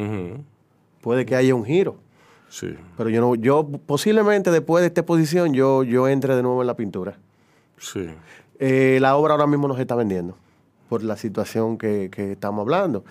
Puede 1.01 1.25
que 1.25 1.35
haya 1.35 1.55
un 1.55 1.65
giro. 1.65 1.95
Sí. 2.49 2.75
Pero 2.97 3.09
yo 3.09 3.21
no, 3.21 3.35
yo 3.35 3.65
posiblemente 3.85 4.51
después 4.51 4.81
de 4.81 4.87
esta 4.87 5.01
exposición 5.01 5.53
yo, 5.53 5.83
yo 5.83 6.09
entre 6.09 6.35
de 6.35 6.43
nuevo 6.43 6.61
en 6.61 6.67
la 6.67 6.75
pintura. 6.75 7.17
Sí. 7.77 8.09
Eh, 8.59 8.99
la 9.01 9.15
obra 9.15 9.33
ahora 9.33 9.47
mismo 9.47 9.69
no 9.69 9.75
se 9.75 9.81
está 9.81 9.95
vendiendo 9.95 10.35
por 10.91 11.03
la 11.03 11.15
situación 11.15 11.77
que, 11.77 12.09
que 12.11 12.33
estamos 12.33 12.63
hablando. 12.63 13.05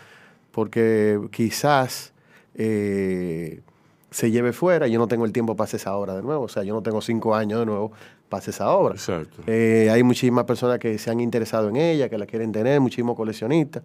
Porque 0.53 1.19
quizás 1.33 2.13
eh, 2.55 3.63
se 4.11 4.31
lleve 4.31 4.53
fuera 4.53 4.87
y 4.87 4.93
yo 4.93 4.99
no 4.99 5.09
tengo 5.09 5.25
el 5.25 5.33
tiempo 5.33 5.57
para 5.57 5.65
hacer 5.65 5.81
esa 5.81 5.97
obra 5.97 6.15
de 6.15 6.21
nuevo. 6.21 6.45
O 6.45 6.49
sea, 6.49 6.63
yo 6.63 6.75
no 6.75 6.83
tengo 6.83 7.01
cinco 7.01 7.35
años 7.35 7.59
de 7.61 7.65
nuevo 7.65 7.91
para 8.29 8.41
hacer 8.41 8.53
esa 8.53 8.69
obra. 8.69 8.97
Exacto. 8.97 9.45
Eh, 9.47 9.89
hay 9.91 10.03
muchísimas 10.03 10.45
personas 10.45 10.79
que 10.79 10.99
se 10.99 11.11
han 11.11 11.21
interesado 11.21 11.71
en 11.71 11.77
ella, 11.77 12.11
que 12.11 12.19
la 12.19 12.27
quieren 12.27 12.53
tener, 12.53 12.83
muchísimos 12.83 13.17
coleccionistas. 13.17 13.83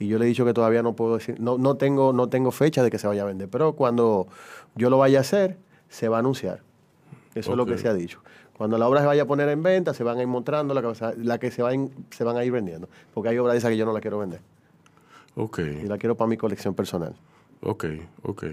Y 0.00 0.08
yo 0.08 0.18
le 0.18 0.24
he 0.24 0.28
dicho 0.28 0.44
que 0.44 0.52
todavía 0.52 0.82
no 0.82 0.96
puedo 0.96 1.14
decir, 1.14 1.38
no, 1.38 1.56
no, 1.56 1.76
tengo, 1.76 2.12
no 2.12 2.28
tengo 2.28 2.50
fecha 2.50 2.82
de 2.82 2.90
que 2.90 2.98
se 2.98 3.06
vaya 3.06 3.22
a 3.22 3.26
vender. 3.26 3.48
Pero 3.48 3.74
cuando 3.74 4.26
yo 4.74 4.90
lo 4.90 4.98
vaya 4.98 5.18
a 5.18 5.20
hacer, 5.20 5.56
se 5.88 6.08
va 6.08 6.16
a 6.16 6.18
anunciar. 6.18 6.62
Eso 7.36 7.52
es 7.52 7.56
lo 7.56 7.64
que 7.64 7.78
se 7.78 7.86
ha 7.86 7.94
dicho. 7.94 8.22
Cuando 8.56 8.78
la 8.78 8.88
obra 8.88 9.00
se 9.00 9.06
vaya 9.06 9.22
a 9.22 9.26
poner 9.26 9.48
en 9.50 9.62
venta, 9.62 9.92
se 9.92 10.02
van 10.02 10.16
a 10.18 10.22
ir 10.22 10.26
mostrando 10.28 10.72
la 10.72 10.80
que, 10.80 10.88
la 11.18 11.38
se, 11.50 11.62
van, 11.62 11.90
se 12.10 12.24
van 12.24 12.36
a 12.36 12.44
ir 12.44 12.52
vendiendo. 12.52 12.88
Porque 13.12 13.28
hay 13.28 13.38
obras 13.38 13.52
de 13.54 13.58
esas 13.58 13.70
que 13.70 13.76
yo 13.76 13.84
no 13.84 13.92
la 13.92 14.00
quiero 14.00 14.18
vender. 14.18 14.40
Ok. 15.34 15.58
Y 15.58 15.86
la 15.86 15.98
quiero 15.98 16.16
para 16.16 16.28
mi 16.28 16.36
colección 16.38 16.74
personal. 16.74 17.14
Ok, 17.62 17.84
ok. 18.22 18.44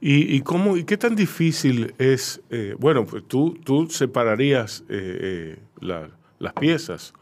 ¿Y, 0.00 0.34
y 0.34 0.40
cómo, 0.40 0.76
y 0.76 0.84
qué 0.84 0.96
tan 0.96 1.14
difícil 1.14 1.94
es? 1.98 2.40
eh, 2.50 2.74
bueno, 2.78 3.04
pues 3.06 3.22
tú, 3.28 3.54
tú 3.62 3.86
separarías 3.88 4.80
eh, 4.88 5.18
eh, 5.58 5.58
la- 5.80 6.08
las 6.38 6.52
piezas. 6.54 7.12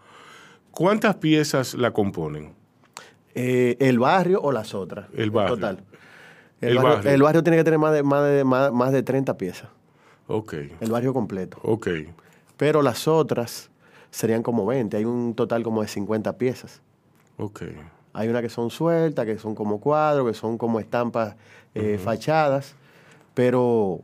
¿Cuántas 0.70 1.16
piezas 1.16 1.74
la 1.74 1.90
componen? 1.90 2.54
¿El 3.34 3.98
barrio 3.98 4.40
o 4.40 4.50
las 4.52 4.74
otras? 4.74 5.08
El 5.14 5.30
barrio. 5.30 5.56
Total. 5.56 5.84
El, 6.60 6.68
El 6.70 6.76
barrio, 6.76 6.94
barrio. 6.96 7.10
el 7.12 7.22
barrio 7.22 7.42
tiene 7.42 7.56
que 7.56 7.64
tener 7.64 7.78
más 7.78 7.92
de, 7.92 8.02
más 8.02 8.24
de, 8.24 8.44
más, 8.44 8.72
más 8.72 8.92
de 8.92 9.02
30 9.02 9.36
piezas. 9.36 9.68
Ok, 10.28 10.54
El 10.80 10.90
barrio 10.90 11.12
completo. 11.12 11.58
ok, 11.62 11.88
Pero 12.56 12.82
las 12.82 13.08
otras 13.08 13.70
serían 14.10 14.42
como 14.42 14.64
20. 14.66 14.96
Hay 14.96 15.04
un 15.04 15.34
total 15.34 15.62
como 15.62 15.82
de 15.82 15.88
50 15.88 16.36
piezas. 16.38 16.80
ok. 17.38 17.62
Hay 18.14 18.28
unas 18.28 18.42
que 18.42 18.48
son 18.48 18.70
sueltas, 18.70 19.26
que 19.26 19.38
son 19.38 19.54
como 19.54 19.80
cuadros, 19.80 20.26
que 20.26 20.34
son 20.34 20.58
como 20.58 20.80
estampas 20.80 21.36
eh, 21.74 21.98
fachadas. 22.02 22.74
Pero, 23.34 24.00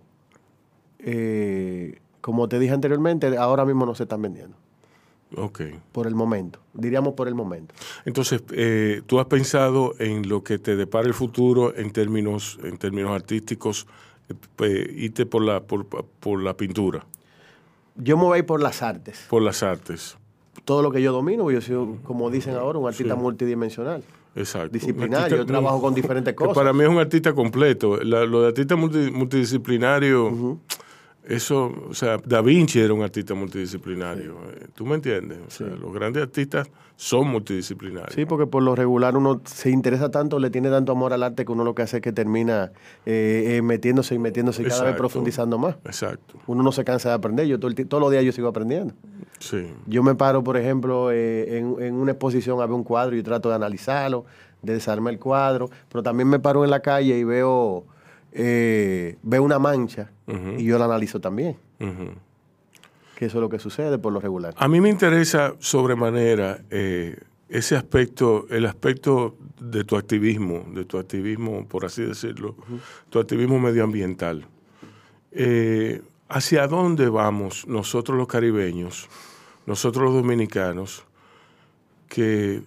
eh, 1.00 1.98
como 2.20 2.48
te 2.48 2.58
dije 2.58 2.72
anteriormente, 2.72 3.37
ahora 3.37 3.64
mismo 3.64 3.87
no 3.87 3.94
se 3.94 4.04
están 4.04 4.22
vendiendo. 4.22 4.56
Ok. 5.37 5.62
Por 5.90 6.06
el 6.06 6.14
momento. 6.14 6.60
Diríamos 6.74 7.14
por 7.14 7.26
el 7.26 7.34
momento. 7.34 7.74
Entonces, 8.04 8.42
eh, 8.52 9.02
¿tú 9.06 9.18
has 9.18 9.26
pensado 9.26 9.94
en 9.98 10.28
lo 10.28 10.44
que 10.44 10.58
te 10.58 10.76
depara 10.76 11.08
el 11.08 11.14
futuro 11.14 11.74
en 11.76 11.90
términos, 11.90 12.58
en 12.62 12.76
términos 12.78 13.10
artísticos, 13.10 13.88
eh, 14.58 14.94
irte 14.96 15.26
por 15.26 15.42
la, 15.42 15.60
por, 15.60 15.84
por 15.87 16.42
la 16.42 16.56
pintura, 16.56 17.04
Yo 17.96 18.16
me 18.16 18.24
voy 18.24 18.42
por 18.42 18.62
las 18.62 18.82
artes. 18.82 19.26
por 19.28 19.42
las 19.42 19.62
artes? 19.62 20.16
Todo 20.64 20.82
lo 20.82 20.90
que 20.90 21.02
yo 21.02 21.12
domino, 21.12 21.50
yo 21.50 21.60
soy, 21.60 21.96
como 22.04 22.30
dicen 22.30 22.54
ahora, 22.56 22.78
un 22.78 22.87
artista 22.88 23.14
Sí. 23.14 23.20
multidimensional. 23.20 24.02
Exacto. 24.37 24.70
Disciplinario, 24.72 25.37
yo 25.37 25.46
trabajo 25.46 25.80
con 25.80 25.94
diferentes 25.94 26.34
cosas. 26.34 26.54
Para 26.54 26.72
mí 26.72 26.82
es 26.82 26.88
un 26.88 26.98
artista 26.98 27.32
completo. 27.34 27.98
La- 28.02 28.24
lo 28.24 28.40
de 28.42 28.48
artista 28.48 28.74
multi- 28.76 29.10
multidisciplinario, 29.12 30.58
eso, 31.26 31.72
o 31.88 31.94
sea, 31.94 32.18
Da 32.24 32.40
Vinci 32.42 32.80
era 32.80 32.92
un 32.94 33.02
artista 33.02 33.34
multidisciplinario. 33.34 34.34
eh, 34.52 34.66
¿Tú 34.74 34.84
me 34.87 34.94
entiendes? 34.96 35.38
O 35.46 35.50
sea, 35.50 35.66
los 35.68 35.92
grandes 35.92 36.22
artistas 36.22 36.68
son 36.96 37.29
multidisciplinarios. 37.29 38.14
Sí, 38.14 38.25
porque 38.25 38.46
por 38.46 38.62
lo 38.62 38.75
regular 38.77 39.16
uno 39.16 39.40
se 39.44 39.70
interesa 39.70 40.10
tanto, 40.10 40.38
le 40.38 40.50
tiene 40.50 40.70
tanto 40.70 40.92
amor 40.92 41.12
al 41.12 41.22
arte 41.22 41.44
que 41.44 41.52
uno 41.52 41.64
lo 41.64 41.75
que 41.75 41.83
hace 41.83 41.96
es 41.96 42.02
que 42.02 42.12
termina 42.12 42.72
eh, 43.06 43.56
eh, 43.56 43.62
metiéndose 43.62 44.14
y 44.14 44.18
metiéndose 44.18 44.62
y 44.62 44.66
cada 44.66 44.85
vez 44.85 44.96
profundizando 44.96 45.58
más. 45.58 45.77
Exacto. 45.85 46.35
Uno 46.46 46.62
no 46.62 46.72
se 46.72 46.85
cansa 46.85 47.08
de 47.08 47.14
aprender. 47.16 47.46
Yo 47.46 47.58
todo 47.58 47.70
el 47.70 47.88
todos 47.88 48.00
los 48.00 48.10
días 48.10 48.22
yo 48.25 48.33
sigo 48.33 48.48
aprendiendo. 48.48 48.94
Sí. 49.40 49.66
Yo 49.87 50.02
me 50.02 50.14
paro, 50.14 50.44
por 50.44 50.56
ejemplo, 50.56 51.10
eh, 51.10 51.58
en, 51.58 51.77
en 51.83 51.94
una 51.94 52.12
exposición 52.12 52.60
a 52.60 52.66
ver 52.66 52.75
un 52.75 52.85
cuadro 52.85 53.16
y 53.16 53.22
trato 53.22 53.48
de 53.48 53.56
analizarlo, 53.56 54.25
de 54.62 54.75
desarmar 54.75 55.12
el 55.12 55.18
cuadro, 55.18 55.68
pero 55.90 56.02
también 56.02 56.29
me 56.29 56.38
paro 56.38 56.64
en 56.64 56.70
la 56.70 56.81
calle 56.81 57.18
y 57.18 57.25
veo, 57.25 57.85
eh, 58.35 59.16
veo 59.22 59.42
una 59.42 59.58
mancha 59.58 60.10
y 60.58 60.64
yo 60.64 60.78
la 60.78 60.87
analizo 60.87 61.20
también, 61.20 61.56
que 61.78 63.26
eso 63.26 63.38
es 63.38 63.40
lo 63.40 63.48
que 63.48 63.60
sucede 63.60 63.96
por 63.98 64.12
lo 64.12 64.20
regular. 64.20 64.54
A 64.58 64.68
mí 64.68 64.80
me 64.80 64.90
interesa 64.90 65.54
sobremanera 65.60 66.60
eh, 66.70 67.16
ese 67.48 67.76
aspecto, 67.76 68.46
el 68.50 68.66
aspecto 68.66 69.37
de 69.60 69.85
tu 69.85 69.96
activismo, 69.96 70.66
de 70.74 70.85
tu 70.85 70.98
activismo, 70.98 71.66
por 71.68 71.85
así 71.85 72.02
decirlo, 72.02 72.56
tu 73.08 73.20
activismo 73.20 73.60
medioambiental. 73.60 74.44
Eh, 75.30 76.02
¿Hacia 76.28 76.66
dónde 76.66 77.08
vamos 77.08 77.66
nosotros 77.68 78.18
los 78.18 78.26
caribeños, 78.26 79.08
nosotros 79.66 80.06
los 80.06 80.14
dominicanos, 80.14 81.04
que, 82.08 82.62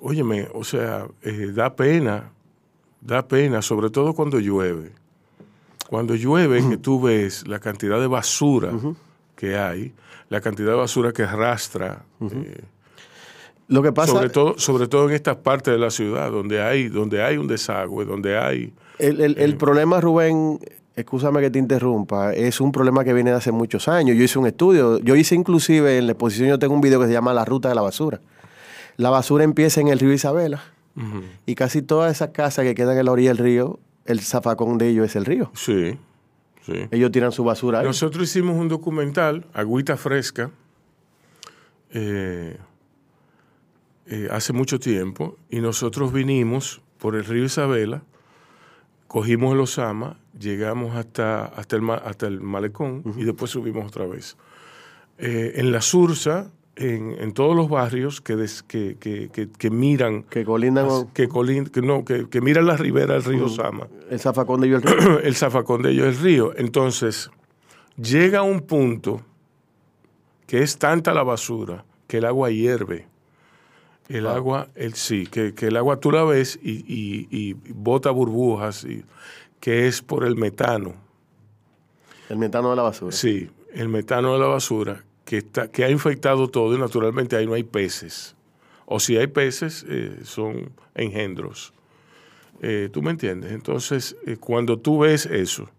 óyeme, 0.00 0.48
o 0.52 0.64
sea, 0.64 1.06
eh, 1.22 1.50
da 1.54 1.74
pena, 1.74 2.32
da 3.00 3.26
pena, 3.26 3.62
sobre 3.62 3.90
todo 3.90 4.14
cuando 4.14 4.38
llueve. 4.38 4.92
Cuando 5.88 6.14
llueve, 6.14 6.62
que 6.68 6.76
tú 6.76 7.00
ves 7.00 7.46
la 7.48 7.58
cantidad 7.58 7.98
de 8.00 8.06
basura 8.06 8.70
que 9.34 9.56
hay, 9.58 9.92
la 10.28 10.40
cantidad 10.40 10.70
de 10.70 10.76
basura 10.76 11.12
que 11.12 11.22
arrastra. 11.24 12.04
eh, 12.20 12.60
Lo 13.68 13.82
que 13.82 13.92
pasa, 13.92 14.12
sobre 14.12 14.28
todo, 14.30 14.58
sobre 14.58 14.86
todo 14.88 15.08
en 15.08 15.14
estas 15.14 15.36
partes 15.36 15.72
de 15.72 15.78
la 15.78 15.90
ciudad, 15.90 16.30
donde 16.30 16.62
hay, 16.62 16.88
donde 16.88 17.22
hay 17.22 17.36
un 17.38 17.46
desagüe, 17.48 18.04
donde 18.04 18.36
hay. 18.38 18.72
el, 18.98 19.20
el- 19.20 19.38
el 19.38 19.56
problema, 19.56 20.00
Rubén, 20.00 20.58
escúchame 20.94 21.40
que 21.40 21.50
te 21.50 21.58
interrumpa, 21.58 22.34
es 22.34 22.60
un 22.60 22.70
problema 22.70 23.02
que 23.04 23.12
viene 23.14 23.30
de 23.30 23.36
hace 23.36 23.50
muchos 23.50 23.88
años. 23.88 24.16
Yo 24.16 24.22
hice 24.24 24.38
un 24.38 24.46
estudio, 24.46 24.98
yo 24.98 25.16
hice 25.16 25.34
inclusive 25.34 25.98
en 25.98 26.06
la 26.06 26.12
exposición, 26.12 26.48
yo 26.48 26.58
tengo 26.58 26.74
un 26.74 26.80
video 26.80 27.00
que 27.00 27.06
se 27.06 27.12
llama 27.12 27.32
La 27.32 27.44
Ruta 27.44 27.68
de 27.70 27.74
la 27.74 27.80
Basura. 27.82 28.20
La 28.96 29.08
basura 29.10 29.42
empieza 29.44 29.80
en 29.80 29.88
el 29.88 29.98
río 29.98 30.12
Isabela 30.12 30.62
Y 31.46 31.54
casi 31.54 31.82
todas 31.82 32.12
esas 32.12 32.30
casas 32.30 32.64
que 32.64 32.74
quedan 32.74 32.98
en 32.98 33.04
la 33.04 33.12
orilla 33.12 33.30
del 33.30 33.38
río, 33.38 33.80
el 34.04 34.20
zafacón 34.20 34.78
de 34.78 34.88
ellos 34.88 35.06
es 35.06 35.16
el 35.16 35.24
río. 35.24 35.50
Sí, 35.54 35.98
sí. 36.66 36.88
Ellos 36.90 37.10
tiran 37.12 37.32
su 37.32 37.44
basura 37.44 37.80
ahí. 37.80 37.86
Nosotros 37.86 38.24
hicimos 38.24 38.56
un 38.56 38.68
documental, 38.68 39.46
Agüita 39.52 39.96
Fresca, 39.96 40.50
eh, 41.92 42.56
eh, 44.06 44.28
hace 44.30 44.52
mucho 44.52 44.78
tiempo, 44.78 45.36
y 45.50 45.60
nosotros 45.60 46.12
vinimos 46.12 46.82
por 46.98 47.16
el 47.16 47.24
río 47.24 47.44
Isabela, 47.44 48.02
cogimos 49.06 49.54
el 49.54 49.60
Osama, 49.60 50.18
llegamos 50.38 50.94
hasta, 50.96 51.44
hasta, 51.44 51.76
el, 51.76 51.90
hasta 51.90 52.26
el 52.26 52.40
malecón 52.40 53.02
y 53.16 53.24
después 53.24 53.50
subimos 53.50 53.86
otra 53.86 54.06
vez. 54.06 54.36
Eh, 55.18 55.54
en 55.56 55.72
la 55.72 55.80
Sursa, 55.80 56.50
en, 56.76 57.16
en 57.20 57.32
todos 57.32 57.54
los 57.56 57.68
barrios 57.68 58.20
que, 58.20 58.36
des- 58.36 58.62
que, 58.62 58.96
que- 58.98 59.28
que- 59.30 59.48
que 59.50 59.70
miran, 59.70 60.22
que 60.22 60.44
colindan 60.44 61.08
que, 61.12 61.28
colin- 61.28 61.68
que 61.70 61.82
no, 61.82 62.04
que, 62.04 62.28
que 62.28 62.40
miran 62.40 62.66
la 62.66 62.76
ribera 62.76 63.14
del 63.14 63.24
río 63.24 63.46
Osama, 63.46 63.88
el 64.10 64.18
zafacón 64.20 64.60
de 64.60 64.68
ellos 64.68 64.82
el 64.84 64.90
río. 64.98 65.20
el 65.22 65.34
zafacón 65.34 65.82
de 65.82 65.90
ellos 65.90 66.06
el 66.06 66.16
río. 66.18 66.52
Entonces, 66.56 67.30
llega 67.96 68.42
un 68.42 68.60
punto 68.60 69.20
que 70.46 70.62
es 70.62 70.78
tanta 70.78 71.12
la 71.12 71.22
basura 71.22 71.84
que 72.06 72.18
el 72.18 72.24
agua 72.24 72.50
hierve. 72.50 73.06
El 74.08 74.26
agua, 74.26 74.66
el, 74.74 74.94
sí, 74.94 75.26
que, 75.28 75.54
que 75.54 75.66
el 75.66 75.76
agua 75.76 76.00
tú 76.00 76.10
la 76.10 76.24
ves 76.24 76.58
y, 76.62 76.70
y- 76.92 77.28
y 77.30 77.52
bota 77.72 78.10
burbujas, 78.10 78.84
y, 78.84 79.04
que 79.60 79.86
es 79.86 80.02
por 80.02 80.24
el 80.24 80.34
metano. 80.36 80.94
El 82.28 82.38
metano 82.38 82.70
de 82.70 82.76
la 82.76 82.82
basura. 82.82 83.12
Sí, 83.12 83.48
el 83.72 83.88
metano 83.88 84.32
de 84.32 84.40
la 84.40 84.46
basura, 84.46 85.04
que, 85.30 85.36
está, 85.36 85.70
que 85.70 85.84
ha 85.84 85.90
infectado 85.90 86.48
todo 86.48 86.74
y 86.74 86.78
naturalmente 86.80 87.36
ahí 87.36 87.46
no 87.46 87.54
hay 87.54 87.62
peces. 87.62 88.34
O 88.84 88.98
si 88.98 89.16
hay 89.16 89.28
peces, 89.28 89.86
eh, 89.88 90.22
son 90.24 90.72
engendros. 90.96 91.72
Eh, 92.62 92.88
¿Tú 92.92 93.00
me 93.00 93.12
entiendes? 93.12 93.52
Entonces, 93.52 94.16
eh, 94.26 94.38
cuando 94.38 94.76
tú 94.76 94.98
ves 94.98 95.26
eso, 95.26 95.70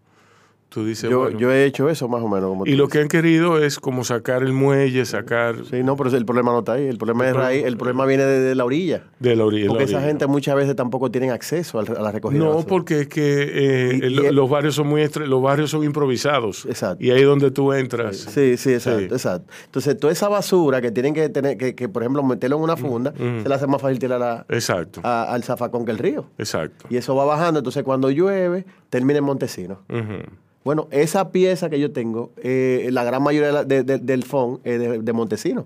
tú 0.74 0.86
dices, 0.86 1.09
Yo, 1.09 1.19
bueno, 1.19 1.38
yo 1.38 1.51
he 1.51 1.65
hecho 1.65 1.89
eso 1.89 2.07
más 2.07 2.22
o 2.24 2.30
menos. 2.30 2.47
Como 2.49 2.65
y 2.65 2.72
lo 2.76 2.86
dices. 2.86 2.93
que 2.93 2.99
han 3.01 3.07
querido 3.09 3.57
es 3.61 3.78
como 3.78 4.05
sacar 4.05 4.41
el 4.41 4.53
muelle, 4.53 5.03
sacar 5.05 5.55
Sí, 5.69 5.84
no, 5.84 5.97
pero 5.97 6.09
el 6.15 6.26
problema 6.26 6.53
no 6.53 6.59
está 6.59 6.74
ahí. 6.74 6.88
El 6.88 6.97
problema 6.97 7.28
es 7.28 7.36
raíz. 7.36 7.65
El 7.65 7.76
problema 7.78 8.05
viene 8.05 8.24
de, 8.24 8.39
de 8.39 8.55
la 8.55 8.63
orilla. 8.63 9.03
de 9.19 9.36
la 9.36 9.43
orilla. 9.45 9.67
Porque 9.67 9.84
la 9.84 9.89
esa 9.89 10.01
gente 10.01 10.28
muchas 10.28 10.55
veces 10.55 10.76
tampoco 10.76 11.11
tienen 11.11 11.32
acceso 11.32 11.78
a 11.80 11.84
la 11.84 12.11
recogida. 12.11 12.39
No, 12.39 12.65
porque 12.65 13.01
es 13.01 13.07
que 13.09 13.22
eh, 13.22 13.99
Y- 14.01 14.05
el- 14.05 14.13
y- 14.13 14.32
los 14.32 14.49
barrios 14.49 14.76
son 14.76 14.88
muy 14.88 15.01
los 15.26 15.41
barrios 15.41 15.69
son 15.69 15.84
improvisados. 15.84 16.65
Exacto. 16.65 17.03
Y 17.03 17.11
ahí 17.11 17.19
es 17.19 17.26
donde 17.28 17.51
tú 17.51 17.74
entras. 17.74 18.15
Sí, 18.17 18.55
sí, 18.57 18.72
exacto, 18.74 18.99
Sí. 18.99 19.05
exacto. 19.05 19.51
Entonces, 19.65 19.97
toda 19.99 20.13
esa 20.13 20.30
basura 20.30 20.80
que 20.82 20.91
tienen 20.91 21.13
que 21.13 21.28
tener, 21.28 21.57
que, 21.57 21.76
que, 21.76 21.89
por 21.89 22.01
ejemplo, 22.03 22.24
meterlo 22.24 22.55
en 22.55 22.63
una 22.63 22.78
funda, 22.78 23.13
se 23.17 23.47
le 23.49 23.53
hace 23.53 23.67
más 23.67 23.82
fácil 23.82 23.99
tirar 23.99 24.22
a- 24.24 24.45
Exacto, 24.47 25.01
a- 25.03 25.34
al 25.34 25.43
zafacón 25.43 25.84
que 25.86 25.91
el 25.91 25.97
río. 25.97 26.26
exacto. 26.38 26.86
Y 26.89 26.95
eso 26.95 27.13
va 27.15 27.26
bajando, 27.26 27.59
entonces 27.59 27.84
cuando 27.84 28.09
llueve, 28.09 28.65
termina 28.89 29.19
en 29.19 29.26
Montesino. 29.26 29.80
Ujú. 29.89 30.24
Bueno, 30.64 30.88
esa 30.91 31.32
pieza 31.32 31.70
que 31.70 31.80
yo 31.80 31.91
tengo, 31.91 32.32
eh, 32.38 32.89
la 32.91 33.03
gran 33.03 33.24
mayoría 33.24 33.64
de 33.64 33.66
de- 33.66 33.84
de- 33.84 33.97
del 33.97 34.24
FON 34.24 34.59
es 34.64 34.80
de, 34.80 34.99
de 34.99 35.14
Montesino. 35.14 35.66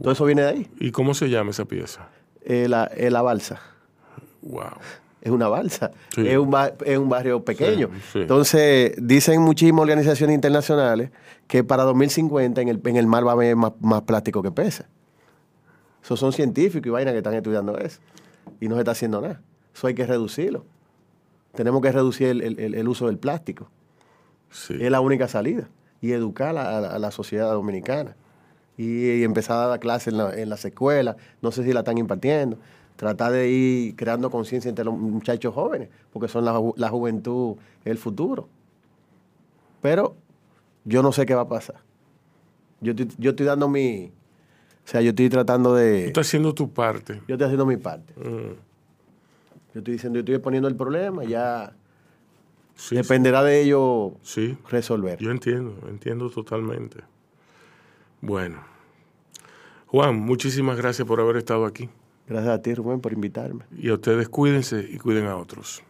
Todo 0.00 0.12
eso 0.12 0.24
viene 0.24 0.42
de 0.42 0.48
ahí. 0.48 0.70
¿Y 0.78 0.92
cómo 0.92 1.14
se 1.14 1.28
llama 1.28 1.50
esa 1.50 1.64
pieza? 1.64 2.08
Eh, 2.44 2.68
la, 2.68 2.84
eh, 2.94 3.10
la 3.10 3.22
balsa. 3.22 3.60
Wow. 4.42 4.62
Es 5.20 5.32
una 5.32 5.48
balsa. 5.48 5.90
Sí. 6.14 6.26
Es, 6.28 6.38
un 6.38 6.54
es 6.86 6.96
un 6.96 7.08
barrio 7.08 7.44
pequeño. 7.44 7.88
Sí, 7.92 8.00
sí. 8.12 8.18
Entonces, 8.20 8.94
dicen 8.98 9.42
muchísimas 9.42 9.82
organizaciones 9.82 10.34
internacionales 10.34 11.10
que 11.48 11.64
para 11.64 11.82
2050 11.82 12.60
en 12.60 12.68
el, 12.68 12.80
en 12.84 12.96
el 12.96 13.08
mar 13.08 13.26
va 13.26 13.30
a 13.30 13.34
haber 13.34 13.56
más, 13.56 13.72
más 13.80 14.02
plástico 14.02 14.40
que 14.42 14.52
peces. 14.52 14.86
Esos 16.04 16.20
son 16.20 16.32
científicos 16.32 16.86
y 16.86 16.90
vainas 16.90 17.12
que 17.12 17.18
están 17.18 17.34
estudiando 17.34 17.76
eso. 17.78 17.98
Y 18.60 18.68
no 18.68 18.76
se 18.76 18.82
está 18.82 18.92
haciendo 18.92 19.20
nada. 19.20 19.40
Eso 19.74 19.88
hay 19.88 19.94
que 19.94 20.06
reducirlo. 20.06 20.64
Tenemos 21.54 21.82
que 21.82 21.90
reducir 21.90 22.28
el- 22.28 22.74
el 22.74 22.88
uso 22.88 23.06
del 23.08 23.18
plástico. 23.18 23.68
Sí. 24.50 24.76
Es 24.80 24.90
la 24.90 25.00
única 25.00 25.28
salida. 25.28 25.68
Y 26.00 26.12
educar 26.12 26.50
a, 26.56 26.80
la- 26.80 26.88
a 26.94 26.98
la 26.98 27.10
sociedad 27.10 27.50
dominicana. 27.52 28.14
Y, 28.76 29.10
y 29.10 29.24
empezar 29.24 29.56
a 29.64 29.66
dar 29.68 29.80
clases 29.80 30.08
en, 30.12 30.18
la- 30.18 30.34
en 30.34 30.48
las 30.48 30.64
escuelas. 30.64 31.16
No 31.42 31.50
sé 31.52 31.64
si 31.64 31.72
la 31.72 31.80
están 31.80 31.98
impartiendo. 31.98 32.58
Tratar 32.96 33.32
de 33.32 33.48
ir 33.48 33.96
creando 33.96 34.30
conciencia 34.30 34.68
entre 34.68 34.84
los 34.84 34.94
muchachos 34.96 35.54
jóvenes. 35.54 35.88
Porque 36.12 36.28
son 36.28 36.44
la, 36.44 36.54
ju- 36.58 36.74
la 36.76 36.88
juventud, 36.88 37.56
el 37.84 37.98
futuro. 37.98 38.48
Pero 39.82 40.16
yo 40.84 41.02
no 41.02 41.12
sé 41.12 41.26
qué 41.26 41.34
va 41.34 41.42
a 41.42 41.48
pasar. 41.48 41.76
Yo 42.80 42.92
estoy, 42.92 43.08
yo 43.18 43.30
estoy 43.30 43.46
dando 43.46 43.68
mi... 43.68 44.12
O 44.84 44.90
sea, 44.90 45.00
yo 45.02 45.10
estoy 45.10 45.28
tratando 45.28 45.70
Tú 45.70 45.76
de... 45.76 46.06
estás 46.06 46.26
haciendo 46.26 46.54
tu 46.54 46.70
parte. 46.70 47.20
Yo 47.28 47.34
estoy 47.34 47.44
haciendo 47.44 47.66
mi 47.66 47.76
parte. 47.76 48.14
Mm. 48.16 48.54
Yo 49.74 49.78
estoy 49.80 49.92
diciendo, 49.94 50.18
yo 50.18 50.20
estoy 50.20 50.38
poniendo 50.38 50.66
el 50.68 50.76
problema, 50.76 51.24
ya 51.24 51.72
Sí, 52.78 52.94
dependerá 52.94 53.42
de 53.42 53.60
ellos 53.60 54.12
sí. 54.22 54.56
resolver. 54.70 55.18
Yo 55.18 55.32
entiendo, 55.32 55.76
entiendo 55.88 56.30
totalmente. 56.30 57.00
Bueno. 58.20 58.62
Juan, 59.86 60.14
muchísimas 60.20 60.76
gracias 60.76 61.06
por 61.06 61.20
haber 61.20 61.38
estado 61.38 61.66
aquí. 61.66 61.88
Gracias 62.28 62.54
a 62.54 62.62
ti, 62.62 62.74
Rubén, 62.74 63.00
por 63.00 63.12
invitarme. 63.12 63.64
Y 63.76 63.88
a 63.88 63.94
ustedes 63.94 64.28
cuídense 64.28 64.88
y 64.88 64.98
cuiden 64.98 65.26
a 65.26 65.36
otros. 65.36 65.82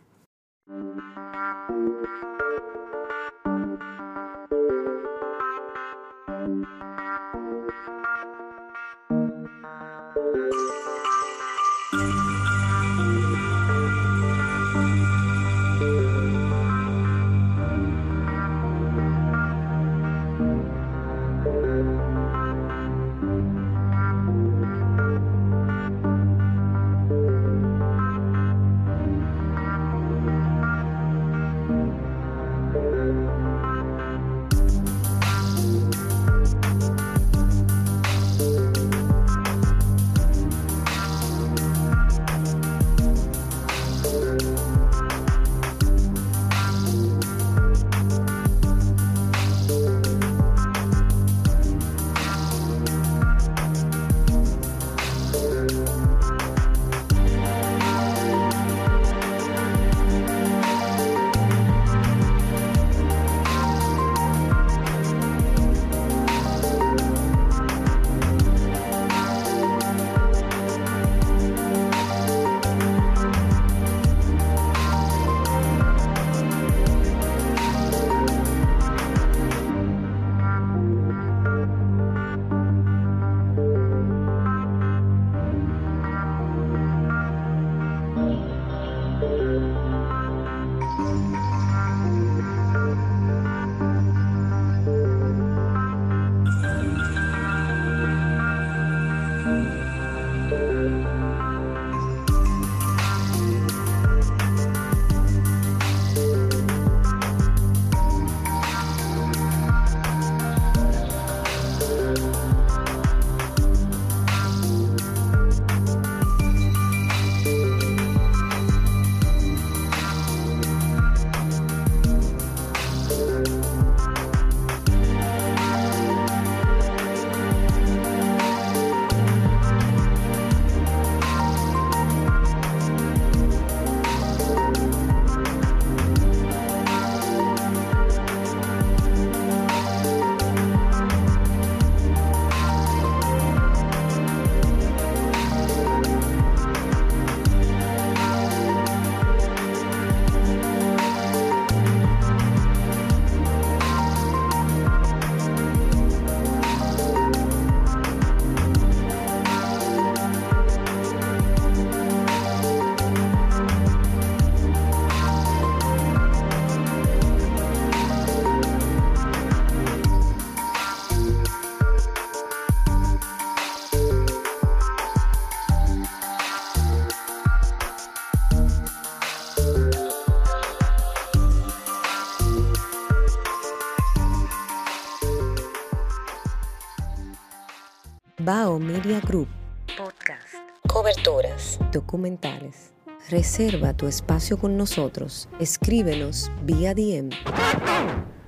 Media 188.78 189.20
Group. 189.20 189.48
Podcast. 189.96 190.54
Coberturas. 190.86 191.78
Documentales. 191.92 192.92
Reserva 193.30 193.92
tu 193.94 194.06
espacio 194.06 194.58
con 194.58 194.76
nosotros. 194.76 195.48
Escríbenos 195.58 196.50
vía 196.62 196.94
DM. 196.94 197.30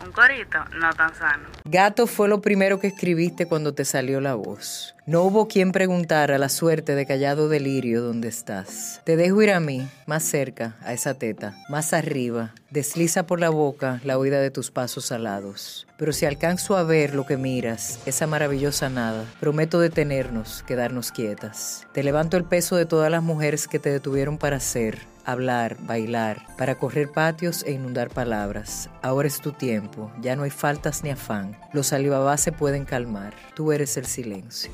Un 0.04 0.12
corito 0.12 0.58
no 0.78 0.92
tan 0.94 1.14
sano. 1.14 1.59
Gato 1.72 2.08
fue 2.08 2.26
lo 2.26 2.42
primero 2.42 2.80
que 2.80 2.88
escribiste 2.88 3.46
cuando 3.46 3.74
te 3.74 3.84
salió 3.84 4.20
la 4.20 4.34
voz. 4.34 4.96
No 5.06 5.22
hubo 5.22 5.46
quien 5.46 5.70
preguntara 5.70 6.36
la 6.36 6.48
suerte 6.48 6.96
de 6.96 7.06
callado 7.06 7.48
delirio 7.48 8.02
donde 8.02 8.26
estás. 8.26 9.00
Te 9.04 9.16
dejo 9.16 9.40
ir 9.40 9.52
a 9.52 9.60
mí, 9.60 9.88
más 10.04 10.24
cerca, 10.24 10.76
a 10.82 10.92
esa 10.94 11.14
teta, 11.14 11.54
más 11.68 11.92
arriba. 11.92 12.52
Desliza 12.70 13.24
por 13.24 13.38
la 13.38 13.50
boca 13.50 14.00
la 14.02 14.18
huida 14.18 14.40
de 14.40 14.50
tus 14.50 14.72
pasos 14.72 15.12
alados. 15.12 15.86
Pero 15.96 16.12
si 16.12 16.26
alcanzo 16.26 16.76
a 16.76 16.82
ver 16.82 17.14
lo 17.14 17.24
que 17.24 17.36
miras, 17.36 18.00
esa 18.04 18.26
maravillosa 18.26 18.88
nada, 18.88 19.24
prometo 19.38 19.78
detenernos, 19.78 20.64
quedarnos 20.66 21.12
quietas. 21.12 21.86
Te 21.92 22.02
levanto 22.02 22.36
el 22.36 22.44
peso 22.44 22.74
de 22.74 22.86
todas 22.86 23.12
las 23.12 23.22
mujeres 23.22 23.68
que 23.68 23.78
te 23.78 23.90
detuvieron 23.90 24.38
para 24.38 24.58
ser, 24.58 24.98
hablar, 25.24 25.76
bailar, 25.80 26.46
para 26.56 26.76
correr 26.76 27.10
patios 27.10 27.62
e 27.64 27.72
inundar 27.72 28.10
palabras. 28.10 28.90
Ahora 29.02 29.28
es 29.28 29.40
tu 29.40 29.52
tiempo, 29.52 30.10
ya 30.20 30.36
no 30.36 30.42
hay 30.42 30.50
faltas 30.50 31.04
ni 31.04 31.10
afán. 31.10 31.56
Los 31.72 31.92
alibabás 31.92 32.40
se 32.40 32.52
pueden 32.52 32.84
calmar, 32.84 33.34
tú 33.54 33.72
eres 33.72 33.96
el 33.96 34.06
silencio. 34.06 34.70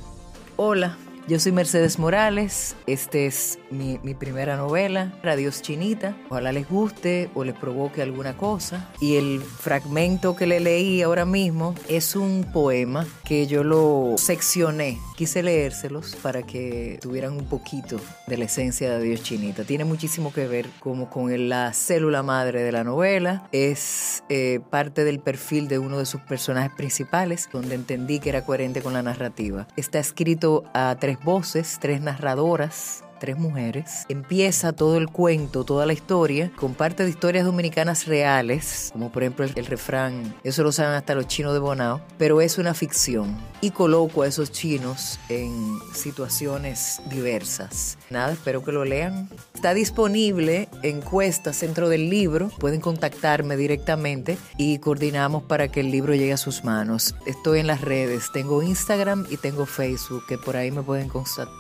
Hola, 0.57 0.97
yo 1.29 1.41
soy 1.41 1.51
Mercedes 1.51 1.99
Morales, 1.99 2.77
esta 2.87 3.19
es 3.19 3.59
mi, 3.71 3.99
mi, 4.05 4.15
primera 4.15 4.57
novela, 4.57 5.13
Radios 5.25 5.61
Chinita. 5.61 6.17
Ojalá 6.29 6.53
les 6.53 6.69
guste 6.69 7.31
o 7.35 7.43
les 7.43 7.55
provoque 7.55 8.01
alguna 8.01 8.37
cosa. 8.37 8.89
Y 9.01 9.17
el 9.17 9.41
fragmento 9.43 10.37
que 10.37 10.47
le 10.47 10.61
leí 10.61 11.03
ahora 11.03 11.25
mismo 11.25 11.75
es 11.89 12.15
un 12.15 12.45
poema 12.53 13.07
que 13.25 13.49
yo 13.49 13.65
lo 13.65 14.15
seccioné. 14.17 14.99
Quise 15.17 15.43
leérselos 15.43 16.15
para 16.17 16.43
que 16.43 16.99
tuvieran 17.01 17.33
un 17.33 17.47
poquito 17.47 17.99
de 18.27 18.37
la 18.37 18.45
esencia 18.45 18.91
de 18.91 18.99
Radios 18.99 19.23
Chinita. 19.23 19.65
Tiene 19.65 19.85
muchísimo 19.85 20.33
que 20.33 20.47
ver 20.47 20.69
como 20.79 21.11
con 21.11 21.49
la 21.49 21.73
célula 21.73 22.23
madre 22.23 22.63
de 22.63 22.71
la 22.71 22.85
novela. 22.85 23.49
Es 23.51 24.23
eh, 24.29 24.61
parte 24.71 25.03
del 25.03 25.19
perfil 25.19 25.67
de 25.67 25.79
uno 25.81 25.99
de 25.99 26.07
sus 26.07 26.21
personajes 26.21 26.71
principales, 26.77 27.49
donde 27.53 27.75
entendí 27.75 28.21
que 28.21 28.29
era 28.29 28.45
coherente 28.45 28.81
con 28.81 28.93
la 28.93 29.03
narrativa. 29.03 29.67
Está 29.77 29.99
escrito 29.99 30.65
a 30.73 30.97
tres 31.01 31.16
voces, 31.23 31.79
tres 31.81 32.01
narradoras, 32.01 33.05
tres 33.19 33.39
mujeres. 33.39 34.05
Empieza 34.09 34.73
todo 34.73 34.97
el 34.97 35.09
cuento, 35.09 35.65
toda 35.65 35.87
la 35.87 35.93
historia, 35.93 36.51
con 36.57 36.75
parte 36.75 37.05
de 37.05 37.11
historias 37.11 37.45
dominicanas 37.45 38.07
reales, 38.07 38.91
como 38.93 39.11
por 39.11 39.23
ejemplo 39.23 39.45
el, 39.45 39.53
el, 39.57 39.67
refrán, 39.67 40.35
eso 40.45 40.63
lo 40.63 40.73
saben 40.73 40.95
hasta 40.95 41.15
los 41.15 41.27
chinos 41.27 41.53
de 41.53 41.59
Bonao, 41.59 42.01
pero 42.19 42.41
es 42.41 42.59
una 42.59 42.75
ficción. 42.75 43.37
Y 43.61 43.71
coloco 43.71 44.23
a 44.23 44.27
esos 44.27 44.53
chinos 44.53 45.19
en 45.29 45.79
situaciones 45.95 47.01
diversas. 47.07 47.99
Nada, 48.11 48.33
espero 48.33 48.63
que 48.63 48.73
lo 48.73 48.85
lean. 48.85 49.29
Está 49.55 49.75
disponible 49.75 50.69
en 50.83 51.01
Cuesta, 51.01 51.53
centro 51.53 51.89
del 51.89 52.09
libro. 52.09 52.51
Pueden 52.59 52.81
contactarme 52.81 53.57
directamente 53.57 54.39
y 54.57 54.79
coordinamos 54.79 55.43
para 55.43 55.69
que 55.69 55.81
el 55.81 55.91
libro 55.91 56.15
llegue 56.15 56.33
a 56.33 56.37
sus 56.37 56.65
manos. 56.65 57.17
Estoy 57.27 57.61
en 57.61 57.67
las 57.67 57.81
redes, 57.81 58.31
tengo 58.33 58.63
Instagram 58.63 59.27
y 59.29 59.37
tengo 59.39 59.67
Facebook, 59.67 60.25
que 60.29 60.39
por 60.39 60.57
ahí 60.57 60.71
me 60.71 60.83
pueden 60.83 61.11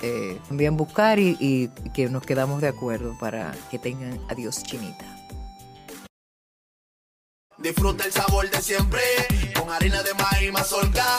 eh, 0.02 0.38
también 0.48 0.76
buscar 0.76 1.18
y, 1.18 1.70
que 1.94 2.08
nos 2.08 2.24
quedamos 2.24 2.60
de 2.60 2.68
acuerdo 2.68 3.16
para 3.18 3.52
que 3.70 3.78
tengan 3.78 4.20
adiós 4.28 4.62
chinita. 4.62 5.04
Disfruta 7.58 8.04
el 8.04 8.12
sabor 8.12 8.50
de 8.50 8.60
siempre 8.62 9.00
con 9.58 9.70
harina 9.70 10.02
de 10.02 10.12
maíz 10.14 10.52
mazorca 10.52 11.18